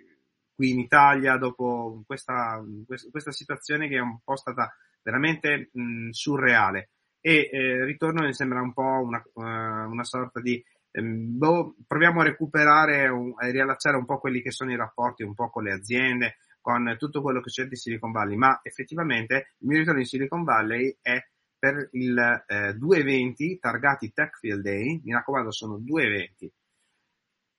qui 0.54 0.72
in 0.72 0.80
Italia, 0.80 1.38
dopo 1.38 2.04
questa, 2.06 2.64
questa, 3.10 3.32
situazione 3.32 3.88
che 3.88 3.96
è 3.96 4.02
un 4.02 4.20
po' 4.24 4.36
stata 4.36 4.72
veramente 5.02 5.70
mh, 5.74 6.10
surreale. 6.10 6.90
E 7.20 7.50
eh, 7.52 7.86
ritorno 7.86 8.24
mi 8.24 8.34
sembra 8.34 8.62
un 8.62 8.74
po' 8.74 9.02
una, 9.04 9.24
uh, 9.34 9.90
una 9.92 10.04
sorta 10.04 10.40
di 10.40 10.64
ehm, 10.92 11.38
boh, 11.38 11.76
proviamo 11.88 12.22
a 12.22 12.26
recuperare 12.26 13.06
e 13.06 13.52
riallacciare 13.52 13.98
un 13.98 14.06
po' 14.06 14.20
quelli 14.20 14.42
che 14.42 14.52
sono 14.52 14.72
i 14.72 14.76
rapporti 14.76 15.24
un 15.24 15.34
po' 15.34 15.50
con 15.50 15.64
le 15.64 15.74
aziende, 15.74 16.38
con 16.62 16.96
tutto 16.98 17.22
quello 17.22 17.42
che 17.42 17.50
c'è 17.50 17.66
di 17.66 17.76
Silicon 17.76 18.12
Valley, 18.12 18.36
ma 18.36 18.60
effettivamente 18.64 19.54
il 19.60 19.68
mio 19.68 19.80
ritorno 19.80 20.00
in 20.00 20.06
Silicon 20.06 20.44
Valley 20.44 20.96
è 21.02 21.20
per 21.62 21.90
il 21.92 22.18
eh, 22.48 22.74
due 22.74 22.98
eventi 22.98 23.60
targati 23.60 24.12
Techfield 24.12 24.64
Day, 24.64 25.00
mi 25.04 25.12
raccomando 25.14 25.52
sono 25.52 25.78
due 25.78 26.06
eventi, 26.06 26.52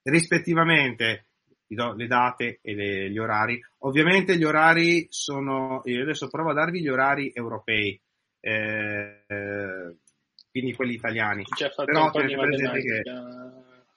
rispettivamente 0.03 1.27
vi 1.69 1.77
do 1.77 1.93
le 1.93 2.09
date 2.09 2.59
e 2.63 2.75
le, 2.75 3.11
gli 3.11 3.19
orari, 3.19 3.65
ovviamente 3.79 4.37
gli 4.37 4.43
orari 4.43 5.07
sono, 5.09 5.83
io 5.85 6.03
adesso 6.03 6.27
provo 6.27 6.51
a 6.51 6.55
darvi 6.55 6.81
gli 6.81 6.89
orari 6.89 7.31
europei, 7.33 7.99
eh, 8.41 9.25
quindi 10.51 10.75
quelli 10.75 10.95
italiani, 10.95 11.45
però 11.77 12.11
tenete 12.11 12.37
presente 12.37 12.81
che 12.81 13.03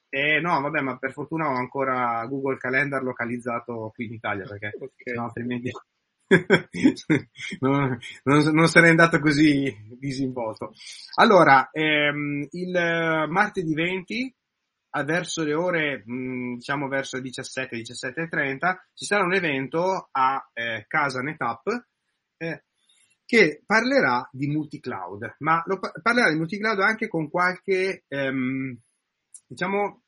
eh, 0.10 0.39
no, 0.39 0.62
vabbè, 0.62 0.82
ma 0.82 0.98
per 1.00 1.13
fortuna 1.13 1.50
ho 1.50 1.56
ancora 1.56 2.24
Google 2.28 2.58
Calendar 2.58 3.02
localizzato 3.02 3.91
qui 3.96 4.06
in 4.06 4.13
Italia, 4.13 4.46
perché 4.46 4.72
okay. 4.78 5.15
no, 5.15 5.24
altrimenti 5.24 5.72
non, 7.60 7.98
non, 8.24 8.54
non 8.54 8.68
sarei 8.68 8.90
andato 8.90 9.20
così 9.20 9.74
disinvolto. 10.00 10.74
Allora, 11.16 11.70
ehm, 11.72 12.48
il 12.52 13.26
martedì 13.30 13.74
20 13.74 14.36
verso 15.04 15.44
le 15.44 15.54
ore, 15.54 16.04
mh, 16.06 16.56
diciamo 16.56 16.88
verso 16.88 17.18
le 17.18 17.24
17, 17.24 17.76
17.30, 17.78 18.76
ci 18.94 19.06
sarà 19.06 19.24
un 19.24 19.34
evento 19.34 20.08
a 20.12 20.50
eh, 20.54 20.86
casa 20.88 21.22
NetApp 21.22 21.68
eh, 22.38 22.64
che 23.26 23.64
parlerà 23.66 24.28
di 24.32 24.48
multi-cloud, 24.48 25.36
ma 25.40 25.62
lo, 25.66 25.80
parlerà 26.02 26.32
di 26.32 26.38
multi-cloud 26.38 26.80
anche 26.80 27.08
con 27.08 27.30
qualche, 27.30 28.06
ehm, 28.08 28.78
diciamo, 29.48 30.04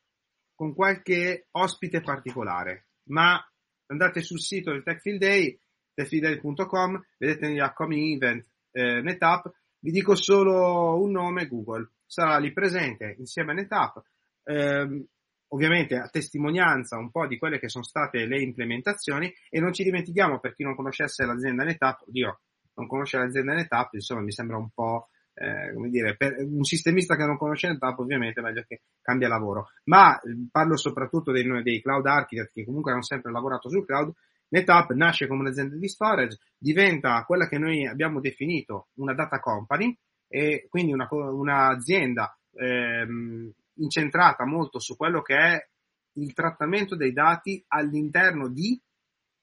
con 0.56 0.74
qualche 0.74 1.48
ospite 1.52 2.02
particolare, 2.02 2.88
ma 3.10 3.40
andate 3.88 4.22
sul 4.22 4.40
sito 4.40 4.72
del 4.72 4.84
TechField 4.84 5.20
Day, 5.20 5.60
techfieldday.com, 5.98 7.04
vedete 7.18 7.48
negli 7.48 7.60
upcoming 7.60 8.16
event 8.16 8.46
eh, 8.72 9.02
NetApp, 9.02 9.48
vi 9.80 9.92
dico 9.92 10.16
solo 10.16 11.02
un 11.02 11.12
nome, 11.12 11.48
Google. 11.48 11.92
sarà 12.06 12.38
lì 12.38 12.54
presente 12.54 13.16
insieme 13.18 13.52
a 13.52 13.56
NetApp, 13.56 13.98
ehm, 14.44 15.06
ovviamente 15.50 15.96
a 15.96 16.08
testimonianza 16.08 16.98
un 16.98 17.10
po' 17.10 17.26
di 17.26 17.38
quelle 17.38 17.60
che 17.60 17.70
sono 17.70 17.84
state 17.84 18.26
le 18.26 18.42
implementazioni. 18.42 19.34
E 19.50 19.60
non 19.60 19.74
ci 19.74 19.84
dimentichiamo 19.84 20.40
per 20.40 20.54
chi 20.54 20.64
non 20.64 20.76
conoscesse 20.76 21.26
l'azienda 21.26 21.64
NetApp, 21.64 22.02
oddio, 22.08 22.40
non 22.76 22.88
conosce 22.88 23.18
l'azienda 23.18 23.54
NetApp, 23.54 23.94
insomma 23.94 24.22
mi 24.22 24.32
sembra 24.32 24.58
un 24.58 24.70
po' 24.70 25.10
eh, 25.34 25.74
come 25.74 25.90
dire, 25.90 26.16
per 26.16 26.36
un 26.40 26.64
sistemista 26.64 27.16
che 27.16 27.26
non 27.26 27.38
conosce 27.38 27.68
NetApp 27.68 28.00
ovviamente 28.00 28.40
è 28.40 28.44
meglio 28.44 28.64
che 28.68 28.82
cambia 29.02 29.28
lavoro, 29.28 29.70
ma 29.86 30.20
eh, 30.20 30.48
parlo 30.52 30.78
soprattutto 30.78 31.32
dei, 31.32 31.44
dei 31.64 31.82
cloud 31.82 32.06
architect 32.06 32.54
che 32.54 32.66
comunque 32.66 32.92
hanno 32.92 33.04
sempre 33.04 33.32
lavorato 33.32 33.70
sul 33.70 33.86
cloud, 33.86 34.12
NetApp 34.50 34.92
nasce 34.92 35.28
come 35.28 35.42
un'azienda 35.42 35.76
di 35.76 35.88
storage, 35.88 36.38
diventa 36.58 37.24
quella 37.26 37.48
che 37.48 37.58
noi 37.58 37.86
abbiamo 37.86 38.20
definito 38.20 38.88
una 38.96 39.14
data 39.14 39.40
company 39.40 39.98
e 40.28 40.68
quindi 40.70 40.94
una, 40.94 41.08
un'azienda 41.10 42.38
ehm, 42.54 43.52
incentrata 43.76 44.46
molto 44.46 44.80
su 44.80 44.96
quello 44.96 45.22
che 45.22 45.36
è 45.36 45.70
il 46.14 46.34
trattamento 46.34 46.96
dei 46.96 47.14
dati 47.14 47.64
all'interno 47.68 48.50
di 48.50 48.80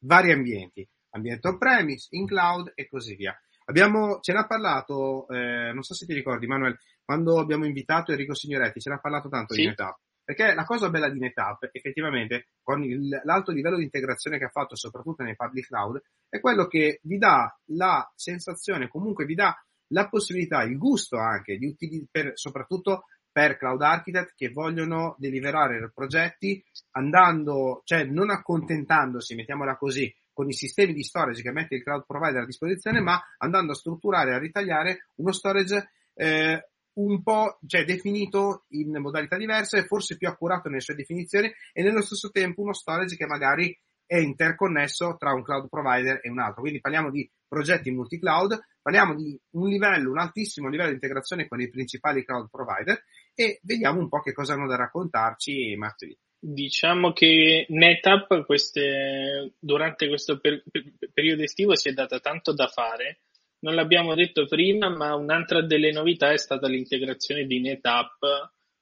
vari 0.01 0.33
ambienti, 0.33 0.87
ambiente 1.11 1.49
on-premise, 1.49 2.09
in 2.11 2.27
cloud 2.27 2.73
e 2.75 2.89
così 2.89 3.15
via. 3.15 3.39
Abbiamo, 3.67 4.21
ce 4.21 4.33
n'ha 4.33 4.47
parlato, 4.47 5.27
eh, 5.29 5.73
non 5.73 5.83
so 5.83 5.95
se 5.95 6.05
ti 6.05 6.13
ricordi 6.13 6.47
Manuel, 6.47 6.79
quando 7.03 7.39
abbiamo 7.39 7.65
invitato 7.65 8.11
Enrico 8.13 8.35
Signoretti, 8.35 8.81
ce 8.81 8.91
n'ha 8.91 8.99
parlato 8.99 9.29
tanto 9.29 9.55
sì. 9.55 9.61
di 9.61 9.67
NetApp. 9.69 9.97
Perché 10.25 10.55
la 10.55 10.65
cosa 10.65 10.89
bella 10.89 11.11
di 11.11 11.19
NetApp, 11.19 11.65
effettivamente, 11.73 12.49
con 12.63 12.83
il, 12.83 13.21
l'alto 13.25 13.53
livello 13.53 13.77
di 13.77 13.85
integrazione 13.85 14.39
che 14.39 14.45
ha 14.45 14.51
fatto, 14.51 14.75
soprattutto 14.75 15.23
nei 15.23 15.37
public 15.37 15.67
cloud, 15.67 16.01
è 16.29 16.41
quello 16.41 16.67
che 16.67 17.01
vi 17.03 17.19
dà 17.19 17.55
la 17.67 18.11
sensazione, 18.17 18.89
comunque 18.89 19.27
vi 19.27 19.35
dà 19.35 19.55
la 19.89 20.09
possibilità, 20.09 20.63
il 20.63 20.79
gusto 20.79 21.19
anche, 21.19 21.59
di 21.59 21.67
utilizzare, 21.67 22.33
soprattutto 22.37 23.05
per 23.31 23.57
cloud 23.57 23.83
architect 23.83 24.35
che 24.37 24.51
vogliono 24.51 25.17
deliverare 25.19 25.91
progetti 25.93 26.65
andando, 26.93 27.83
cioè 27.85 28.05
non 28.05 28.31
accontentandosi, 28.31 29.35
mettiamola 29.35 29.77
così, 29.77 30.15
con 30.33 30.49
i 30.49 30.53
sistemi 30.53 30.93
di 30.93 31.03
storage 31.03 31.43
che 31.43 31.51
mette 31.51 31.75
il 31.75 31.83
cloud 31.83 32.05
provider 32.07 32.43
a 32.43 32.47
disposizione, 32.47 33.01
ma 33.01 33.21
andando 33.39 33.73
a 33.73 33.75
strutturare 33.75 34.31
e 34.31 34.35
a 34.35 34.39
ritagliare 34.39 35.09
uno 35.17 35.33
storage 35.33 35.91
eh, 36.15 36.71
un 36.95 37.23
po' 37.23 37.59
cioè, 37.67 37.85
definito 37.85 38.65
in 38.71 38.91
modalità 39.01 39.37
diverse, 39.37 39.85
forse 39.85 40.17
più 40.17 40.29
accurato 40.29 40.69
nelle 40.69 40.81
sue 40.81 40.95
definizioni 40.95 41.53
e 41.73 41.83
nello 41.83 42.03
stesso 42.03 42.31
tempo 42.31 42.63
uno 42.63 42.73
storage 42.73 43.17
che 43.17 43.27
magari 43.27 43.77
è 44.07 44.19
interconnesso 44.19 45.17
tra 45.19 45.33
un 45.33 45.43
cloud 45.43 45.69
provider 45.69 46.21
e 46.23 46.31
un 46.31 46.39
altro. 46.39 46.61
Quindi 46.61 46.81
parliamo 46.81 47.11
di 47.11 47.29
progetti 47.49 47.91
multi-cloud, 47.91 48.59
parliamo 48.83 49.15
di 49.15 49.39
un 49.53 49.69
livello, 49.69 50.11
un 50.11 50.19
altissimo 50.19 50.69
livello 50.69 50.89
di 50.89 50.95
integrazione 50.95 51.49
con 51.49 51.61
i 51.61 51.71
principali 51.71 52.25
cloud 52.25 52.49
provider 52.51 53.03
e 53.35 53.61
vediamo 53.63 54.01
un 54.01 54.09
po' 54.09 54.21
che 54.21 54.33
cosa 54.33 54.55
hanno 54.55 54.67
da 54.67 54.77
raccontarci 54.77 55.75
martedì. 55.77 56.17
Diciamo 56.39 57.13
che 57.13 57.65
NetApp 57.71 58.45
queste, 58.45 59.55
durante 59.59 60.09
questo 60.09 60.39
per, 60.39 60.63
per, 60.71 60.85
periodo 61.13 61.43
estivo 61.43 61.75
si 61.75 61.89
è 61.89 61.93
data 61.93 62.21
tanto 62.21 62.53
da 62.53 62.67
fare. 62.67 63.23
Non 63.65 63.77
l'abbiamo 63.77 64.15
detto 64.15 64.45
prima, 64.45 64.91
ma 64.91 65.15
un'altra 65.15 65.65
delle 65.65 65.91
novità 65.91 66.31
è 66.31 66.37
stata 66.37 66.69
l'integrazione 66.69 67.47
di 67.47 67.61
NetApp 67.61 68.23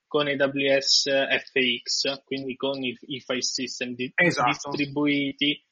con 0.09 0.27
AWS 0.27 1.05
FX, 1.05 2.25
quindi 2.25 2.57
con 2.57 2.83
i, 2.83 2.99
i 3.07 3.21
file 3.21 3.43
system 3.43 3.95
di, 3.95 4.11
esatto. 4.13 4.71
distribuiti. 4.71 5.65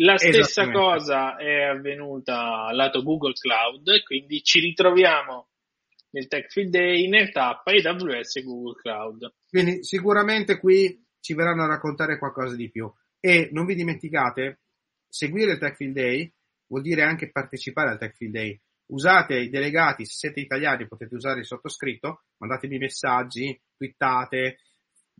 La 0.00 0.18
stessa 0.18 0.70
cosa 0.70 1.36
è 1.38 1.62
avvenuta 1.62 2.70
lato 2.72 3.02
Google 3.02 3.32
Cloud, 3.32 4.02
quindi 4.02 4.42
ci 4.42 4.60
ritroviamo 4.60 5.48
nel 6.10 6.28
Tech 6.28 6.52
Field 6.52 6.70
Day, 6.70 7.08
NetApp, 7.08 7.66
AWS 7.66 8.36
e 8.36 8.42
Google 8.42 8.74
Cloud. 8.74 9.34
Quindi 9.48 9.82
sicuramente 9.82 10.58
qui 10.60 11.06
ci 11.20 11.32
verranno 11.32 11.62
a 11.62 11.68
raccontare 11.68 12.18
qualcosa 12.18 12.54
di 12.54 12.70
più. 12.70 12.92
E 13.18 13.48
non 13.50 13.64
vi 13.64 13.74
dimenticate, 13.74 14.60
seguire 15.08 15.52
il 15.52 15.58
Tech 15.58 15.74
Field 15.74 15.94
Day 15.94 16.30
vuol 16.68 16.82
dire 16.82 17.02
anche 17.02 17.30
partecipare 17.30 17.90
al 17.90 17.98
Tech 17.98 18.14
Field 18.14 18.32
Day. 18.32 18.60
Usate 18.86 19.38
i 19.38 19.50
delegati, 19.50 20.04
se 20.04 20.12
siete 20.12 20.40
italiani 20.40 20.86
potete 20.86 21.14
usare 21.14 21.40
il 21.40 21.46
sottoscritto, 21.46 22.22
mandatemi 22.38 22.78
messaggi, 22.78 23.60
twittate, 23.76 24.58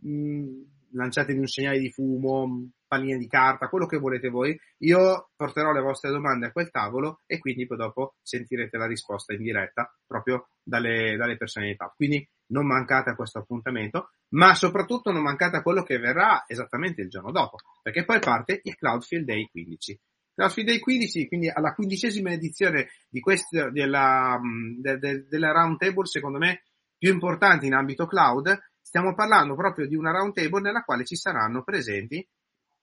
mh, 0.01 0.11
mm, 0.11 0.61
lanciatevi 0.93 1.37
un 1.37 1.45
segnale 1.45 1.77
di 1.77 1.91
fumo, 1.91 2.71
palline 2.87 3.19
di 3.19 3.27
carta, 3.27 3.69
quello 3.69 3.85
che 3.85 3.99
volete 3.99 4.29
voi. 4.29 4.59
Io 4.79 5.29
porterò 5.35 5.71
le 5.71 5.81
vostre 5.81 6.09
domande 6.09 6.47
a 6.47 6.51
quel 6.51 6.71
tavolo 6.71 7.21
e 7.27 7.37
quindi 7.37 7.67
poi 7.67 7.77
dopo 7.77 8.15
sentirete 8.23 8.77
la 8.77 8.87
risposta 8.87 9.33
in 9.33 9.43
diretta 9.43 9.93
proprio 10.07 10.49
dalle, 10.63 11.15
dalle 11.15 11.37
personalità. 11.37 11.93
Quindi 11.95 12.27
non 12.47 12.65
mancate 12.65 13.11
a 13.11 13.15
questo 13.15 13.37
appuntamento 13.37 14.09
ma 14.29 14.53
soprattutto 14.53 15.11
non 15.11 15.23
mancate 15.23 15.57
a 15.57 15.61
quello 15.61 15.83
che 15.83 15.97
verrà 15.97 16.43
esattamente 16.47 17.01
il 17.01 17.09
giorno 17.09 17.31
dopo, 17.31 17.57
perché 17.81 18.05
poi 18.05 18.19
parte 18.19 18.59
il 18.63 18.75
Cloudfield 18.75 19.25
Day 19.25 19.47
15. 19.49 19.99
Cloudfield 20.39 20.69
Day 20.69 20.79
15, 20.79 21.27
quindi 21.27 21.49
alla 21.49 21.73
quindicesima 21.73 22.31
edizione 22.31 22.87
di 23.09 23.19
questa, 23.19 23.69
della, 23.71 24.39
de, 24.79 24.97
de, 24.97 25.27
della 25.27 25.51
roundtable, 25.51 26.05
secondo 26.05 26.37
me, 26.37 26.63
più 26.97 27.11
importante 27.11 27.65
in 27.65 27.73
ambito 27.73 28.07
cloud, 28.07 28.57
stiamo 28.79 29.13
parlando 29.15 29.53
proprio 29.55 29.85
di 29.85 29.95
una 29.95 30.11
roundtable 30.11 30.61
nella 30.61 30.83
quale 30.83 31.03
ci 31.03 31.17
saranno 31.17 31.61
presenti, 31.63 32.25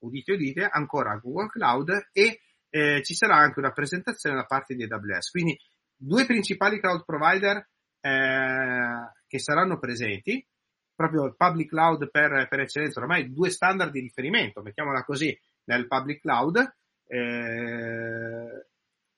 udite 0.00 0.32
udite, 0.32 0.68
ancora 0.70 1.16
Google 1.16 1.48
Cloud 1.48 2.08
e 2.12 2.40
eh, 2.68 3.02
ci 3.02 3.14
sarà 3.14 3.36
anche 3.36 3.58
una 3.58 3.72
presentazione 3.72 4.36
da 4.36 4.44
parte 4.44 4.74
di 4.74 4.82
AWS. 4.84 5.30
Quindi 5.30 5.58
due 5.96 6.26
principali 6.26 6.78
cloud 6.78 7.06
provider 7.06 7.56
eh, 8.00 9.12
che 9.26 9.38
saranno 9.38 9.78
presenti, 9.78 10.46
proprio 10.94 11.24
il 11.24 11.34
public 11.34 11.70
cloud 11.70 12.10
per, 12.10 12.48
per 12.50 12.60
eccellenza, 12.60 13.00
ormai 13.00 13.32
due 13.32 13.48
standard 13.48 13.92
di 13.92 14.00
riferimento, 14.00 14.60
mettiamola 14.60 15.04
così, 15.04 15.34
nel 15.64 15.86
public 15.86 16.20
cloud, 16.20 16.74
eh, 17.06 18.66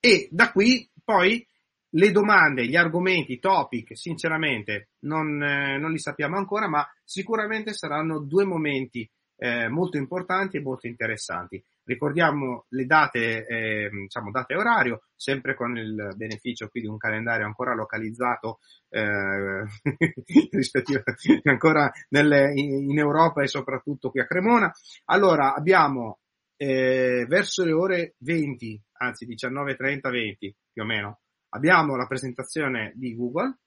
e 0.00 0.28
da 0.30 0.52
qui 0.52 0.88
poi 1.04 1.46
le 1.92 2.10
domande, 2.12 2.66
gli 2.66 2.76
argomenti, 2.76 3.32
i 3.32 3.38
topic, 3.38 3.96
sinceramente 3.96 4.90
non, 5.00 5.42
eh, 5.42 5.78
non, 5.78 5.90
li 5.90 5.98
sappiamo 5.98 6.36
ancora, 6.36 6.68
ma 6.68 6.86
sicuramente 7.02 7.72
saranno 7.72 8.20
due 8.20 8.44
momenti 8.44 9.08
eh, 9.40 9.68
molto 9.68 9.96
importanti 9.96 10.56
e 10.56 10.60
molto 10.60 10.86
interessanti. 10.86 11.62
Ricordiamo 11.84 12.66
le 12.70 12.84
date, 12.84 13.46
eh, 13.46 13.88
diciamo 13.90 14.30
date 14.30 14.52
e 14.52 14.56
orario, 14.58 15.04
sempre 15.16 15.54
con 15.54 15.78
il 15.78 16.12
beneficio 16.16 16.68
qui 16.68 16.82
di 16.82 16.86
un 16.86 16.98
calendario 16.98 17.46
ancora 17.46 17.74
localizzato 17.74 18.58
eh, 18.90 19.64
rispettivo, 20.50 21.02
ancora 21.44 21.90
nelle, 22.10 22.52
in, 22.54 22.90
in, 22.90 22.98
Europa 22.98 23.42
e 23.42 23.46
soprattutto 23.46 24.10
qui 24.10 24.20
a 24.20 24.26
Cremona. 24.26 24.70
Allora 25.06 25.54
abbiamo 25.54 26.18
eh, 26.58 27.24
verso 27.28 27.64
le 27.64 27.72
ore 27.72 28.14
20, 28.18 28.82
anzi 28.98 29.26
19.30, 29.26 30.10
20 30.10 30.56
più 30.72 30.82
o 30.82 30.84
meno, 30.84 31.20
abbiamo 31.50 31.96
la 31.96 32.06
presentazione 32.06 32.92
di 32.96 33.14
Google, 33.14 33.58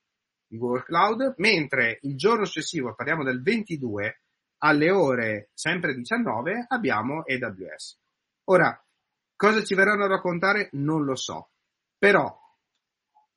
di 0.45 0.57
Google 0.57 0.83
Cloud, 0.83 1.35
mentre 1.37 1.99
il 2.01 2.17
giorno 2.17 2.43
successivo, 2.43 2.93
parliamo 2.93 3.23
del 3.23 3.41
22, 3.41 4.21
alle 4.63 4.91
ore 4.91 5.49
sempre 5.53 5.95
19 5.95 6.65
abbiamo 6.67 7.23
AWS. 7.25 7.99
Ora, 8.45 8.85
cosa 9.35 9.63
ci 9.63 9.73
verranno 9.73 10.03
a 10.03 10.09
raccontare? 10.09 10.69
Non 10.73 11.03
lo 11.03 11.15
so. 11.15 11.51
Però, 11.97 12.37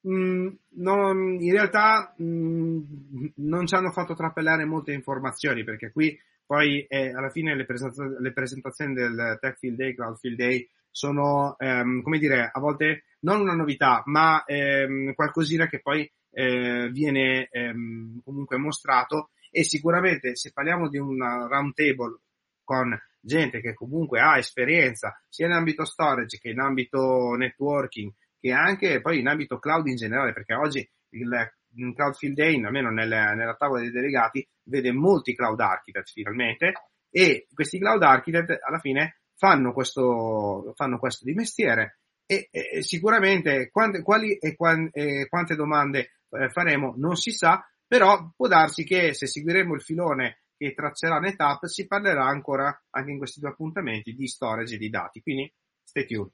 mh, 0.00 0.14
mm, 0.14 0.48
non, 0.80 1.40
in 1.40 1.52
realtà 1.52 2.12
mh, 2.16 2.24
mm, 2.24 3.26
non 3.36 3.66
ci 3.66 3.74
hanno 3.76 3.92
fatto 3.92 4.14
trappellare 4.14 4.64
molte 4.64 4.92
informazioni 4.92 5.62
perché 5.62 5.92
qui 5.92 6.18
poi 6.46 6.84
eh, 6.86 7.10
alla 7.14 7.30
fine 7.30 7.54
le, 7.54 7.64
presentaz- 7.64 8.18
le, 8.18 8.32
presentazioni 8.32 8.94
del 8.94 9.38
Tech 9.40 9.58
Field 9.58 9.76
Day, 9.76 9.94
Cloud 9.94 10.18
Field 10.18 10.36
Day 10.36 10.68
sono, 10.90 11.56
ehm, 11.58 12.02
come 12.02 12.18
dire, 12.18 12.50
a 12.52 12.60
volte 12.60 13.04
non 13.20 13.40
una 13.40 13.54
novità, 13.54 14.02
ma 14.06 14.44
ehm, 14.44 15.14
qualcosina 15.14 15.66
che 15.66 15.80
poi 15.80 16.10
eh, 16.30 16.88
viene 16.90 17.48
ehm, 17.50 18.20
comunque 18.22 18.56
mostrato. 18.58 19.30
E 19.50 19.62
sicuramente 19.62 20.34
se 20.34 20.50
parliamo 20.52 20.88
di 20.88 20.98
una 20.98 21.46
round 21.46 21.74
table 21.74 22.18
con 22.64 22.98
gente 23.20 23.60
che 23.60 23.74
comunque 23.74 24.20
ha 24.20 24.36
esperienza 24.36 25.18
sia 25.28 25.46
in 25.46 25.52
ambito 25.52 25.84
storage 25.84 26.38
che 26.38 26.50
in 26.50 26.60
ambito 26.60 27.34
networking 27.36 28.12
che 28.38 28.52
anche 28.52 29.00
poi 29.00 29.20
in 29.20 29.28
ambito 29.28 29.58
cloud 29.58 29.86
in 29.86 29.96
generale 29.96 30.32
perché 30.32 30.54
oggi 30.54 30.86
il 31.10 31.52
Cloud 31.94 32.14
Field 32.14 32.34
Day, 32.34 32.62
almeno 32.62 32.90
nella, 32.90 33.34
nella 33.34 33.54
tavola 33.54 33.80
dei 33.80 33.90
delegati, 33.90 34.46
vede 34.64 34.92
molti 34.92 35.34
cloud 35.34 35.60
architect 35.60 36.10
finalmente 36.10 36.72
e 37.10 37.46
questi 37.52 37.78
cloud 37.78 38.02
architect 38.02 38.58
alla 38.62 38.78
fine 38.78 39.20
fanno 39.36 39.72
questo, 39.72 40.72
fanno 40.74 40.98
questo 40.98 41.24
di 41.24 41.34
mestiere 41.34 41.98
e, 42.26 42.48
e 42.50 42.82
sicuramente 42.82 43.70
quante, 43.70 44.02
quali 44.02 44.36
e, 44.36 44.56
quan, 44.56 44.88
e 44.92 45.26
quante 45.28 45.54
domande 45.54 46.12
eh, 46.30 46.48
faremo 46.48 46.94
non 46.96 47.16
si 47.16 47.30
sa, 47.30 47.64
però 47.86 48.32
può 48.34 48.48
darsi 48.48 48.84
che 48.84 49.12
se 49.14 49.26
seguiremo 49.26 49.74
il 49.74 49.82
filone 49.82 50.44
che 50.56 50.72
traccerà 50.72 51.18
NetApp 51.18 51.64
si 51.64 51.86
parlerà 51.86 52.24
ancora 52.24 52.82
anche 52.90 53.10
in 53.10 53.18
questi 53.18 53.40
due 53.40 53.50
appuntamenti 53.50 54.14
di 54.14 54.26
storage 54.26 54.76
e 54.76 54.78
di 54.78 54.88
dati, 54.88 55.20
quindi 55.20 55.52
stay 55.82 56.06
tuned. 56.06 56.32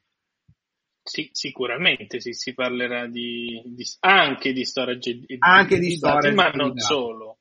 Sì, 1.11 1.29
sicuramente 1.33 2.21
sì, 2.21 2.33
si 2.33 2.55
parlerà 2.55 3.09
di, 3.09 3.61
di, 3.67 3.85
anche 3.99 4.53
di 4.53 4.65
storage 4.65 5.15
di, 5.15 5.37
anche 5.41 5.81
di, 5.81 5.89
di 5.89 5.97
storage, 5.97 6.33
dati, 6.33 6.35
ma 6.37 6.51
non 6.51 6.79
solo. 6.79 7.39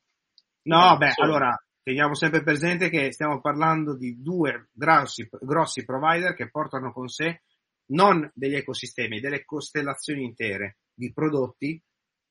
No, 0.64 0.88
non 0.88 0.98
beh, 0.98 1.12
solo. 1.12 1.28
allora 1.28 1.64
teniamo 1.84 2.16
sempre 2.16 2.42
presente 2.42 2.90
che 2.90 3.12
stiamo 3.12 3.40
parlando 3.42 3.96
di 3.96 4.24
due 4.24 4.70
grossi, 4.72 5.30
grossi 5.42 5.86
provider 5.86 6.34
che 6.34 6.50
portano 6.50 6.92
con 6.92 7.10
sé 7.10 7.44
non 7.92 8.28
degli 8.34 8.56
ecosistemi, 8.56 9.20
delle 9.20 9.46
costellazioni 9.46 10.24
intere 10.24 10.78
di 10.92 11.14
prodotti 11.14 11.80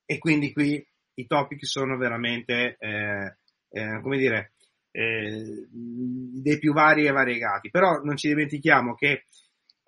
e 0.04 0.18
quindi 0.18 0.52
qui 0.52 0.84
i 1.14 1.26
topic 1.28 1.64
sono 1.64 1.96
veramente, 1.96 2.76
eh, 2.80 3.36
eh, 3.70 4.00
come 4.02 4.18
dire, 4.18 4.54
eh, 4.90 5.68
dei 5.70 6.58
più 6.58 6.72
vari 6.72 7.06
e 7.06 7.12
variegati. 7.12 7.70
Però 7.70 8.00
non 8.02 8.16
ci 8.16 8.26
dimentichiamo 8.26 8.96
che 8.96 9.26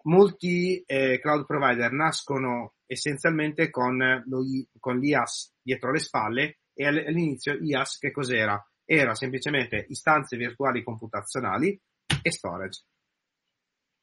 molti 0.05 0.83
eh, 0.87 1.19
cloud 1.21 1.47
provider 1.47 1.93
nascono 1.93 2.75
essenzialmente 2.87 3.71
con, 3.71 3.97
lo, 4.27 4.41
con 4.79 4.99
l'IAS 4.99 5.55
dietro 5.63 5.93
le 5.93 5.99
spalle 5.99 6.59
e 6.75 6.87
all'inizio 6.87 7.55
IAS 7.55 7.99
che 7.99 8.11
cos'era? 8.11 8.65
Era 8.85 9.15
semplicemente 9.15 9.87
istanze 9.89 10.37
virtuali 10.37 10.83
computazionali 10.83 11.81
e 12.23 12.31
storage. 12.31 12.83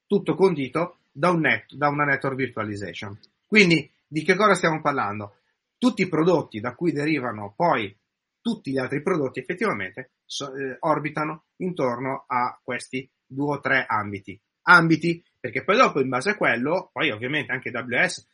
Tutto 0.05 0.35
condito 0.35 0.99
da, 1.11 1.31
un 1.31 1.41
net, 1.41 1.73
da 1.73 1.89
una 1.89 2.05
network 2.05 2.35
virtualization. 2.35 3.19
Quindi 3.45 3.91
di 4.07 4.23
che 4.23 4.35
cosa 4.35 4.55
stiamo 4.55 4.81
parlando? 4.81 5.39
Tutti 5.77 6.03
i 6.03 6.07
prodotti 6.07 6.59
da 6.59 6.73
cui 6.75 6.91
derivano 6.91 7.53
poi 7.55 7.93
tutti 8.41 8.71
gli 8.71 8.77
altri 8.77 9.01
prodotti 9.01 9.39
effettivamente 9.39 10.11
so, 10.25 10.55
eh, 10.55 10.77
orbitano 10.79 11.47
intorno 11.57 12.23
a 12.27 12.57
questi 12.63 13.09
due 13.25 13.57
o 13.57 13.59
tre 13.59 13.85
ambiti. 13.85 14.39
Ambiti 14.69 15.21
perché 15.39 15.63
poi 15.63 15.77
dopo 15.77 15.99
in 15.99 16.09
base 16.09 16.31
a 16.31 16.37
quello, 16.37 16.89
poi 16.91 17.11
ovviamente 17.11 17.51
anche 17.51 17.69
AWS, 17.69 18.27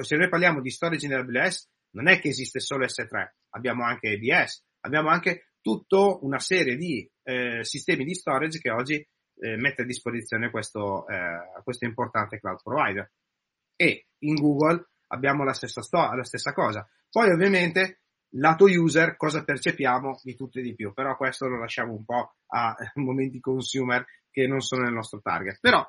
se 0.00 0.16
noi 0.16 0.28
parliamo 0.28 0.60
di 0.60 0.70
storage 0.70 1.06
in 1.06 1.14
AWS, 1.14 1.68
non 1.90 2.08
è 2.08 2.18
che 2.18 2.28
esiste 2.28 2.60
solo 2.60 2.86
S3, 2.86 3.28
abbiamo 3.50 3.84
anche 3.84 4.08
EBS, 4.08 4.64
abbiamo 4.80 5.08
anche 5.08 5.52
tutta 5.60 6.18
una 6.20 6.38
serie 6.38 6.76
di 6.76 7.08
eh, 7.22 7.64
sistemi 7.64 8.04
di 8.04 8.14
storage 8.14 8.58
che 8.58 8.70
oggi 8.70 8.94
eh, 8.94 9.56
mette 9.56 9.82
a 9.82 9.86
disposizione 9.86 10.50
questo, 10.50 11.06
eh, 11.08 11.62
questo 11.62 11.84
importante 11.84 12.38
cloud 12.38 12.60
provider. 12.62 13.10
E 13.76 14.06
in 14.18 14.34
Google 14.34 14.90
abbiamo 15.08 15.44
la 15.44 15.52
stessa, 15.52 15.82
sto- 15.82 16.12
la 16.12 16.24
stessa 16.24 16.52
cosa. 16.52 16.88
Poi 17.10 17.30
ovviamente 17.30 18.00
lato 18.36 18.64
user 18.64 19.16
cosa 19.16 19.44
percepiamo 19.44 20.20
di 20.22 20.34
tutto 20.34 20.58
e 20.58 20.62
di 20.62 20.74
più, 20.74 20.92
però 20.92 21.16
questo 21.16 21.46
lo 21.46 21.58
lasciamo 21.58 21.92
un 21.92 22.04
po' 22.04 22.36
a 22.48 22.74
momenti 22.96 23.40
consumer 23.40 24.04
che 24.30 24.46
non 24.46 24.60
sono 24.60 24.82
nel 24.82 24.92
nostro 24.92 25.20
target. 25.20 25.58
Però 25.60 25.84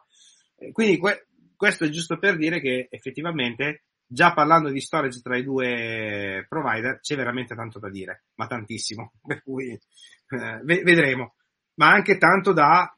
quindi 0.71 0.97
que- 0.97 1.27
questo 1.55 1.85
è 1.85 1.89
giusto 1.89 2.17
per 2.17 2.37
dire 2.37 2.59
che 2.59 2.87
effettivamente 2.89 3.83
già 4.07 4.33
parlando 4.33 4.69
di 4.69 4.79
storage 4.79 5.21
tra 5.21 5.37
i 5.37 5.43
due 5.43 6.45
provider 6.47 6.99
c'è 6.99 7.15
veramente 7.15 7.55
tanto 7.55 7.79
da 7.79 7.89
dire, 7.89 8.25
ma 8.35 8.47
tantissimo, 8.47 9.13
per 9.25 9.41
cui 9.43 9.71
eh, 9.71 10.59
vedremo. 10.63 11.35
Ma 11.75 11.89
anche 11.89 12.17
tanto 12.17 12.53
da 12.53 12.95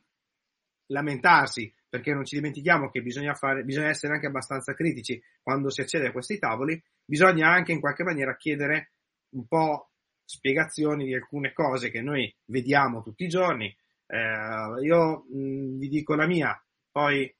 lamentarsi, 0.87 1.73
perché 1.89 2.13
non 2.13 2.25
ci 2.25 2.35
dimentichiamo 2.35 2.89
che 2.89 3.01
bisogna, 3.01 3.33
fare, 3.33 3.63
bisogna 3.63 3.87
essere 3.87 4.13
anche 4.13 4.27
abbastanza 4.27 4.73
critici 4.73 5.21
quando 5.41 5.69
si 5.69 5.81
accede 5.81 6.07
a 6.07 6.11
questi 6.11 6.37
tavoli, 6.37 6.81
bisogna 7.03 7.49
anche 7.49 7.71
in 7.71 7.79
qualche 7.79 8.03
maniera 8.03 8.35
chiedere 8.35 8.91
un 9.29 9.47
po' 9.47 9.91
spiegazioni 10.23 11.05
di 11.05 11.15
alcune 11.15 11.53
cose 11.53 11.89
che 11.89 12.01
noi 12.01 12.33
vediamo 12.45 13.01
tutti 13.01 13.23
i 13.23 13.29
giorni. 13.29 13.75
Eh, 14.05 14.83
io 14.83 15.25
mh, 15.29 15.77
vi 15.77 15.87
dico 15.87 16.15
la 16.15 16.27
mia, 16.27 16.61
poi 16.91 17.33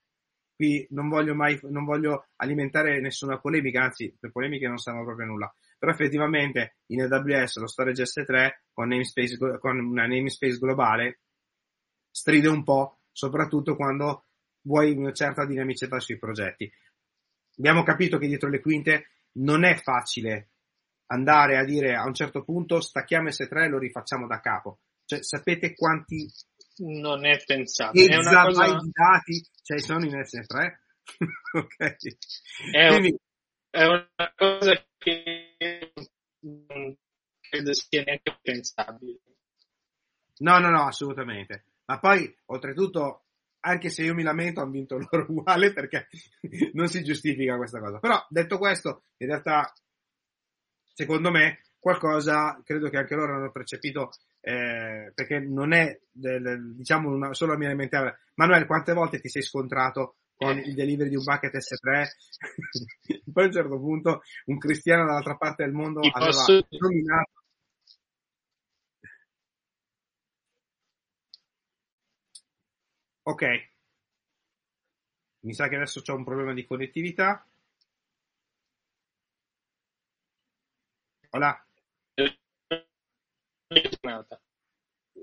qui 0.58 0.86
non 0.90 1.08
voglio 1.08 1.36
mai, 1.36 1.58
non 1.70 1.86
voglio 1.86 2.30
alimentare 2.38 3.00
nessuna 3.00 3.40
polemica, 3.40 3.84
anzi, 3.84 4.14
le 4.20 4.32
polemiche 4.32 4.68
non 4.68 4.78
sanno 4.78 5.06
proprio 5.06 5.28
nulla. 5.28 5.56
Però 5.78 5.92
effettivamente 5.92 6.78
in 6.88 7.04
AWS 7.04 7.58
lo 7.60 7.68
storage 7.68 8.04
S3 8.04 8.50
con, 8.74 8.88
namespace, 8.88 9.38
con 9.60 9.80
una 9.80 10.08
namespace 10.08 10.58
globale 10.58 11.20
stride 12.10 12.48
un 12.48 12.64
po', 12.64 13.02
soprattutto 13.12 13.76
quando 13.76 14.26
vuoi 14.62 14.92
una 14.98 15.14
certa 15.14 15.46
dinamicità 15.46 16.00
sui 16.00 16.18
progetti. 16.18 16.70
Abbiamo 17.58 17.84
capito 17.84 18.18
che 18.18 18.28
dietro 18.28 18.50
le 18.50 18.60
quinte 18.60 19.12
non 19.34 19.64
è 19.64 19.76
facile 19.76 20.50
andare 21.08 21.58
a 21.58 21.64
dire 21.64 21.96
a 21.96 22.06
un 22.06 22.14
certo 22.14 22.44
punto 22.44 22.82
stacchiamo 22.82 23.30
S3 23.30 23.64
e 23.64 23.70
lo 23.70 23.78
rifacciamo 23.78 24.26
da 24.26 24.40
capo. 24.40 24.80
Cioè, 25.06 25.24
sapete 25.24 25.74
quanti 25.74 26.28
non 26.78 27.26
è 27.26 27.44
pensabile. 27.44 28.16
È 28.16 28.18
una 28.18 28.44
cosa... 28.44 28.78
di 28.78 28.92
dati, 28.92 29.46
cioè 29.64 29.80
sono 29.80 30.06
in 30.06 30.12
S3. 30.12 30.78
ok. 31.54 31.78
È, 32.72 32.88
Quindi... 32.90 33.10
un, 33.12 33.18
è, 33.70 33.86
una 33.86 34.34
cosa 34.36 34.86
che 34.98 35.58
non 36.40 36.96
credo 37.40 37.74
sia 37.74 38.04
neanche 38.04 38.38
pensabile. 38.42 39.20
No, 40.40 40.60
no, 40.60 40.70
no, 40.70 40.86
assolutamente. 40.86 41.66
Ma 41.86 42.00
poi, 42.00 42.36
oltretutto, 42.46 43.24
anche 43.62 43.90
se 43.90 44.04
io 44.04 44.14
mi 44.14 44.24
lamento, 44.24 44.62
hanno 44.62 44.72
vinto 44.72 44.98
loro 44.98 45.26
uguale 45.32 45.74
perché 45.74 46.10
non 46.74 46.88
si 46.88 47.04
giustifica 47.04 47.58
questa 47.58 47.80
cosa. 47.80 48.00
Però, 48.00 48.26
detto 48.30 48.58
questo, 48.58 49.04
in 49.18 49.28
realtà, 49.28 49.74
secondo 50.94 51.32
me, 51.32 51.62
qualcosa, 51.80 52.62
credo 52.64 52.90
che 52.90 52.98
anche 52.98 53.16
loro 53.16 53.36
hanno 53.36 53.52
percepito 53.52 54.12
eh, 54.48 55.12
perché 55.14 55.40
non 55.40 55.74
è 55.74 56.00
del, 56.10 56.74
diciamo 56.78 57.10
una, 57.10 57.34
solo 57.34 57.52
la 57.52 57.58
mia 57.58 57.68
elementare. 57.68 58.20
Manuel, 58.36 58.66
quante 58.66 58.94
volte 58.94 59.20
ti 59.20 59.28
sei 59.28 59.42
scontrato 59.42 60.20
con 60.38 60.58
il 60.58 60.74
delivery 60.74 61.10
di 61.10 61.18
un 61.18 61.24
bucket 61.26 61.54
S3? 61.54 62.08
Poi 63.34 63.44
a 63.44 63.48
un 63.48 63.52
certo 63.52 63.78
punto 63.78 64.22
un 64.46 64.58
cristiano 64.58 65.06
dall'altra 65.06 65.36
parte 65.36 65.66
del 65.66 65.74
mondo 65.74 66.00
Ti 66.00 66.12
aveva 66.14 66.32
posso... 66.32 66.66
nominato. 66.80 67.32
Ok. 73.24 73.44
Mi 75.42 75.54
sa 75.54 75.68
che 75.68 75.76
adesso 75.76 76.02
c'è 76.02 76.14
un 76.14 76.24
problema 76.24 76.54
di 76.54 76.66
connettività. 76.66 77.46
Hola. 81.32 81.67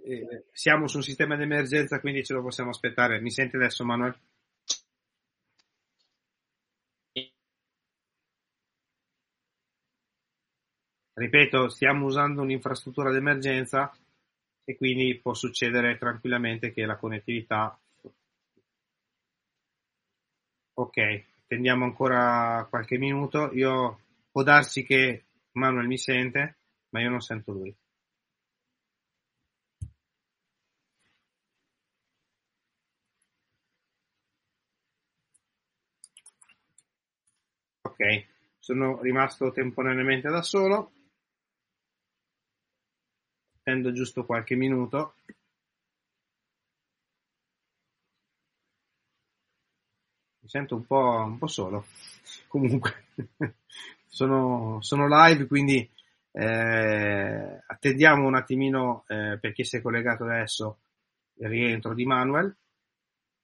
Eh, 0.05 0.45
siamo 0.53 0.87
su 0.87 0.99
un 0.99 1.03
sistema 1.03 1.37
di 1.37 1.43
emergenza, 1.43 2.01
quindi 2.01 2.25
ce 2.25 2.35
lo 2.35 2.43
possiamo 2.43 2.71
aspettare. 2.71 3.21
Mi 3.21 3.31
senti 3.31 3.57
adesso, 3.57 3.85
Manuel? 3.85 4.15
Ripeto, 11.15 11.69
stiamo 11.69 12.07
usando 12.07 12.43
un'infrastruttura 12.43 13.11
d'emergenza 13.11 13.97
e 14.65 14.77
quindi 14.77 15.19
può 15.21 15.33
succedere 15.33 15.97
tranquillamente 15.97 16.73
che 16.73 16.85
la 16.85 16.97
connettività. 16.97 17.79
Ok, 20.75 21.25
tendiamo 21.47 21.85
ancora 21.85 22.67
qualche 22.69 22.99
minuto. 22.99 23.53
Io 23.55 24.01
può 24.31 24.43
darsi 24.43 24.85
che 24.85 25.25
Manuel 25.53 25.87
mi 25.87 25.99
sente, 25.99 26.57
ma 26.91 27.01
io 27.01 27.11
non 27.11 27.21
sento 27.21 27.53
lui. 27.53 27.75
Ok, 37.95 38.27
sono 38.59 39.01
rimasto 39.03 39.53
temporaneamente 39.53 40.29
da 40.29 40.43
solo. 40.43 40.91
Attendo 43.61 43.93
giusto 43.93 44.27
qualche 44.27 44.57
minuto. 44.57 45.15
Mi 50.41 50.49
sento 50.49 50.75
un 50.75 50.85
po', 50.87 51.23
un 51.25 51.39
po 51.39 51.47
solo. 51.47 51.87
Comunque, 52.49 53.05
sono, 54.09 54.79
sono, 54.81 55.07
live, 55.07 55.47
quindi 55.47 55.89
eh, 56.33 57.63
attendiamo 57.65 58.27
un 58.27 58.35
attimino 58.35 59.05
eh, 59.07 59.39
per 59.41 59.53
chi 59.53 59.65
si 59.65 59.77
è 59.77 59.81
collegato 59.81 60.25
adesso 60.25 60.81
il 61.35 61.49
rientro 61.49 61.95
di 61.95 62.05
Manuel, 62.05 62.57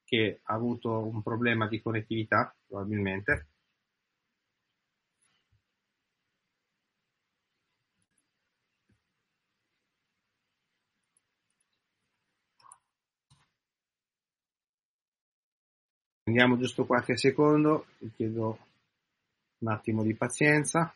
che 0.05 0.41
ha 0.43 0.55
avuto 0.55 1.07
un 1.07 1.23
problema 1.23 1.69
di 1.69 1.81
connettività, 1.81 2.53
probabilmente. 2.67 3.50
Andiamo 16.31 16.57
giusto 16.57 16.87
qualche 16.87 17.17
secondo, 17.17 17.87
vi 17.99 18.13
chiedo 18.15 18.59
un 19.59 19.69
attimo 19.69 20.05
di 20.05 20.15
pazienza. 20.15 20.95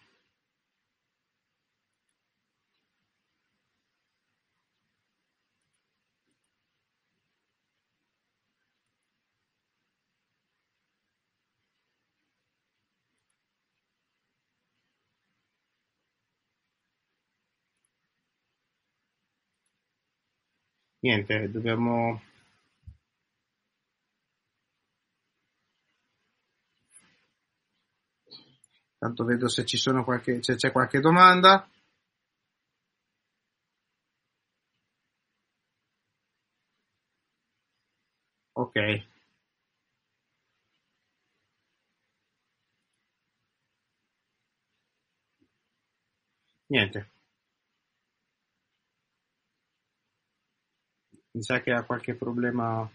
Niente, 21.01 21.51
dobbiamo 21.51 22.21
Tanto 29.05 29.25
vedo 29.25 29.49
se 29.49 29.67
ci 29.67 29.77
sono 29.77 30.03
qualche, 30.03 30.43
se 30.43 30.55
c'è 30.55 30.73
qualche 30.73 30.99
domanda. 30.99 31.69
Ok. 38.55 38.77
Niente. 46.71 47.11
Mi 51.33 51.43
sa 51.43 51.61
che 51.61 51.73
ha 51.73 51.85
qualche 51.85 52.15
problema. 52.15 52.91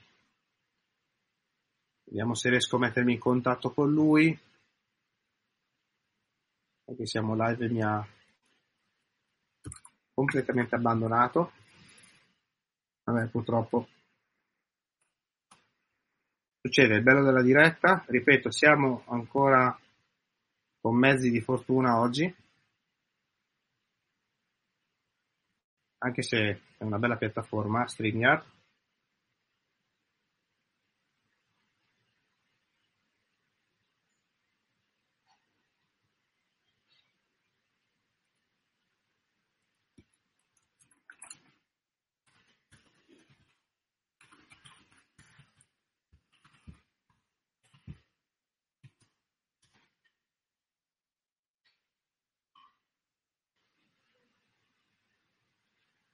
Vediamo 2.06 2.34
se 2.34 2.50
riesco 2.50 2.78
a 2.78 2.80
mettermi 2.80 3.14
in 3.14 3.20
contatto 3.20 3.72
con 3.72 3.92
lui. 3.94 4.49
Perché 6.90 7.06
siamo 7.06 7.36
live 7.36 7.66
e 7.66 7.70
mi 7.70 7.84
ha 7.84 8.04
completamente 10.12 10.74
abbandonato. 10.74 11.52
Vabbè, 13.04 13.28
purtroppo 13.28 13.88
succede 16.60 16.96
il 16.96 17.04
bello 17.04 17.24
della 17.24 17.44
diretta. 17.44 18.04
Ripeto, 18.08 18.50
siamo 18.50 19.04
ancora 19.06 19.80
con 20.82 20.98
mezzi 20.98 21.30
di 21.30 21.40
fortuna 21.42 22.00
oggi. 22.00 22.36
Anche 26.00 26.24
se 26.24 26.62
è 26.76 26.84
una 26.84 26.98
bella 26.98 27.18
piattaforma, 27.18 27.88
StreamYard. 27.88 28.59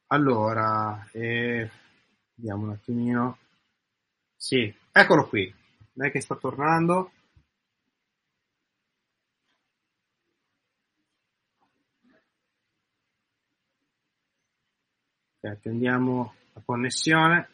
Allora, 0.07 1.07
eh, 1.11 1.69
vediamo 2.35 2.63
un 2.63 2.69
attimino. 2.71 3.37
Sì, 4.35 4.73
eccolo 4.91 5.27
qui. 5.27 5.53
Lei 5.93 6.11
che 6.11 6.21
sta 6.21 6.35
tornando. 6.35 7.11
Attendiamo 15.41 16.33
la 16.53 16.61
connessione. 16.65 17.49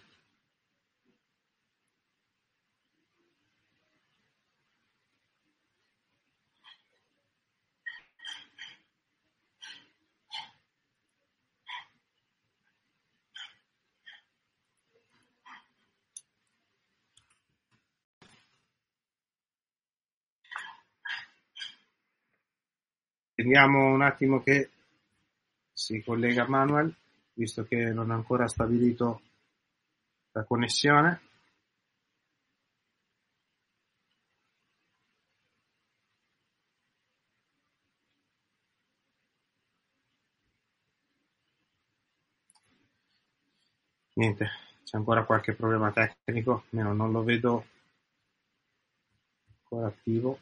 Vediamo 23.41 23.91
un 23.91 24.03
attimo 24.03 24.43
che 24.43 24.69
si 25.73 26.03
collega 26.03 26.47
Manuel, 26.47 26.95
visto 27.33 27.63
che 27.63 27.91
non 27.91 28.11
ha 28.11 28.13
ancora 28.13 28.47
stabilito 28.47 29.19
la 30.33 30.43
connessione. 30.43 31.21
Niente, 44.13 44.49
c'è 44.83 44.97
ancora 44.97 45.25
qualche 45.25 45.55
problema 45.55 45.91
tecnico, 45.91 46.65
almeno 46.69 46.93
non 46.93 47.11
lo 47.11 47.23
vedo 47.23 47.65
ancora 49.63 49.87
attivo. 49.87 50.37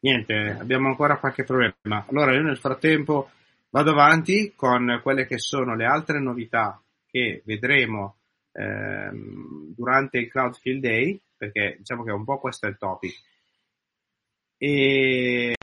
Niente, 0.00 0.56
abbiamo 0.58 0.88
ancora 0.88 1.18
qualche 1.18 1.44
problema. 1.44 2.04
Allora 2.08 2.34
io 2.34 2.42
nel 2.42 2.58
frattempo 2.58 3.30
vado 3.70 3.90
avanti 3.90 4.52
con 4.54 5.00
quelle 5.02 5.26
che 5.26 5.38
sono 5.38 5.74
le 5.74 5.84
altre 5.84 6.20
novità 6.20 6.80
che 7.06 7.42
vedremo 7.44 8.16
ehm, 8.52 9.74
durante 9.74 10.18
il 10.18 10.28
Cloud 10.30 10.54
Field 10.54 10.80
Day, 10.82 11.20
perché 11.36 11.76
diciamo 11.78 12.04
che 12.04 12.12
un 12.12 12.24
po' 12.24 12.38
questo 12.38 12.66
è 12.66 12.70
il 12.70 12.78
topic. 12.78 13.14
E 14.58 15.54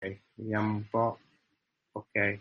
ok, 0.00 0.20
vediamo 0.34 0.74
un 0.74 0.88
po'. 0.88 1.18
Ok. 1.92 2.40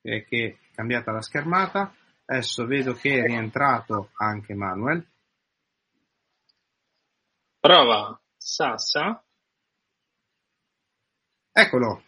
Che 0.00 0.26
è 0.28 0.56
cambiata 0.72 1.10
la 1.10 1.20
schermata. 1.20 1.92
Adesso 2.28 2.66
vedo 2.66 2.92
che 2.92 3.20
è 3.20 3.22
rientrato 3.22 4.10
anche 4.16 4.54
Manuel. 4.54 5.06
Prova 7.60 8.20
Sassa. 8.36 9.24
Eccolo. 11.52 12.02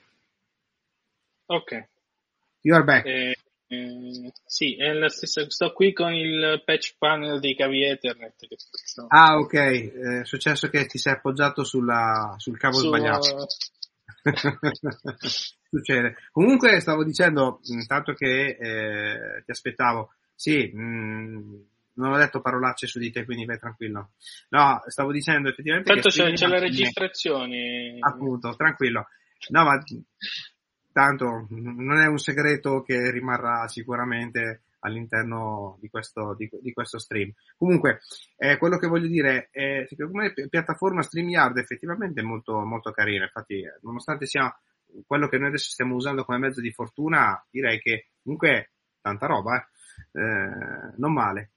Ok. 1.46 1.88
You 2.62 2.76
are 2.76 2.84
back. 2.84 3.06
Eh, 3.06 3.36
eh, 3.68 4.32
sì, 4.44 4.76
è 4.76 4.92
la 4.92 5.08
stessa. 5.08 5.48
Sto 5.48 5.72
qui 5.72 5.92
con 5.92 6.12
il 6.12 6.62
patch 6.64 6.96
panel 6.98 7.38
dei 7.38 7.54
cavi 7.54 7.84
Ethernet. 7.84 8.46
Ah, 9.08 9.36
ok. 9.36 9.54
È 9.54 10.24
successo 10.24 10.68
che 10.68 10.86
ti 10.86 10.98
sei 10.98 11.14
appoggiato 11.14 11.62
sulla, 11.64 12.34
sul 12.38 12.58
cavo 12.58 12.78
Su, 12.78 12.86
sbagliato. 12.88 13.46
Succede. 15.70 16.16
Comunque 16.32 16.80
stavo 16.80 17.04
dicendo, 17.04 17.60
intanto 17.64 18.14
che 18.14 18.56
eh, 18.58 19.42
ti 19.44 19.50
aspettavo, 19.50 20.12
sì, 20.34 20.70
mh, 20.72 21.66
non 21.94 22.12
ho 22.12 22.16
detto 22.16 22.40
parolacce 22.40 22.86
su 22.86 22.98
di 22.98 23.10
te, 23.10 23.24
quindi 23.24 23.44
vai 23.44 23.58
tranquillo. 23.58 24.10
No, 24.50 24.82
stavo 24.86 25.12
dicendo 25.12 25.48
effettivamente... 25.48 25.92
Tanto 25.92 26.08
c'è, 26.08 26.32
c'è 26.32 26.46
la 26.46 26.58
registrazione. 26.58 27.96
Appunto, 28.00 28.54
tranquillo. 28.56 29.08
No, 29.50 29.64
ma 29.64 29.82
tanto 30.92 31.46
non 31.50 31.98
è 32.00 32.06
un 32.06 32.18
segreto 32.18 32.82
che 32.82 33.10
rimarrà 33.10 33.68
sicuramente 33.68 34.62
all'interno 34.80 35.76
di 35.80 35.88
questo, 35.88 36.34
di, 36.36 36.48
di 36.62 36.72
questo 36.72 36.98
stream. 36.98 37.32
Comunque, 37.56 38.00
eh, 38.36 38.56
quello 38.58 38.78
che 38.78 38.86
voglio 38.86 39.08
dire 39.08 39.48
è 39.50 39.86
che 39.86 39.96
come 39.96 40.32
piattaforma 40.48 41.02
StreamYard 41.02 41.58
effettivamente 41.58 42.20
è 42.20 42.24
molto, 42.24 42.64
molto 42.64 42.90
carina, 42.92 43.24
infatti 43.24 43.62
nonostante 43.82 44.26
sia 44.26 44.56
quello 45.06 45.28
che 45.28 45.38
noi 45.38 45.48
adesso 45.48 45.70
stiamo 45.70 45.94
usando 45.94 46.24
come 46.24 46.38
mezzo 46.38 46.60
di 46.60 46.70
fortuna, 46.72 47.44
direi 47.50 47.78
che 47.80 48.08
comunque 48.22 48.72
tanta 49.00 49.26
roba, 49.26 49.56
eh. 49.56 49.76
Eh, 50.12 50.94
non 50.96 51.12
male. 51.12 51.52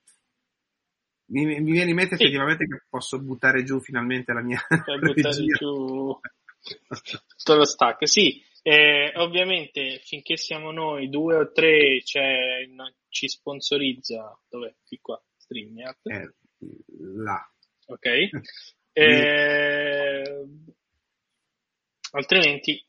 Mi, 1.31 1.45
mi, 1.45 1.71
viene 1.71 1.91
in 1.91 1.95
mente 1.95 2.17
sì. 2.17 2.23
effettivamente 2.23 2.65
che 2.65 2.83
posso 2.89 3.19
buttare 3.19 3.63
giù 3.63 3.79
finalmente 3.79 4.33
la 4.33 4.41
mia 4.41 4.59
buttare 4.99 5.45
giù 5.45 6.19
tutto 6.61 7.55
lo 7.55 7.65
stack. 7.65 8.07
Sì, 8.07 8.43
eh, 8.61 9.13
ovviamente 9.15 10.01
finché 10.03 10.37
siamo 10.37 10.71
noi 10.71 11.09
due 11.09 11.35
o 11.35 11.51
tre 11.51 12.01
cioè, 12.03 12.67
ci 13.09 13.27
sponsorizza 13.27 14.37
dov'è? 14.49 14.73
Qui 14.85 14.99
qua, 15.01 15.21
StreamYard. 15.37 15.99
Eh, 16.03 16.33
là. 17.15 17.51
Ok. 17.87 18.07
Eh, 18.93 20.21
altrimenti 22.11 22.85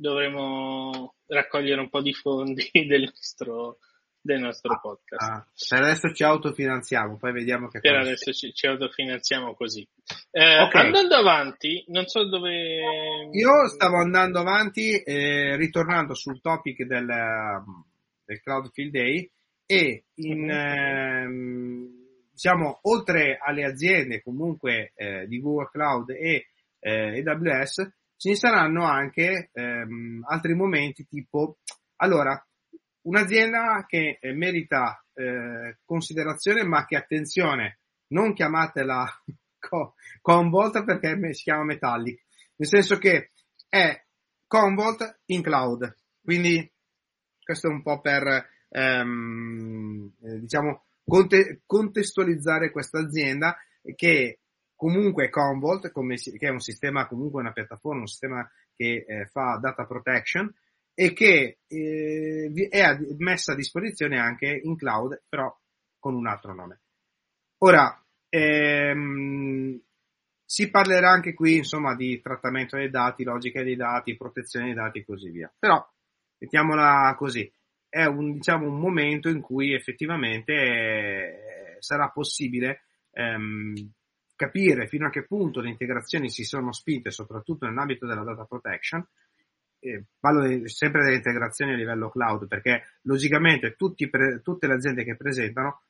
dovremo 0.00 1.14
raccogliere 1.26 1.80
un 1.80 1.90
po' 1.90 2.00
di 2.00 2.12
fondi 2.12 2.68
del 2.86 3.02
nostro 3.02 3.78
del 4.22 4.38
nostro 4.38 4.78
podcast. 4.78 5.30
Ah, 5.30 5.46
per 5.68 5.82
adesso 5.82 6.12
ci 6.12 6.22
autofinanziamo, 6.22 7.16
poi 7.16 7.32
vediamo 7.32 7.68
che 7.68 7.80
Per 7.80 7.94
adesso 7.94 8.32
ci, 8.32 8.52
ci, 8.52 8.66
autofinanziamo 8.66 9.54
così. 9.54 9.86
Eh, 10.30 10.60
okay. 10.60 10.84
Andando 10.84 11.14
avanti, 11.14 11.84
non 11.88 12.04
so 12.06 12.28
dove... 12.28 13.30
Io 13.32 13.66
stavo 13.68 13.96
andando 13.96 14.40
avanti, 14.40 15.00
eh, 15.02 15.56
ritornando 15.56 16.14
sul 16.14 16.42
topic 16.42 16.84
del, 16.84 17.06
del 18.26 18.40
Cloud 18.42 18.70
Field 18.72 18.92
Day 18.92 19.30
e 19.64 20.04
in, 20.16 20.50
ehm, 20.50 21.88
diciamo, 22.30 22.80
oltre 22.82 23.38
alle 23.42 23.64
aziende 23.64 24.22
comunque 24.22 24.92
eh, 24.96 25.26
di 25.28 25.40
Google 25.40 25.70
Cloud 25.72 26.10
e 26.10 26.48
eh, 26.80 27.22
AWS, 27.24 27.88
ce 28.20 28.28
ne 28.28 28.34
saranno 28.36 28.84
anche 28.84 29.48
ehm, 29.50 30.22
altri 30.28 30.52
momenti 30.52 31.06
tipo, 31.06 31.56
allora, 31.96 32.38
un'azienda 33.02 33.86
che 33.88 34.18
eh, 34.20 34.34
merita 34.34 35.02
eh, 35.14 35.78
considerazione, 35.86 36.62
ma 36.62 36.84
che 36.84 36.96
attenzione, 36.96 37.78
non 38.08 38.34
chiamatela 38.34 39.06
Convolt 40.20 40.84
perché 40.84 41.32
si 41.32 41.44
chiama 41.44 41.64
Metallic, 41.64 42.22
nel 42.56 42.68
senso 42.68 42.98
che 42.98 43.30
è 43.70 44.04
Convolt 44.46 45.20
in 45.26 45.40
cloud, 45.40 45.96
quindi 46.22 46.70
questo 47.42 47.68
è 47.68 47.70
un 47.70 47.80
po' 47.80 48.02
per 48.02 48.50
ehm, 48.68 50.12
eh, 50.22 50.40
diciamo 50.40 50.84
conte- 51.06 51.62
contestualizzare 51.64 52.70
questa 52.70 52.98
azienda 52.98 53.56
che 53.94 54.40
comunque 54.80 55.28
Convolt, 55.28 55.92
come, 55.92 56.16
che 56.16 56.46
è 56.46 56.48
un 56.48 56.60
sistema 56.60 57.06
comunque 57.06 57.42
una 57.42 57.52
piattaforma, 57.52 58.00
un 58.00 58.06
sistema 58.06 58.50
che 58.74 59.04
eh, 59.06 59.26
fa 59.26 59.58
data 59.60 59.84
protection, 59.84 60.50
e 60.94 61.12
che 61.12 61.58
eh, 61.66 62.68
è 62.70 62.98
messa 63.18 63.52
a 63.52 63.56
disposizione 63.56 64.18
anche 64.18 64.58
in 64.62 64.76
cloud, 64.76 65.22
però 65.28 65.54
con 65.98 66.14
un 66.14 66.26
altro 66.26 66.54
nome. 66.54 66.80
Ora, 67.58 68.02
ehm, 68.30 69.78
si 70.46 70.70
parlerà 70.70 71.10
anche 71.10 71.34
qui, 71.34 71.58
insomma, 71.58 71.94
di 71.94 72.18
trattamento 72.22 72.78
dei 72.78 72.88
dati, 72.88 73.22
logica 73.22 73.62
dei 73.62 73.76
dati, 73.76 74.16
protezione 74.16 74.66
dei 74.66 74.74
dati 74.74 75.00
e 75.00 75.04
così 75.04 75.28
via. 75.28 75.52
Però, 75.58 75.86
mettiamola 76.38 77.14
così, 77.18 77.52
è 77.86 78.06
un, 78.06 78.32
diciamo, 78.32 78.66
un 78.66 78.80
momento 78.80 79.28
in 79.28 79.42
cui 79.42 79.74
effettivamente 79.74 80.54
eh, 80.54 81.76
sarà 81.80 82.08
possibile 82.08 82.84
ehm, 83.12 83.74
capire 84.40 84.86
fino 84.86 85.06
a 85.06 85.10
che 85.10 85.26
punto 85.26 85.60
le 85.60 85.68
integrazioni 85.68 86.30
si 86.30 86.44
sono 86.44 86.72
spinte, 86.72 87.10
soprattutto 87.10 87.66
nell'ambito 87.66 88.06
della 88.06 88.22
data 88.22 88.46
protection, 88.46 89.06
eh, 89.80 90.04
parlo 90.18 90.66
sempre 90.66 91.04
delle 91.04 91.16
integrazioni 91.16 91.74
a 91.74 91.76
livello 91.76 92.08
cloud 92.08 92.46
perché 92.46 92.84
logicamente 93.02 93.76
pre, 93.76 94.40
tutte 94.40 94.66
le 94.66 94.72
aziende 94.72 95.04
che 95.04 95.14
presentano 95.14 95.82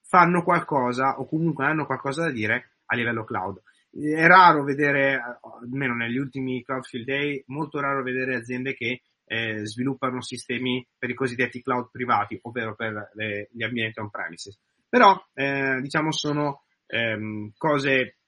fanno 0.00 0.42
qualcosa 0.42 1.20
o 1.20 1.26
comunque 1.26 1.66
hanno 1.66 1.84
qualcosa 1.84 2.22
da 2.22 2.30
dire 2.30 2.70
a 2.86 2.96
livello 2.96 3.22
cloud. 3.24 3.60
È 3.90 4.26
raro 4.26 4.64
vedere, 4.64 5.20
almeno 5.60 5.94
negli 5.94 6.16
ultimi 6.16 6.64
Cloud 6.64 6.84
Field 6.84 7.04
Day, 7.04 7.42
molto 7.48 7.80
raro 7.80 8.02
vedere 8.02 8.36
aziende 8.36 8.72
che 8.72 9.02
eh, 9.26 9.66
sviluppano 9.66 10.22
sistemi 10.22 10.86
per 10.96 11.10
i 11.10 11.14
cosiddetti 11.14 11.60
cloud 11.60 11.90
privati, 11.90 12.38
ovvero 12.42 12.74
per 12.74 13.10
le, 13.12 13.48
gli 13.52 13.62
ambienti 13.62 14.00
on-premises. 14.00 14.58
Però, 14.88 15.22
eh, 15.34 15.80
diciamo, 15.82 16.12
sono 16.12 16.62
ehm, 16.90 17.52
cose, 17.56 18.18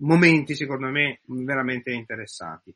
momenti 0.00 0.54
secondo 0.54 0.88
me 0.88 1.20
veramente 1.24 1.92
interessanti. 1.92 2.74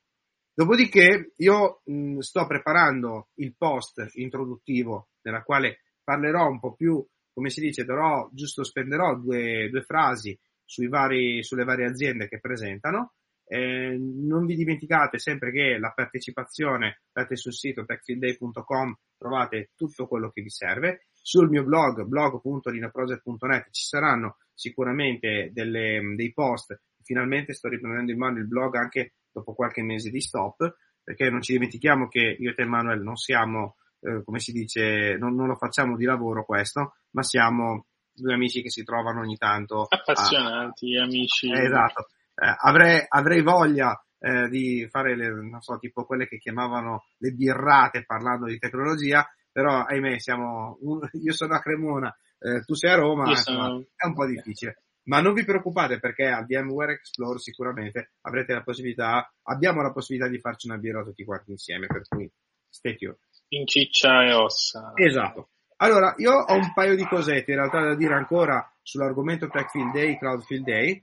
Dopodiché 0.53 1.33
io 1.37 1.81
mh, 1.85 2.19
sto 2.19 2.47
preparando 2.47 3.29
il 3.37 3.55
post 3.57 4.05
introduttivo 4.15 5.11
nella 5.23 5.43
quale 5.43 5.81
parlerò 6.03 6.49
un 6.49 6.59
po' 6.59 6.75
più, 6.75 7.05
come 7.33 7.51
si 7.51 7.61
dice, 7.61 7.85
darò, 7.85 8.29
giusto 8.33 8.65
spenderò 8.65 9.17
due, 9.17 9.69
due 9.71 9.83
frasi 9.83 10.39
sui 10.65 10.89
vari, 10.89 11.43
sulle 11.43 11.65
varie 11.65 11.87
aziende 11.87 12.29
che 12.29 12.41
presentano. 12.41 13.15
Eh, 13.45 13.97
non 13.99 14.45
vi 14.47 14.55
dimenticate 14.55 15.19
sempre 15.19 15.51
che 15.51 15.79
la 15.79 15.93
partecipazione, 15.93 17.03
andate 17.13 17.37
sul 17.37 17.53
sito 17.53 17.85
techfieldday.com, 17.85 18.97
trovate 19.17 19.71
tutto 19.75 20.07
quello 20.07 20.31
che 20.31 20.43
vi 20.43 20.51
serve. 20.51 21.07
Sul 21.23 21.49
mio 21.49 21.65
blog, 21.65 22.05
blog.linoproject.net, 22.05 23.71
ci 23.71 23.85
saranno 23.85 24.39
sicuramente 24.55 25.51
delle, 25.53 26.01
dei 26.17 26.33
post. 26.33 26.81
Finalmente 27.03 27.53
sto 27.53 27.69
riprendendo 27.69 28.13
in 28.13 28.19
mano 28.19 28.39
il 28.39 28.47
blog 28.47 28.77
anche 28.77 29.15
dopo 29.33 29.55
qualche 29.55 29.83
mese 29.83 30.11
di 30.11 30.21
stop, 30.21 30.77
perché 31.03 31.31
non 31.31 31.43
ci 31.43 31.53
dimentichiamo 31.53 32.09
che 32.09 32.37
io 32.39 32.51
e 32.51 32.55
te 32.55 32.65
Manuel 32.65 33.03
non 33.03 33.17
siamo, 33.17 33.77
eh, 34.01 34.23
come 34.25 34.39
si 34.39 34.53
dice, 34.53 35.17
non, 35.19 35.35
non, 35.35 35.47
lo 35.47 35.57
facciamo 35.57 35.97
di 35.97 36.05
lavoro 36.05 36.45
questo, 36.45 36.97
ma 37.11 37.23
siamo 37.23 37.87
due 38.13 38.35
amici 38.35 38.63
che 38.63 38.71
si 38.71 38.85
trovano 38.85 39.21
ogni 39.21 39.37
tanto. 39.37 39.87
Appassionati, 39.89 40.97
a... 40.97 41.05
amici. 41.05 41.51
Eh, 41.51 41.65
esatto. 41.65 42.09
Eh, 42.35 42.55
avrei, 42.61 43.05
avrei 43.09 43.43
voglia 43.43 44.03
eh, 44.19 44.49
di 44.49 44.87
fare 44.91 45.17
le, 45.17 45.29
non 45.31 45.61
so, 45.61 45.79
tipo 45.79 46.05
quelle 46.05 46.29
che 46.29 46.39
chiamavano 46.39 47.05
le 47.19 47.31
birrate 47.33 48.05
parlando 48.05 48.47
di 48.47 48.59
tecnologia, 48.59 49.27
però 49.61 49.85
ahimè 49.85 50.19
siamo, 50.19 50.79
io 51.23 51.33
sono 51.35 51.55
a 51.55 51.61
Cremona, 51.61 52.17
eh, 52.39 52.63
tu 52.65 52.75
sei 52.75 52.93
a 52.93 52.95
Roma, 52.95 53.29
insomma, 53.29 53.65
sono... 53.65 53.87
è 53.95 54.07
un 54.07 54.15
po' 54.15 54.27
difficile. 54.27 54.83
Ma 55.05 55.21
non 55.21 55.35
vi 55.35 55.45
preoccupate 55.45 55.99
perché 55.99 56.27
a 56.27 56.45
VMware 56.47 56.93
Explore 56.93 57.39
sicuramente 57.39 58.13
avrete 58.23 58.55
la 58.55 58.63
possibilità, 58.63 59.31
abbiamo 59.43 59.83
la 59.83 59.93
possibilità 59.93 60.31
di 60.31 60.39
farci 60.39 60.69
una 60.69 60.79
birra 60.79 61.03
tutti 61.03 61.25
quanti 61.25 61.51
insieme, 61.51 61.87
per 61.87 62.03
cui 62.09 62.31
stay 62.69 62.97
tuned. 62.97 63.19
In 63.49 63.67
ciccia 63.67 64.25
e 64.25 64.33
ossa. 64.33 64.93
Esatto. 64.95 65.51
Allora, 65.79 66.15
io 66.19 66.33
ho 66.33 66.55
un 66.55 66.73
paio 66.73 66.95
di 66.95 67.07
cosette 67.07 67.51
in 67.51 67.57
realtà 67.57 67.81
da 67.81 67.97
dire 67.97 68.15
ancora 68.15 68.71
sull'argomento 68.83 69.49
Tech 69.49 69.71
Field 69.71 69.93
Day, 69.93 70.19
Cloud 70.19 70.43
Field 70.43 70.65
Day. 70.65 71.03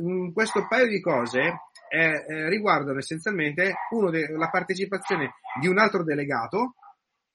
Mm, 0.00 0.30
questo 0.32 0.66
paio 0.68 0.86
di 0.86 1.00
cose 1.00 1.40
eh, 1.90 2.24
eh, 2.28 2.48
riguardano 2.48 2.98
essenzialmente 2.98 3.74
uno 3.90 4.10
de- 4.10 4.28
la 4.28 4.50
partecipazione 4.50 5.34
di 5.60 5.66
un 5.66 5.78
altro 5.78 6.04
delegato 6.04 6.74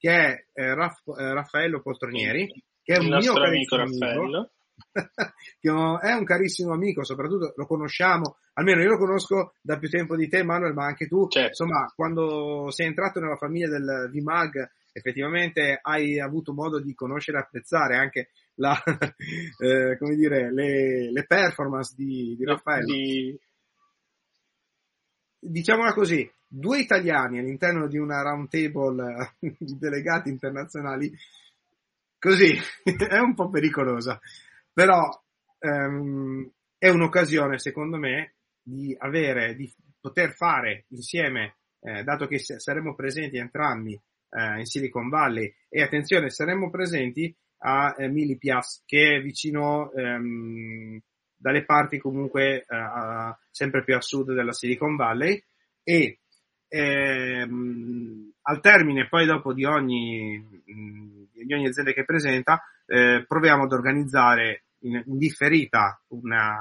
che 0.04 0.10
è 0.10 0.46
eh, 0.52 0.74
Raff- 0.74 1.18
eh, 1.18 1.32
Raffaello 1.32 1.80
Poltronieri, 1.80 2.46
che 2.82 2.92
è 2.92 2.98
un 2.98 3.06
mio 3.06 3.32
amico 3.42 3.76
Raffaello 3.76 4.50
che 5.58 5.70
è 5.70 6.12
un 6.12 6.24
carissimo 6.24 6.74
amico, 6.74 7.04
soprattutto 7.04 7.54
lo 7.56 7.66
conosciamo, 7.66 8.36
almeno 8.52 8.82
io 8.82 8.90
lo 8.90 8.98
conosco 8.98 9.54
da 9.62 9.78
più 9.78 9.88
tempo 9.88 10.14
di 10.14 10.28
te 10.28 10.42
Manuel, 10.42 10.74
ma 10.74 10.84
anche 10.84 11.06
tu, 11.06 11.26
certo. 11.28 11.48
insomma, 11.64 11.90
quando 11.96 12.70
sei 12.70 12.88
entrato 12.88 13.18
nella 13.18 13.36
famiglia 13.36 13.70
del 13.70 14.10
VMAG, 14.12 14.70
effettivamente 14.92 15.78
hai 15.80 16.20
avuto 16.20 16.52
modo 16.52 16.78
di 16.80 16.92
conoscere 16.92 17.38
e 17.38 17.40
apprezzare 17.40 17.96
anche 17.96 18.28
la, 18.56 18.76
eh, 18.84 19.96
come 19.96 20.16
dire, 20.16 20.52
le, 20.52 21.10
le 21.12 21.24
performance 21.26 21.94
di, 21.96 22.34
di 22.36 22.44
Raffaele. 22.44 22.84
Di... 22.84 23.40
Diciamola 25.46 25.92
così, 25.92 26.30
due 26.46 26.80
italiani 26.80 27.38
all'interno 27.38 27.86
di 27.86 27.98
una 27.98 28.22
round 28.22 28.48
table 28.48 29.34
di 29.58 29.76
delegati 29.76 30.30
internazionali, 30.30 31.12
così, 32.18 32.56
è 32.82 33.18
un 33.18 33.34
po' 33.34 33.50
pericolosa. 33.50 34.18
Però 34.72 35.06
ehm, 35.58 36.50
è 36.78 36.88
un'occasione 36.88 37.58
secondo 37.58 37.98
me 37.98 38.36
di 38.62 38.96
avere, 38.98 39.54
di 39.54 39.70
poter 40.00 40.34
fare 40.34 40.86
insieme, 40.88 41.56
eh, 41.80 42.02
dato 42.02 42.26
che 42.26 42.38
saremo 42.38 42.94
presenti 42.94 43.36
entrambi 43.36 43.92
eh, 44.30 44.58
in 44.60 44.64
Silicon 44.64 45.10
Valley. 45.10 45.54
E 45.68 45.82
attenzione 45.82 46.30
saremo 46.30 46.70
presenti 46.70 47.36
a 47.58 47.94
eh, 47.98 48.08
Milipias 48.08 48.82
che 48.86 49.16
è 49.16 49.20
vicino 49.20 49.92
ehm, 49.92 50.98
dalle 51.44 51.66
parti 51.66 51.98
comunque 51.98 52.64
eh, 52.66 53.36
sempre 53.50 53.84
più 53.84 53.94
a 53.94 54.00
sud 54.00 54.32
della 54.32 54.54
Silicon 54.54 54.96
Valley 54.96 55.44
e 55.82 56.20
ehm, 56.68 58.32
al 58.40 58.60
termine 58.62 59.08
poi 59.08 59.26
dopo 59.26 59.52
di 59.52 59.66
ogni, 59.66 60.42
di 60.64 61.52
ogni 61.52 61.66
azienda 61.66 61.92
che 61.92 62.06
presenta 62.06 62.62
eh, 62.86 63.26
proviamo 63.28 63.64
ad 63.64 63.72
organizzare 63.72 64.64
in, 64.84 65.02
in 65.04 65.18
differita 65.18 66.00
una, 66.08 66.56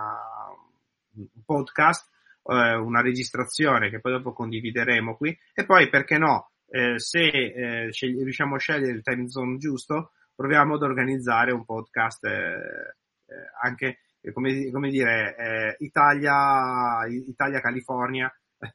un 1.15 1.27
podcast, 1.45 2.09
eh, 2.43 2.75
una 2.75 2.99
registrazione 2.99 3.89
che 3.89 4.01
poi 4.01 4.11
dopo 4.11 4.33
condivideremo 4.33 5.15
qui 5.15 5.37
e 5.53 5.63
poi 5.63 5.87
perché 5.87 6.17
no, 6.17 6.51
eh, 6.67 6.99
se 6.99 7.21
eh, 7.21 7.87
scegli, 7.93 8.21
riusciamo 8.21 8.55
a 8.55 8.59
scegliere 8.59 8.91
il 8.91 9.01
time 9.01 9.29
zone 9.29 9.55
giusto, 9.55 10.11
proviamo 10.35 10.75
ad 10.75 10.81
organizzare 10.81 11.53
un 11.53 11.63
podcast 11.63 12.25
eh, 12.25 12.31
eh, 12.31 13.49
anche 13.61 13.99
come, 14.31 14.71
come 14.71 14.89
dire 14.89 15.75
Italia, 15.79 17.05
Italia 17.07 17.59
California 17.59 18.33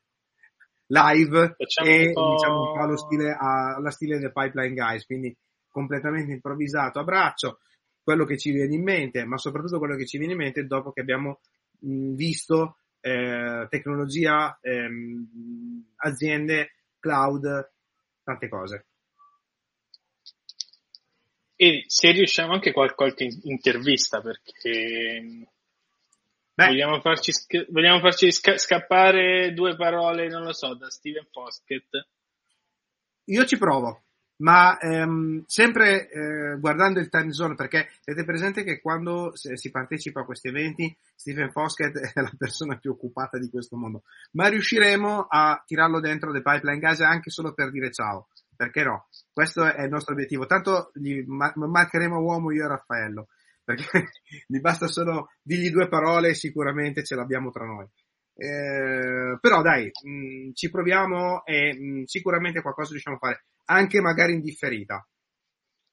live 0.86 1.54
Facciamo 1.56 1.88
e 1.88 2.12
un 2.14 2.30
diciamo 2.32 2.60
un 2.60 2.72
po' 2.74 2.82
allo 2.82 2.96
stile, 2.96 3.36
alla 3.38 3.90
stile 3.90 4.18
del 4.18 4.32
Pipeline 4.32 4.74
Guys, 4.74 5.06
quindi 5.06 5.34
completamente 5.70 6.32
improvvisato 6.32 6.98
a 6.98 7.04
braccio 7.04 7.60
quello 8.02 8.24
che 8.24 8.38
ci 8.38 8.50
viene 8.52 8.74
in 8.74 8.82
mente, 8.82 9.24
ma 9.24 9.36
soprattutto 9.36 9.78
quello 9.78 9.94
che 9.94 10.06
ci 10.06 10.16
viene 10.16 10.32
in 10.32 10.38
mente 10.38 10.64
dopo 10.64 10.92
che 10.92 11.02
abbiamo 11.02 11.40
mh, 11.80 12.14
visto 12.14 12.78
eh, 13.00 13.66
tecnologia, 13.68 14.58
ehm, 14.60 15.84
aziende, 15.96 16.72
cloud, 16.98 17.70
tante 18.22 18.48
cose. 18.48 18.86
E 21.60 21.82
se 21.88 22.12
riusciamo 22.12 22.52
anche 22.52 22.70
qualche 22.70 23.26
intervista 23.42 24.20
perché 24.20 25.48
Beh. 26.54 26.66
vogliamo 26.66 27.00
farci, 27.00 27.32
vogliamo 27.70 27.98
farci 27.98 28.30
sca- 28.30 28.58
scappare 28.58 29.52
due 29.54 29.74
parole, 29.74 30.28
non 30.28 30.44
lo 30.44 30.52
so, 30.52 30.74
da 30.74 30.88
Steven 30.88 31.26
Foskett. 31.32 32.06
Io 33.24 33.44
ci 33.44 33.58
provo 33.58 34.04
ma 34.38 34.78
ehm, 34.78 35.42
sempre 35.46 36.08
eh, 36.08 36.58
guardando 36.60 37.00
il 37.00 37.08
time 37.08 37.32
zone, 37.32 37.54
perché 37.54 37.88
avete 38.04 38.24
presente 38.24 38.62
che 38.62 38.80
quando 38.80 39.32
si 39.34 39.70
partecipa 39.70 40.20
a 40.20 40.24
questi 40.24 40.48
eventi, 40.48 40.96
Stephen 41.16 41.50
Foskett 41.50 41.96
è 42.14 42.20
la 42.20 42.32
persona 42.36 42.76
più 42.76 42.92
occupata 42.92 43.36
di 43.38 43.50
questo 43.50 43.76
mondo, 43.76 44.02
ma 44.32 44.46
riusciremo 44.48 45.26
a 45.28 45.60
tirarlo 45.66 45.98
dentro 46.00 46.32
The 46.32 46.42
Pipeline 46.42 46.78
Guys 46.78 47.00
anche 47.00 47.30
solo 47.30 47.52
per 47.52 47.70
dire 47.70 47.90
ciao, 47.90 48.28
perché 48.58 48.82
no? 48.82 49.06
Questo 49.32 49.64
è 49.64 49.84
il 49.84 49.88
nostro 49.88 50.14
obiettivo, 50.14 50.44
tanto 50.44 50.90
gli 50.94 51.22
marcheremo 51.24 52.18
uomo 52.18 52.50
io 52.50 52.64
e 52.64 52.68
Raffaello, 52.68 53.28
perché 53.62 53.84
gli 54.48 54.58
basta 54.58 54.88
solo 54.88 55.28
dirgli 55.40 55.70
due 55.70 55.86
parole 55.86 56.30
e 56.30 56.34
sicuramente 56.34 57.04
ce 57.04 57.14
l'abbiamo 57.14 57.52
tra 57.52 57.64
noi. 57.64 57.86
Eh, 58.34 59.38
però 59.40 59.62
dai, 59.62 59.88
mh, 60.02 60.10
mm, 60.10 60.50
ci 60.54 60.70
proviamo 60.70 61.44
e 61.44 61.72
mh, 61.72 62.00
mm, 62.00 62.02
sicuramente 62.02 62.60
qualcosa 62.60 62.90
riusciamo 62.90 63.14
a 63.16 63.20
fare 63.20 63.44
anche 63.66 64.00
magari 64.00 64.32
indifferita. 64.32 65.08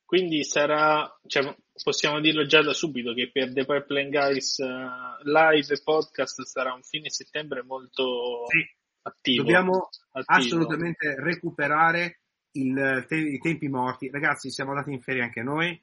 Quindi 0.04 0.44
sarà, 0.44 1.08
cioè, 1.28 1.56
possiamo 1.84 2.20
dirlo 2.20 2.48
già 2.48 2.64
da 2.64 2.74
subito 2.74 3.14
che 3.14 3.30
per 3.32 3.54
The 3.54 3.66
Pipeline 3.66 4.10
Guys 4.10 4.58
uh, 4.58 5.24
live 5.24 5.72
e 5.72 5.82
podcast 5.84 6.42
sarà 6.44 6.74
un 6.74 6.82
fine 6.82 7.12
settembre 7.12 7.62
molto 7.62 8.46
sì. 8.48 8.60
attivo. 9.04 9.44
Dobbiamo 9.44 9.90
attivo. 10.12 10.24
assolutamente 10.26 11.16
recuperare 11.20 12.22
il, 12.56 13.06
te, 13.08 13.16
i 13.16 13.38
tempi 13.40 13.68
morti. 13.68 14.10
Ragazzi, 14.10 14.52
siamo 14.52 14.72
andati 14.72 14.92
in 14.92 15.02
ferie 15.02 15.24
anche 15.24 15.42
noi. 15.42 15.82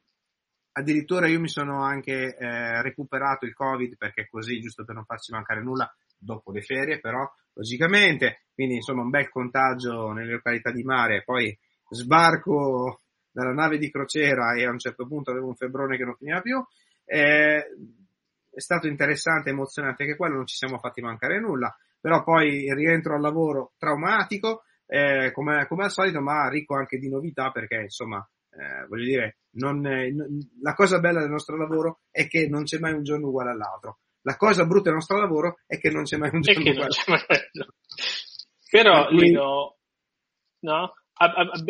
Addirittura 0.73 1.27
io 1.27 1.41
mi 1.41 1.49
sono 1.49 1.83
anche 1.83 2.37
eh, 2.37 2.83
recuperato 2.83 3.45
il 3.45 3.55
Covid 3.55 3.97
perché 3.97 4.29
così, 4.31 4.61
giusto 4.61 4.85
per 4.85 4.95
non 4.95 5.05
farci 5.05 5.33
mancare 5.33 5.63
nulla, 5.63 5.93
dopo 6.17 6.51
le 6.53 6.63
ferie, 6.63 7.01
però 7.01 7.31
logicamente, 7.55 8.45
quindi 8.55 8.77
insomma 8.77 9.03
un 9.03 9.11
bel 9.11 9.29
contagio 9.29 10.13
nelle 10.13 10.33
località 10.33 10.71
di 10.71 10.83
mare, 10.83 11.23
poi 11.25 11.57
sbarco 11.91 13.01
dalla 13.31 13.53
nave 13.53 13.77
di 13.77 13.91
crociera 13.91 14.55
e 14.55 14.65
a 14.65 14.71
un 14.71 14.79
certo 14.79 15.07
punto 15.07 15.31
avevo 15.31 15.49
un 15.49 15.57
febbrone 15.57 15.97
che 15.97 16.05
non 16.05 16.17
finiva 16.17 16.41
più. 16.41 16.65
Eh, 17.05 17.65
è 18.55 18.61
stato 18.61 18.87
interessante, 18.87 19.51
emozionante 19.51 20.05
anche 20.05 20.17
quello, 20.17 20.37
non 20.37 20.47
ci 20.47 20.57
siamo 20.57 20.79
fatti 20.79 21.01
mancare 21.01 21.41
nulla, 21.41 21.75
però 22.01 22.23
poi 22.23 22.73
rientro 22.75 23.15
al 23.15 23.21
lavoro 23.21 23.73
traumatico, 23.79 24.65
eh, 24.93 25.33
come, 25.33 25.67
come, 25.69 25.85
al 25.85 25.91
solito, 25.91 26.21
ma 26.21 26.51
ricco 26.51 26.77
anche 26.77 26.99
di 26.99 27.09
novità 27.09 27.51
perché 27.51 27.77
insomma, 27.77 28.19
eh, 28.51 28.87
voglio 28.87 29.05
dire, 29.05 29.39
non, 29.53 29.81
non, 29.81 30.39
la 30.61 30.75
cosa 30.75 31.01
bella 31.01 31.21
del 31.21 31.31
nostro 31.31 31.57
lavoro 31.57 32.01
è 32.11 32.29
che 32.29 32.47
non 32.47 32.65
c'è 32.65 32.79
mai 32.79 32.93
un 32.93 33.03
giorno 33.03 33.29
uguale 33.29 33.53
all'altro. 33.53 34.01
La 34.21 34.37
cosa 34.37 34.67
brutta 34.67 34.91
del 34.91 34.97
nostro 34.97 35.19
lavoro 35.19 35.61
è 35.67 35.79
che 35.79 35.89
non 35.89 36.03
c'è 36.03 36.19
mai 36.19 36.29
un 36.35 36.43
giorno 36.43 36.69
uguale 36.69 36.95
all'altro. 37.07 37.75
Però, 38.71 39.09
Lino, 39.09 39.77
no? 40.61 40.93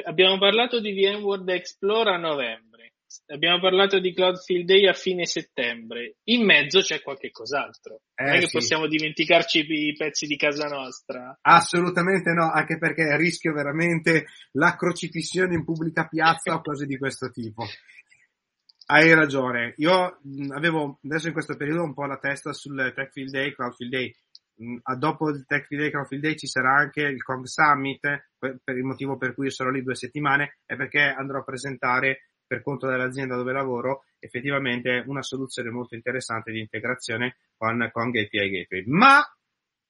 abbiamo 0.05 0.39
parlato 0.39 0.81
di 0.81 0.93
VMworld 0.93 1.49
Explore 1.49 2.15
a 2.15 2.19
novembre, 2.19 2.92
abbiamo 3.27 3.61
parlato 3.61 3.99
di 3.99 4.13
Cloud 4.13 4.39
Field 4.39 4.67
Day 4.67 4.87
a 4.87 4.93
fine 4.93 5.27
settembre, 5.27 6.17
in 6.25 6.45
mezzo 6.45 6.81
c'è 6.81 7.03
qualche 7.03 7.31
cos'altro. 7.31 8.03
Eh, 8.15 8.25
non 8.25 8.35
è 8.35 8.39
che 8.39 8.47
sì. 8.47 8.59
possiamo 8.59 8.87
dimenticarci 8.87 9.67
i 9.69 9.95
pezzi 9.95 10.27
di 10.27 10.37
casa 10.37 10.69
nostra. 10.69 11.39
Assolutamente 11.41 12.33
no, 12.33 12.51
anche 12.51 12.79
perché 12.79 13.17
rischio 13.17 13.53
veramente 13.53 14.27
la 14.53 14.77
crocifissione 14.77 15.55
in 15.55 15.65
pubblica 15.65 16.07
piazza 16.07 16.55
o 16.55 16.61
cose 16.63 16.87
di 16.87 16.97
questo 16.99 17.31
tipo. 17.31 17.65
Hai 18.87 19.15
ragione, 19.15 19.75
io 19.77 20.19
avevo 20.55 20.99
adesso 21.05 21.29
in 21.29 21.33
questo 21.33 21.57
periodo 21.57 21.83
un 21.83 21.95
po' 21.95 22.05
la 22.05 22.19
testa 22.19 22.53
sul 22.53 22.93
Tech 22.95 23.11
Field 23.13 23.31
Day, 23.31 23.55
Cloud 23.55 23.75
Field 23.75 23.93
Day, 23.93 24.15
Mm, 24.63 24.77
dopo 24.99 25.31
il 25.31 25.45
Tech 25.47 25.67
Day, 25.69 25.91
Crowdfield 25.91 26.23
Day 26.23 26.37
ci 26.37 26.47
sarà 26.47 26.75
anche 26.75 27.03
il 27.03 27.23
Kong 27.23 27.45
Summit, 27.45 28.01
per 28.39 28.77
il 28.77 28.85
motivo 28.85 29.17
per 29.17 29.35
cui 29.35 29.47
io 29.47 29.51
sarò 29.51 29.71
lì 29.71 29.83
due 29.83 29.95
settimane, 29.95 30.59
è 30.67 30.77
perché 30.77 31.01
andrò 31.01 31.41
a 31.41 31.45
presentare 31.45 32.29
per 32.53 32.63
conto 32.63 32.87
dell'azienda 32.87 33.35
dove 33.35 33.51
lavoro 33.51 34.05
effettivamente 34.19 35.03
una 35.07 35.23
soluzione 35.23 35.71
molto 35.71 35.95
interessante 35.95 36.53
di 36.53 36.61
integrazione 36.61 37.39
con, 37.57 37.89
con 37.91 38.09
API 38.09 38.29
Gateway. 38.29 38.85
Ma, 38.89 39.23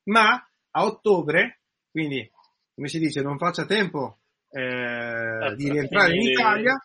ma 0.04 0.48
a 0.70 0.84
ottobre, 0.84 1.62
quindi 1.90 2.30
come 2.72 2.86
si 2.86 3.00
dice, 3.00 3.20
non 3.20 3.36
faccia 3.36 3.66
tempo 3.66 4.20
eh, 4.48 5.54
di 5.56 5.70
rientrare 5.72 6.14
in 6.14 6.20
Italia, 6.20 6.80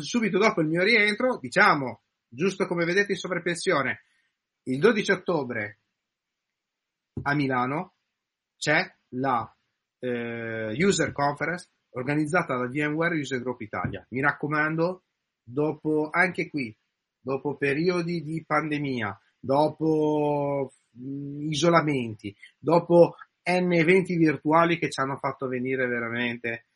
subito 0.00 0.36
dopo 0.36 0.60
il 0.60 0.68
mio 0.68 0.82
rientro, 0.82 1.38
diciamo, 1.38 2.02
giusto 2.28 2.66
come 2.66 2.84
vedete 2.84 3.12
in 3.12 3.18
sovrapensione, 3.18 4.02
il 4.64 4.78
12 4.78 5.12
ottobre 5.12 5.78
a 7.22 7.34
Milano 7.34 7.94
c'è 8.58 8.84
la 9.14 9.50
eh, 10.00 10.76
User 10.76 11.10
Conference 11.12 11.70
organizzata 11.94 12.56
da 12.56 12.66
VMware 12.66 13.18
User 13.18 13.40
Group 13.40 13.60
Italia. 13.60 14.04
Mi 14.10 14.20
raccomando, 14.20 15.02
dopo 15.42 16.08
anche 16.10 16.48
qui, 16.48 16.74
dopo 17.20 17.56
periodi 17.56 18.22
di 18.22 18.44
pandemia, 18.46 19.18
dopo 19.38 20.72
isolamenti, 21.48 22.34
dopo 22.58 23.16
N 23.46 23.72
eventi 23.72 24.16
virtuali 24.16 24.78
che 24.78 24.90
ci 24.90 25.00
hanno 25.00 25.16
fatto 25.16 25.46
venire 25.48 25.86
veramente 25.86 26.66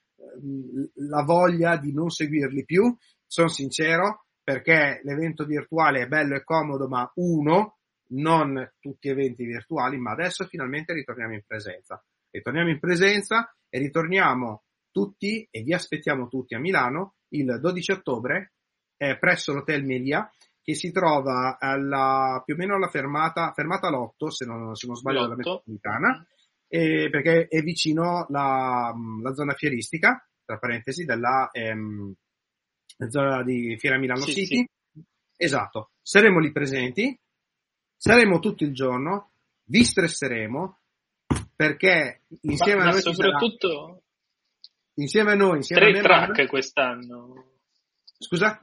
la 0.95 1.23
voglia 1.23 1.77
di 1.77 1.93
non 1.93 2.11
seguirli 2.11 2.64
più, 2.64 2.95
sono 3.27 3.49
sincero, 3.49 4.27
perché 4.43 5.01
l'evento 5.05 5.45
virtuale 5.45 6.03
è 6.03 6.09
bello 6.09 6.35
e 6.35 6.45
comodo, 6.45 6.89
ma 6.89 7.11
uno, 7.16 7.79
non 8.11 8.73
tutti 8.81 9.09
eventi 9.09 9.45
virtuali, 9.45 9.99
ma 9.99 10.12
adesso 10.12 10.47
finalmente 10.47 10.93
ritorniamo 10.93 11.35
in 11.35 11.43
presenza. 11.47 12.03
Ritorniamo 12.31 12.71
in 12.71 12.79
presenza 12.79 13.55
e 13.69 13.79
ritorniamo 13.79 14.64
tutti 14.91 15.47
e 15.51 15.62
vi 15.62 15.72
aspettiamo 15.72 16.28
tutti 16.28 16.55
a 16.55 16.59
Milano 16.59 17.14
il 17.28 17.59
12 17.61 17.93
ottobre 17.93 18.53
eh, 18.97 19.18
presso 19.18 19.53
l'Hotel 19.53 19.84
Melia 19.84 20.30
che 20.62 20.74
si 20.74 20.91
trova 20.93 21.57
alla, 21.59 22.43
più 22.45 22.55
o 22.55 22.57
meno 22.57 22.74
alla 22.74 22.89
fermata, 22.89 23.53
fermata 23.53 23.89
Lotto, 23.89 24.30
se 24.30 24.45
non, 24.45 24.74
se 24.74 24.86
non 24.86 24.97
sbaglio, 24.97 25.22
della 25.22 25.36
metropolitana, 25.36 26.26
eh, 26.66 27.09
perché 27.11 27.47
è 27.47 27.62
vicino 27.62 28.26
la, 28.28 28.93
la, 29.22 29.32
zona 29.32 29.55
fieristica, 29.55 30.22
tra 30.45 30.59
parentesi, 30.59 31.07
della 31.07 31.49
ehm, 31.53 32.12
zona 33.09 33.43
di 33.43 33.78
Fiera 33.78 33.97
Milano 33.97 34.20
sì, 34.20 34.32
City. 34.32 34.57
Sì. 34.57 35.03
Esatto, 35.36 35.93
saremo 36.03 36.39
lì 36.39 36.53
presenti, 36.53 37.18
Saremo 38.01 38.39
tutto 38.39 38.62
il 38.62 38.72
giorno, 38.72 39.32
vi 39.64 39.82
stresseremo 39.82 40.78
perché 41.57 42.22
insieme 42.43 42.84
ma, 42.84 42.91
a 42.91 42.93
noi 42.93 43.01
soprattutto 43.01 43.68
sarà, 43.68 44.01
insieme 45.01 45.32
a 45.32 45.34
noi 45.34 45.57
insieme 45.57 45.90
tre 45.90 45.99
a 45.99 46.03
track 46.03 46.36
man, 46.36 46.46
quest'anno 46.46 47.53
scusa? 48.18 48.62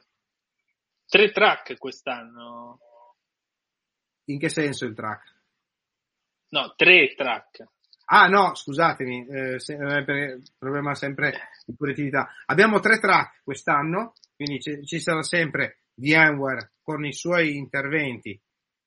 tre 1.07 1.31
track 1.31 1.77
quest'anno 1.77 2.79
in 4.25 4.39
che 4.39 4.49
senso 4.49 4.85
il 4.85 4.95
track? 4.95 5.33
no, 6.49 6.73
tre 6.75 7.13
track 7.15 7.73
Ah 8.07 8.27
no, 8.27 8.53
scusatemi, 8.53 9.25
eh, 9.25 9.59
se, 9.59 9.73
eh, 9.73 10.39
problema 10.59 10.93
sempre 10.93 11.49
di 11.65 11.73
punitività. 11.75 12.29
Abbiamo 12.45 12.79
tre 12.79 12.99
track 12.99 13.41
quest'anno, 13.43 14.13
quindi 14.35 14.61
ci, 14.61 14.85
ci 14.85 14.99
sarà 14.99 15.23
sempre 15.23 15.85
VMware 15.95 16.73
con 16.83 17.03
i 17.03 17.13
suoi 17.13 17.57
interventi 17.57 18.39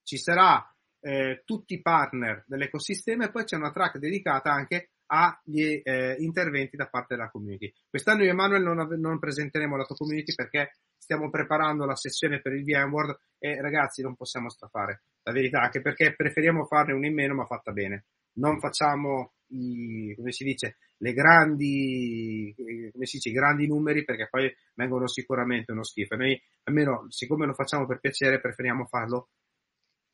ci 0.09 0.17
sarà 0.17 0.75
eh, 1.01 1.43
tutti 1.45 1.75
i 1.75 1.83
partner 1.83 2.43
dell'ecosistema 2.47 3.27
e 3.27 3.31
poi 3.31 3.45
c'è 3.45 3.57
una 3.57 3.71
track 3.71 3.99
dedicata 3.99 4.51
anche 4.51 4.93
agli 5.09 5.81
eh, 5.83 6.17
interventi 6.19 6.77
da 6.77 6.87
parte 6.87 7.15
della 7.15 7.31
community. 7.31 7.73
Quest'anno 7.89 8.23
io 8.23 8.31
e 8.31 8.35
Manuel 8.35 8.63
non, 8.63 8.79
ave- 8.79 8.97
non 8.97 9.19
presenteremo 9.19 9.77
la 9.77 9.85
tua 9.85 9.97
community 9.97 10.35
perché 10.35 10.77
stiamo 10.97 11.31
preparando 11.31 11.85
la 11.85 11.97
sessione 11.97 12.41
per 12.41 12.53
il 12.53 12.65
VMworld 12.65 13.19
e 13.39 13.61
ragazzi 13.61 14.03
non 14.03 14.15
possiamo 14.15 14.51
strafare 14.51 15.03
la 15.23 15.33
verità, 15.33 15.63
anche 15.63 15.81
perché 15.81 16.15
preferiamo 16.15 16.65
farne 16.65 16.93
una 16.93 17.07
in 17.07 17.15
meno 17.15 17.35
ma 17.35 17.47
fatta 17.47 17.73
bene. 17.73 18.05
Non 18.35 18.61
facciamo 18.61 19.33
i, 19.49 20.15
come 20.17 20.33
si 20.33 20.45
dice, 20.45 20.77
le 20.99 21.13
grandi, 21.13 22.55
come 22.93 23.07
si 23.07 23.17
dice, 23.17 23.31
i 23.31 23.33
grandi 23.33 23.67
numeri 23.67 24.05
perché 24.05 24.29
poi 24.31 24.55
vengono 24.75 25.09
sicuramente 25.09 25.73
uno 25.73 25.85
schifo. 25.85 26.17
Noi, 26.17 26.41
almeno, 26.65 27.07
siccome 27.09 27.47
lo 27.47 27.55
facciamo 27.55 27.87
per 27.87 28.01
piacere, 28.01 28.41
preferiamo 28.41 28.85
farlo 28.87 29.31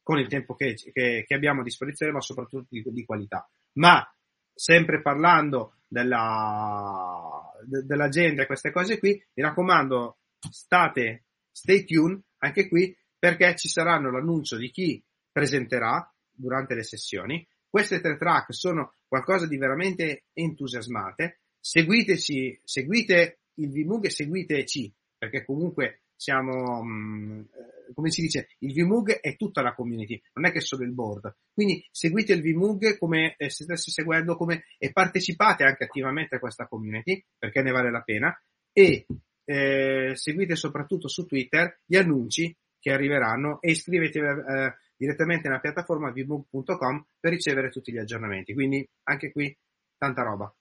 con 0.02 0.18
il 0.18 0.28
tempo 0.28 0.54
che, 0.54 0.74
che, 0.74 1.24
che 1.26 1.34
abbiamo 1.34 1.60
a 1.60 1.64
disposizione, 1.64 2.12
ma 2.12 2.20
soprattutto 2.20 2.66
di, 2.68 2.82
di 2.86 3.04
qualità. 3.04 3.48
Ma 3.74 4.06
sempre 4.54 5.02
parlando 5.02 5.78
della, 5.88 7.50
de, 7.64 7.84
dell'agenda 7.84 8.42
e 8.42 8.46
queste 8.46 8.70
cose 8.70 8.98
qui, 8.98 9.10
mi 9.34 9.42
raccomando, 9.42 10.18
state, 10.38 11.24
stay 11.50 11.84
tuned 11.84 12.22
anche 12.44 12.68
qui 12.68 12.94
perché 13.18 13.56
ci 13.56 13.68
saranno 13.68 14.10
l'annuncio 14.10 14.56
di 14.56 14.70
chi 14.70 15.02
presenterà 15.32 16.12
durante 16.30 16.74
le 16.74 16.82
sessioni. 16.82 17.46
Queste 17.68 18.00
tre 18.00 18.16
track 18.16 18.52
sono 18.52 18.94
qualcosa 19.08 19.46
di 19.46 19.56
veramente 19.56 20.24
entusiasmate. 20.34 21.40
Seguiteci, 21.58 22.60
seguite 22.62 23.38
il 23.54 23.70
VMUG 23.70 24.04
e 24.04 24.10
seguiteci 24.10 24.94
perché 25.16 25.44
comunque 25.44 26.02
siamo, 26.14 26.82
mh, 26.82 27.48
eh, 27.50 27.73
come 27.92 28.10
si 28.10 28.22
dice, 28.22 28.48
il 28.60 28.72
VMUG 28.72 29.20
è 29.20 29.36
tutta 29.36 29.62
la 29.62 29.74
community, 29.74 30.20
non 30.34 30.46
è 30.46 30.52
che 30.52 30.60
solo 30.60 30.84
il 30.84 30.92
board. 30.92 31.34
Quindi 31.52 31.86
seguite 31.90 32.32
il 32.32 32.42
VMUG 32.42 32.98
come 32.98 33.34
eh, 33.36 33.50
se 33.50 33.64
stesse 33.64 33.90
seguendo 33.90 34.36
come, 34.36 34.64
e 34.78 34.92
partecipate 34.92 35.64
anche 35.64 35.84
attivamente 35.84 36.36
a 36.36 36.38
questa 36.38 36.66
community, 36.66 37.24
perché 37.38 37.62
ne 37.62 37.70
vale 37.70 37.90
la 37.90 38.02
pena, 38.02 38.34
e 38.72 39.06
eh, 39.44 40.12
seguite 40.14 40.56
soprattutto 40.56 41.08
su 41.08 41.26
Twitter 41.26 41.80
gli 41.84 41.96
annunci 41.96 42.56
che 42.78 42.90
arriveranno 42.90 43.60
e 43.60 43.70
iscrivetevi 43.70 44.26
eh, 44.26 44.74
direttamente 44.96 45.48
nella 45.48 45.60
piattaforma 45.60 46.10
vmug.com 46.10 47.06
per 47.18 47.32
ricevere 47.32 47.70
tutti 47.70 47.92
gli 47.92 47.98
aggiornamenti. 47.98 48.52
Quindi 48.54 48.86
anche 49.04 49.32
qui 49.32 49.56
tanta 49.96 50.22
roba. 50.22 50.54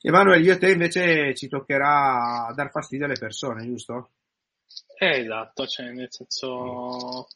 Emanuele, 0.00 0.42
io 0.42 0.52
e 0.52 0.58
te 0.58 0.70
invece 0.70 1.34
ci 1.34 1.48
toccherà 1.48 2.52
dar 2.54 2.70
fastidio 2.70 3.06
alle 3.06 3.18
persone, 3.18 3.64
giusto? 3.64 4.10
Eh, 4.98 5.20
esatto, 5.20 5.66
cioè 5.66 5.90
nel 5.90 6.08
senso 6.10 7.28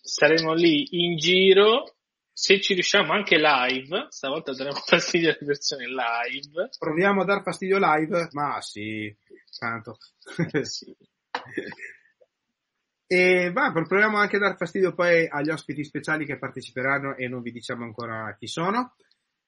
saremo 0.00 0.54
lì 0.54 1.02
in 1.04 1.16
giro, 1.16 1.96
se 2.32 2.60
ci 2.60 2.74
riusciamo 2.74 3.12
anche 3.12 3.36
live, 3.36 4.06
stavolta 4.10 4.52
daremo 4.52 4.76
fastidio 4.86 5.30
alle 5.30 5.44
persone 5.44 5.86
live. 5.86 6.70
Proviamo 6.78 7.22
a 7.22 7.24
dar 7.24 7.42
fastidio 7.42 7.78
live? 7.78 8.28
Ma 8.32 8.60
sì, 8.60 9.14
tanto. 9.58 9.98
sì. 10.62 10.96
E 13.12 13.50
va, 13.50 13.72
proviamo 13.72 14.18
anche 14.18 14.36
a 14.36 14.38
dar 14.38 14.56
fastidio 14.56 14.94
poi 14.94 15.26
agli 15.26 15.50
ospiti 15.50 15.82
speciali 15.82 16.24
che 16.24 16.38
parteciperanno 16.38 17.16
e 17.16 17.26
non 17.26 17.42
vi 17.42 17.50
diciamo 17.50 17.82
ancora 17.82 18.36
chi 18.38 18.46
sono. 18.46 18.94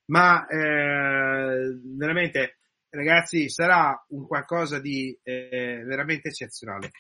Ma 0.06 0.44
eh, 0.48 1.78
veramente 1.80 2.56
ragazzi, 2.92 3.48
sarà 3.48 4.04
un 4.08 4.26
qualcosa 4.26 4.78
di 4.78 5.18
eh, 5.22 5.82
veramente 5.84 6.28
eccezionale. 6.28 6.92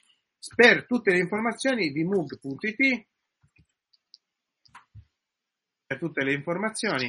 Per 0.54 0.86
tutte 0.86 1.12
le 1.12 1.18
informazioni 1.18 1.92
vmug.it 1.92 3.06
per 5.86 5.98
tutte 5.98 6.24
le 6.24 6.32
informazioni 6.32 7.08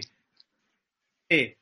e 1.25 1.57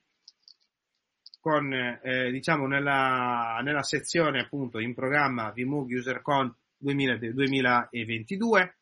con 1.39 1.71
eh, 1.73 2.31
diciamo 2.31 2.67
nella, 2.67 3.59
nella, 3.63 3.83
sezione 3.83 4.41
appunto 4.41 4.79
in 4.79 4.93
programma 4.93 5.51
vmug 5.51 5.91
usercon 5.91 6.53
2022 6.77 8.75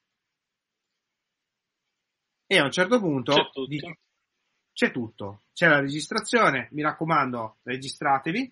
e 2.48 2.58
a 2.58 2.64
un 2.64 2.72
certo 2.72 3.00
punto 3.00 3.34
c'è 3.34 3.50
tutto. 3.52 3.98
c'è 4.74 4.92
tutto 4.92 5.42
c'è 5.60 5.68
la 5.68 5.82
registrazione, 5.82 6.70
mi 6.72 6.82
raccomando, 6.82 7.58
registratevi, 7.64 8.50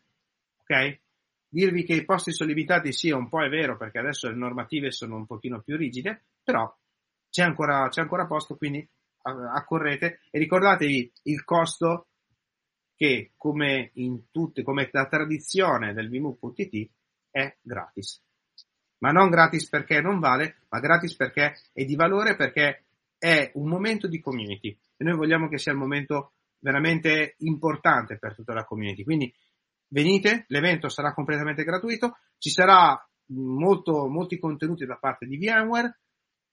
ok? 0.58 1.00
Dirvi 1.48 1.86
che 1.86 1.94
i 1.94 2.04
posti 2.04 2.34
sono 2.34 2.50
limitati 2.50 2.92
sì, 2.92 3.12
un 3.12 3.30
po' 3.30 3.42
è 3.42 3.48
vero, 3.48 3.78
perché 3.78 4.00
adesso 4.00 4.28
le 4.28 4.36
normative 4.36 4.92
sono 4.92 5.16
un 5.16 5.26
pochino 5.26 5.62
più 5.62 5.78
rigide, 5.78 6.26
però 6.44 6.70
c'è 7.30 7.44
ancora, 7.44 7.88
c'è 7.88 8.02
ancora 8.02 8.28
posto, 8.28 8.58
quindi 8.58 8.86
accorrete 9.22 10.20
e 10.30 10.38
ricordatevi 10.38 11.14
il 11.24 11.46
costo 11.46 12.08
che 12.94 13.32
come 13.38 13.92
in 13.94 14.30
tutte, 14.30 14.64
come 14.64 14.90
la 14.92 15.08
tradizione 15.08 15.94
del 15.94 16.10
VMU.it 16.10 16.90
è 17.32 17.56
gratis. 17.62 18.22
Ma 18.98 19.12
non 19.12 19.30
gratis 19.30 19.70
perché 19.70 20.02
non 20.02 20.20
vale, 20.20 20.58
ma 20.68 20.82
gratis 20.82 21.16
perché 21.16 21.56
è 21.72 21.86
di 21.86 21.96
valore, 21.96 22.36
perché 22.36 22.84
è 23.18 23.50
un 23.54 23.70
momento 23.70 24.10
di 24.10 24.20
community 24.20 24.78
e 24.98 25.04
noi 25.06 25.16
vogliamo 25.16 25.48
che 25.48 25.58
sia 25.58 25.72
il 25.72 25.78
momento 25.78 26.34
veramente 26.60 27.36
importante 27.40 28.18
per 28.18 28.36
tutta 28.36 28.54
la 28.54 28.64
community. 28.64 29.04
Quindi 29.04 29.34
venite, 29.90 30.46
l'evento 30.48 30.90
sarà 30.90 31.14
completamente 31.14 31.64
gratuito, 31.64 32.18
ci 32.38 32.50
sarà 32.50 33.00
molto, 33.28 34.08
molti 34.08 34.38
contenuti 34.40 34.86
da 34.86 34.98
parte 34.98 35.26
di 35.26 35.38
VMware, 35.38 36.00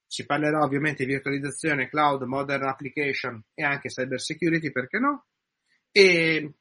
si 0.07 0.26
parlerà 0.26 0.62
ovviamente 0.62 1.05
di 1.05 1.12
virtualizzazione, 1.12 1.88
cloud, 1.88 2.22
modern 2.22 2.64
application 2.64 3.42
e 3.55 3.64
anche 3.64 3.88
cyber 3.88 4.20
security, 4.20 4.70
perché 4.70 4.98
no? 4.98 5.26
E 5.90 6.52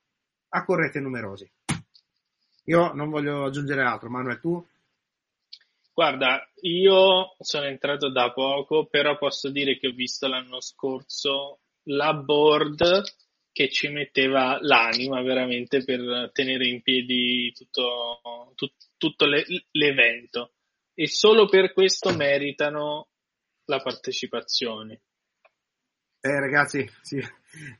accorrete 0.49 0.99
numerosi. 0.99 1.49
Io 2.65 2.93
non 2.93 3.09
voglio 3.09 3.45
aggiungere 3.45 3.83
altro, 3.83 4.09
Manuel, 4.09 4.39
tu? 4.39 4.65
Guarda, 5.93 6.49
io 6.61 7.35
sono 7.39 7.65
entrato 7.65 8.09
da 8.09 8.31
poco, 8.31 8.87
però 8.87 9.17
posso 9.17 9.51
dire 9.51 9.77
che 9.77 9.87
ho 9.87 9.91
visto 9.91 10.27
l'anno 10.27 10.59
scorso 10.59 11.59
la 11.87 12.13
board 12.13 12.81
che 13.53 13.69
ci 13.69 13.87
metteva 13.87 14.57
l'anima 14.59 15.21
veramente 15.21 15.83
per 15.83 16.31
tenere 16.33 16.67
in 16.67 16.81
piedi 16.81 17.53
tutto, 17.53 18.51
tut, 18.55 18.73
tutto 18.97 19.25
le, 19.25 19.45
l'evento 19.71 20.53
e 20.95 21.07
solo 21.07 21.47
per 21.47 21.71
questo 21.71 22.13
meritano 22.13 23.09
la 23.65 23.79
partecipazione. 23.79 25.01
Eh, 26.25 26.39
ragazzi, 26.39 26.89
sì, 27.01 27.21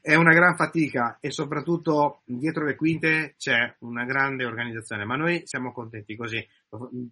è 0.01 0.15
una 0.15 0.33
gran 0.33 0.55
fatica 0.55 1.17
e 1.21 1.31
soprattutto 1.31 2.21
dietro 2.25 2.65
le 2.65 2.75
quinte 2.75 3.35
c'è 3.37 3.73
una 3.79 4.03
grande 4.03 4.45
organizzazione, 4.45 5.05
ma 5.05 5.15
noi 5.15 5.41
siamo 5.45 5.71
contenti 5.71 6.15
così. 6.15 6.45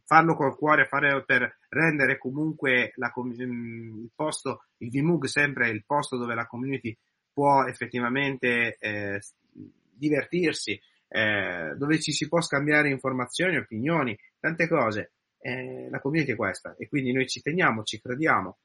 Farlo 0.04 0.36
col 0.36 0.58
cuore, 0.58 0.88
fare 0.88 1.24
per 1.24 1.60
rendere 1.70 2.18
comunque 2.18 2.92
la, 2.96 3.14
il 3.16 4.12
posto, 4.14 4.66
il 4.80 4.90
VMUG 4.90 5.26
sempre 5.26 5.70
il 5.70 5.86
posto 5.86 6.18
dove 6.18 6.36
la 6.36 6.48
community 6.48 6.96
può 7.42 7.66
effettivamente 7.66 8.78
eh, 8.80 9.20
divertirsi, 9.50 10.80
eh, 11.08 11.74
dove 11.76 12.00
ci 12.00 12.12
si 12.12 12.28
può 12.28 12.40
scambiare 12.40 12.92
informazioni, 12.92 13.58
opinioni, 13.58 14.16
tante 14.40 14.68
cose. 14.68 15.14
Eh, 15.40 15.90
la 15.90 16.00
community 16.00 16.34
è 16.34 16.36
questa 16.36 16.76
e 16.78 16.88
quindi 16.88 17.12
noi 17.12 17.28
ci 17.28 17.42
teniamo, 17.42 17.82
ci 17.82 18.00
crediamo 18.00 18.60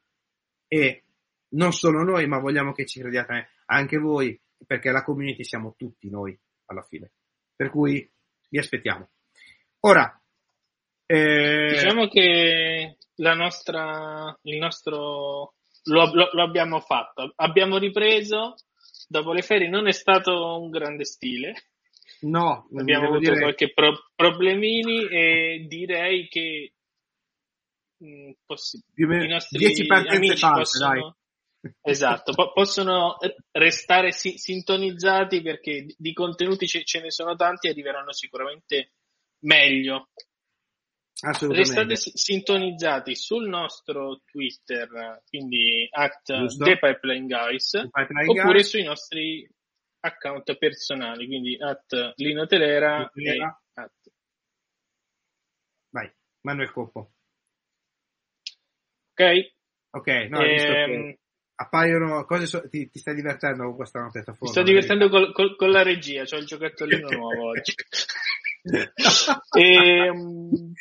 e 0.69 1.05
non 1.51 1.73
solo 1.73 2.03
noi, 2.03 2.27
ma 2.27 2.39
vogliamo 2.39 2.73
che 2.73 2.85
ci 2.85 3.01
crediate 3.01 3.49
anche 3.65 3.97
voi, 3.97 4.39
perché 4.67 4.91
la 4.91 5.03
community 5.03 5.43
siamo 5.43 5.75
tutti 5.75 6.11
noi 6.11 6.39
alla 6.67 6.83
fine. 6.83 7.13
Per 7.57 7.71
cui 7.71 8.07
vi 8.51 8.59
aspettiamo. 8.59 9.09
Ora, 9.81 10.21
eh... 11.07 11.69
diciamo 11.73 12.09
che 12.09 12.99
la 13.15 13.33
nostra, 13.33 14.39
il 14.43 14.59
nostro 14.59 15.55
lo, 15.87 16.13
lo, 16.15 16.29
lo, 16.33 16.43
abbiamo 16.43 16.81
fatto. 16.81 17.33
Abbiamo 17.37 17.79
ripreso 17.79 18.55
dopo 19.09 19.33
le 19.33 19.43
ferie. 19.43 19.69
Non 19.69 19.87
è 19.87 19.93
stato 19.93 20.61
un 20.61 20.71
grande 20.71 21.05
stile. 21.05 21.55
No, 22.21 22.69
abbiamo 22.77 23.07
avuto 23.07 23.19
dire... 23.19 23.41
qualche 23.41 23.73
pro- 23.73 24.11
problemini 24.15 25.07
e 25.07 25.67
direi 25.69 26.29
che 26.29 26.73
mh, 27.99 28.07
mm, 28.07 28.31
possi- 28.47 28.83
i 28.95 29.29
nostri 29.29 29.59
10 29.59 29.87
amici 29.89 30.37
false, 30.37 30.79
possono, 30.79 31.17
esatto, 31.83 32.33
po- 32.33 32.53
possono 32.53 33.17
restare 33.53 34.13
si- 34.13 34.39
sintonizzati 34.39 35.43
perché 35.43 35.87
di 35.97 36.13
contenuti 36.15 36.67
ce-, 36.67 36.85
ce 36.85 37.01
ne 37.01 37.11
sono 37.11 37.35
tanti 37.35 37.67
e 37.67 37.71
arriveranno 37.71 38.13
sicuramente 38.13 38.93
meglio 39.41 40.09
Restate 41.19 41.97
sintonizzati 41.97 43.15
sul 43.15 43.49
nostro 43.49 44.21
Twitter, 44.27 45.23
quindi 45.27 45.89
at 45.91 46.23
The 46.23 46.79
Pipeline 46.79 47.27
Guys, 47.27 47.75
oppure 47.75 48.53
Guys. 48.53 48.69
sui 48.69 48.83
nostri 48.83 49.49
account 50.01 50.57
personali, 50.59 51.27
quindi 51.27 51.57
at 51.59 52.13
Lino 52.17 52.47
Telera, 52.47 53.11
Telera. 53.13 53.61
e 53.75 53.81
at... 53.81 53.93
Vai, 55.91 56.13
Manuel 56.43 56.71
Coppo. 56.71 57.13
Ok? 59.13 59.55
Ok, 59.93 60.09
no, 60.29 60.43
ehm... 60.43 61.17
appaiono 61.55 62.27
cose 62.27 62.45
so... 62.47 62.69
ti, 62.69 62.91
ti, 62.91 62.99
stai 62.99 63.15
divertendo 63.15 63.65
con 63.65 63.77
questa 63.77 63.99
nuova 64.01 64.13
piattaforma? 64.13 64.49
Mi 64.49 64.53
sto 64.53 64.63
divertendo 64.63 65.09
col, 65.09 65.33
col, 65.33 65.57
con 65.57 65.71
la 65.71 65.83
regia, 65.83 66.23
ho 66.31 66.37
il 66.37 66.45
giocattolino 66.45 67.09
nuovo 67.09 67.49
oggi. 67.57 67.75
e, 68.63 68.93
ehm, 70.07 70.73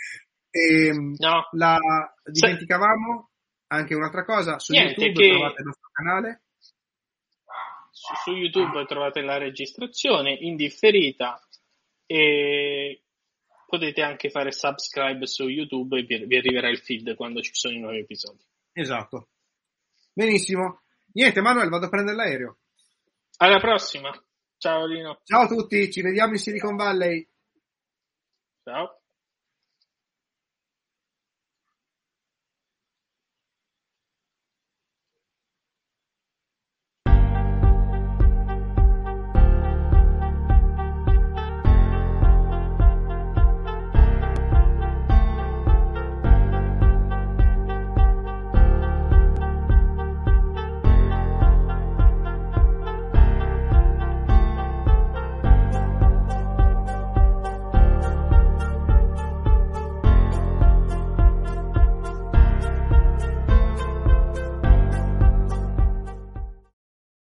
e 0.55 0.87
ehm, 0.87 1.15
no. 1.17 1.49
la 1.51 1.77
dimenticavamo 2.23 3.29
anche 3.67 3.93
un'altra 3.93 4.23
cosa, 4.23 4.57
su 4.57 4.71
Niente, 4.71 5.03
YouTube 5.03 5.21
che... 5.21 5.29
trovate 5.29 5.61
il 5.61 5.65
nostro 5.65 5.89
canale. 5.91 6.43
Su, 7.91 8.13
su 8.23 8.31
YouTube 8.31 8.85
trovate 8.85 9.21
la 9.21 9.37
registrazione 9.37 10.31
indifferita 10.33 11.41
e 12.05 13.03
potete 13.65 14.01
anche 14.01 14.29
fare 14.29 14.53
subscribe 14.53 15.25
su 15.27 15.47
YouTube 15.49 15.99
e 15.99 16.03
vi, 16.03 16.25
vi 16.25 16.37
arriverà 16.37 16.69
il 16.69 16.79
feed 16.79 17.15
quando 17.15 17.41
ci 17.41 17.51
sono 17.53 17.73
i 17.73 17.79
nuovi 17.79 17.99
episodi. 17.99 18.41
Esatto. 18.71 19.29
Benissimo. 20.13 20.83
Niente, 21.13 21.41
Manuel, 21.41 21.69
vado 21.69 21.87
a 21.87 21.89
prendere 21.89 22.15
l'aereo. 22.15 22.59
Alla 23.37 23.59
prossima. 23.59 24.11
Ciao 24.57 24.85
Lino. 24.85 25.19
Ciao 25.23 25.41
a 25.43 25.47
tutti, 25.47 25.91
ci 25.91 26.01
vediamo 26.01 26.33
in 26.33 26.39
Silicon 26.39 26.77
Valley. 26.77 27.27
Ciao. 28.63 28.99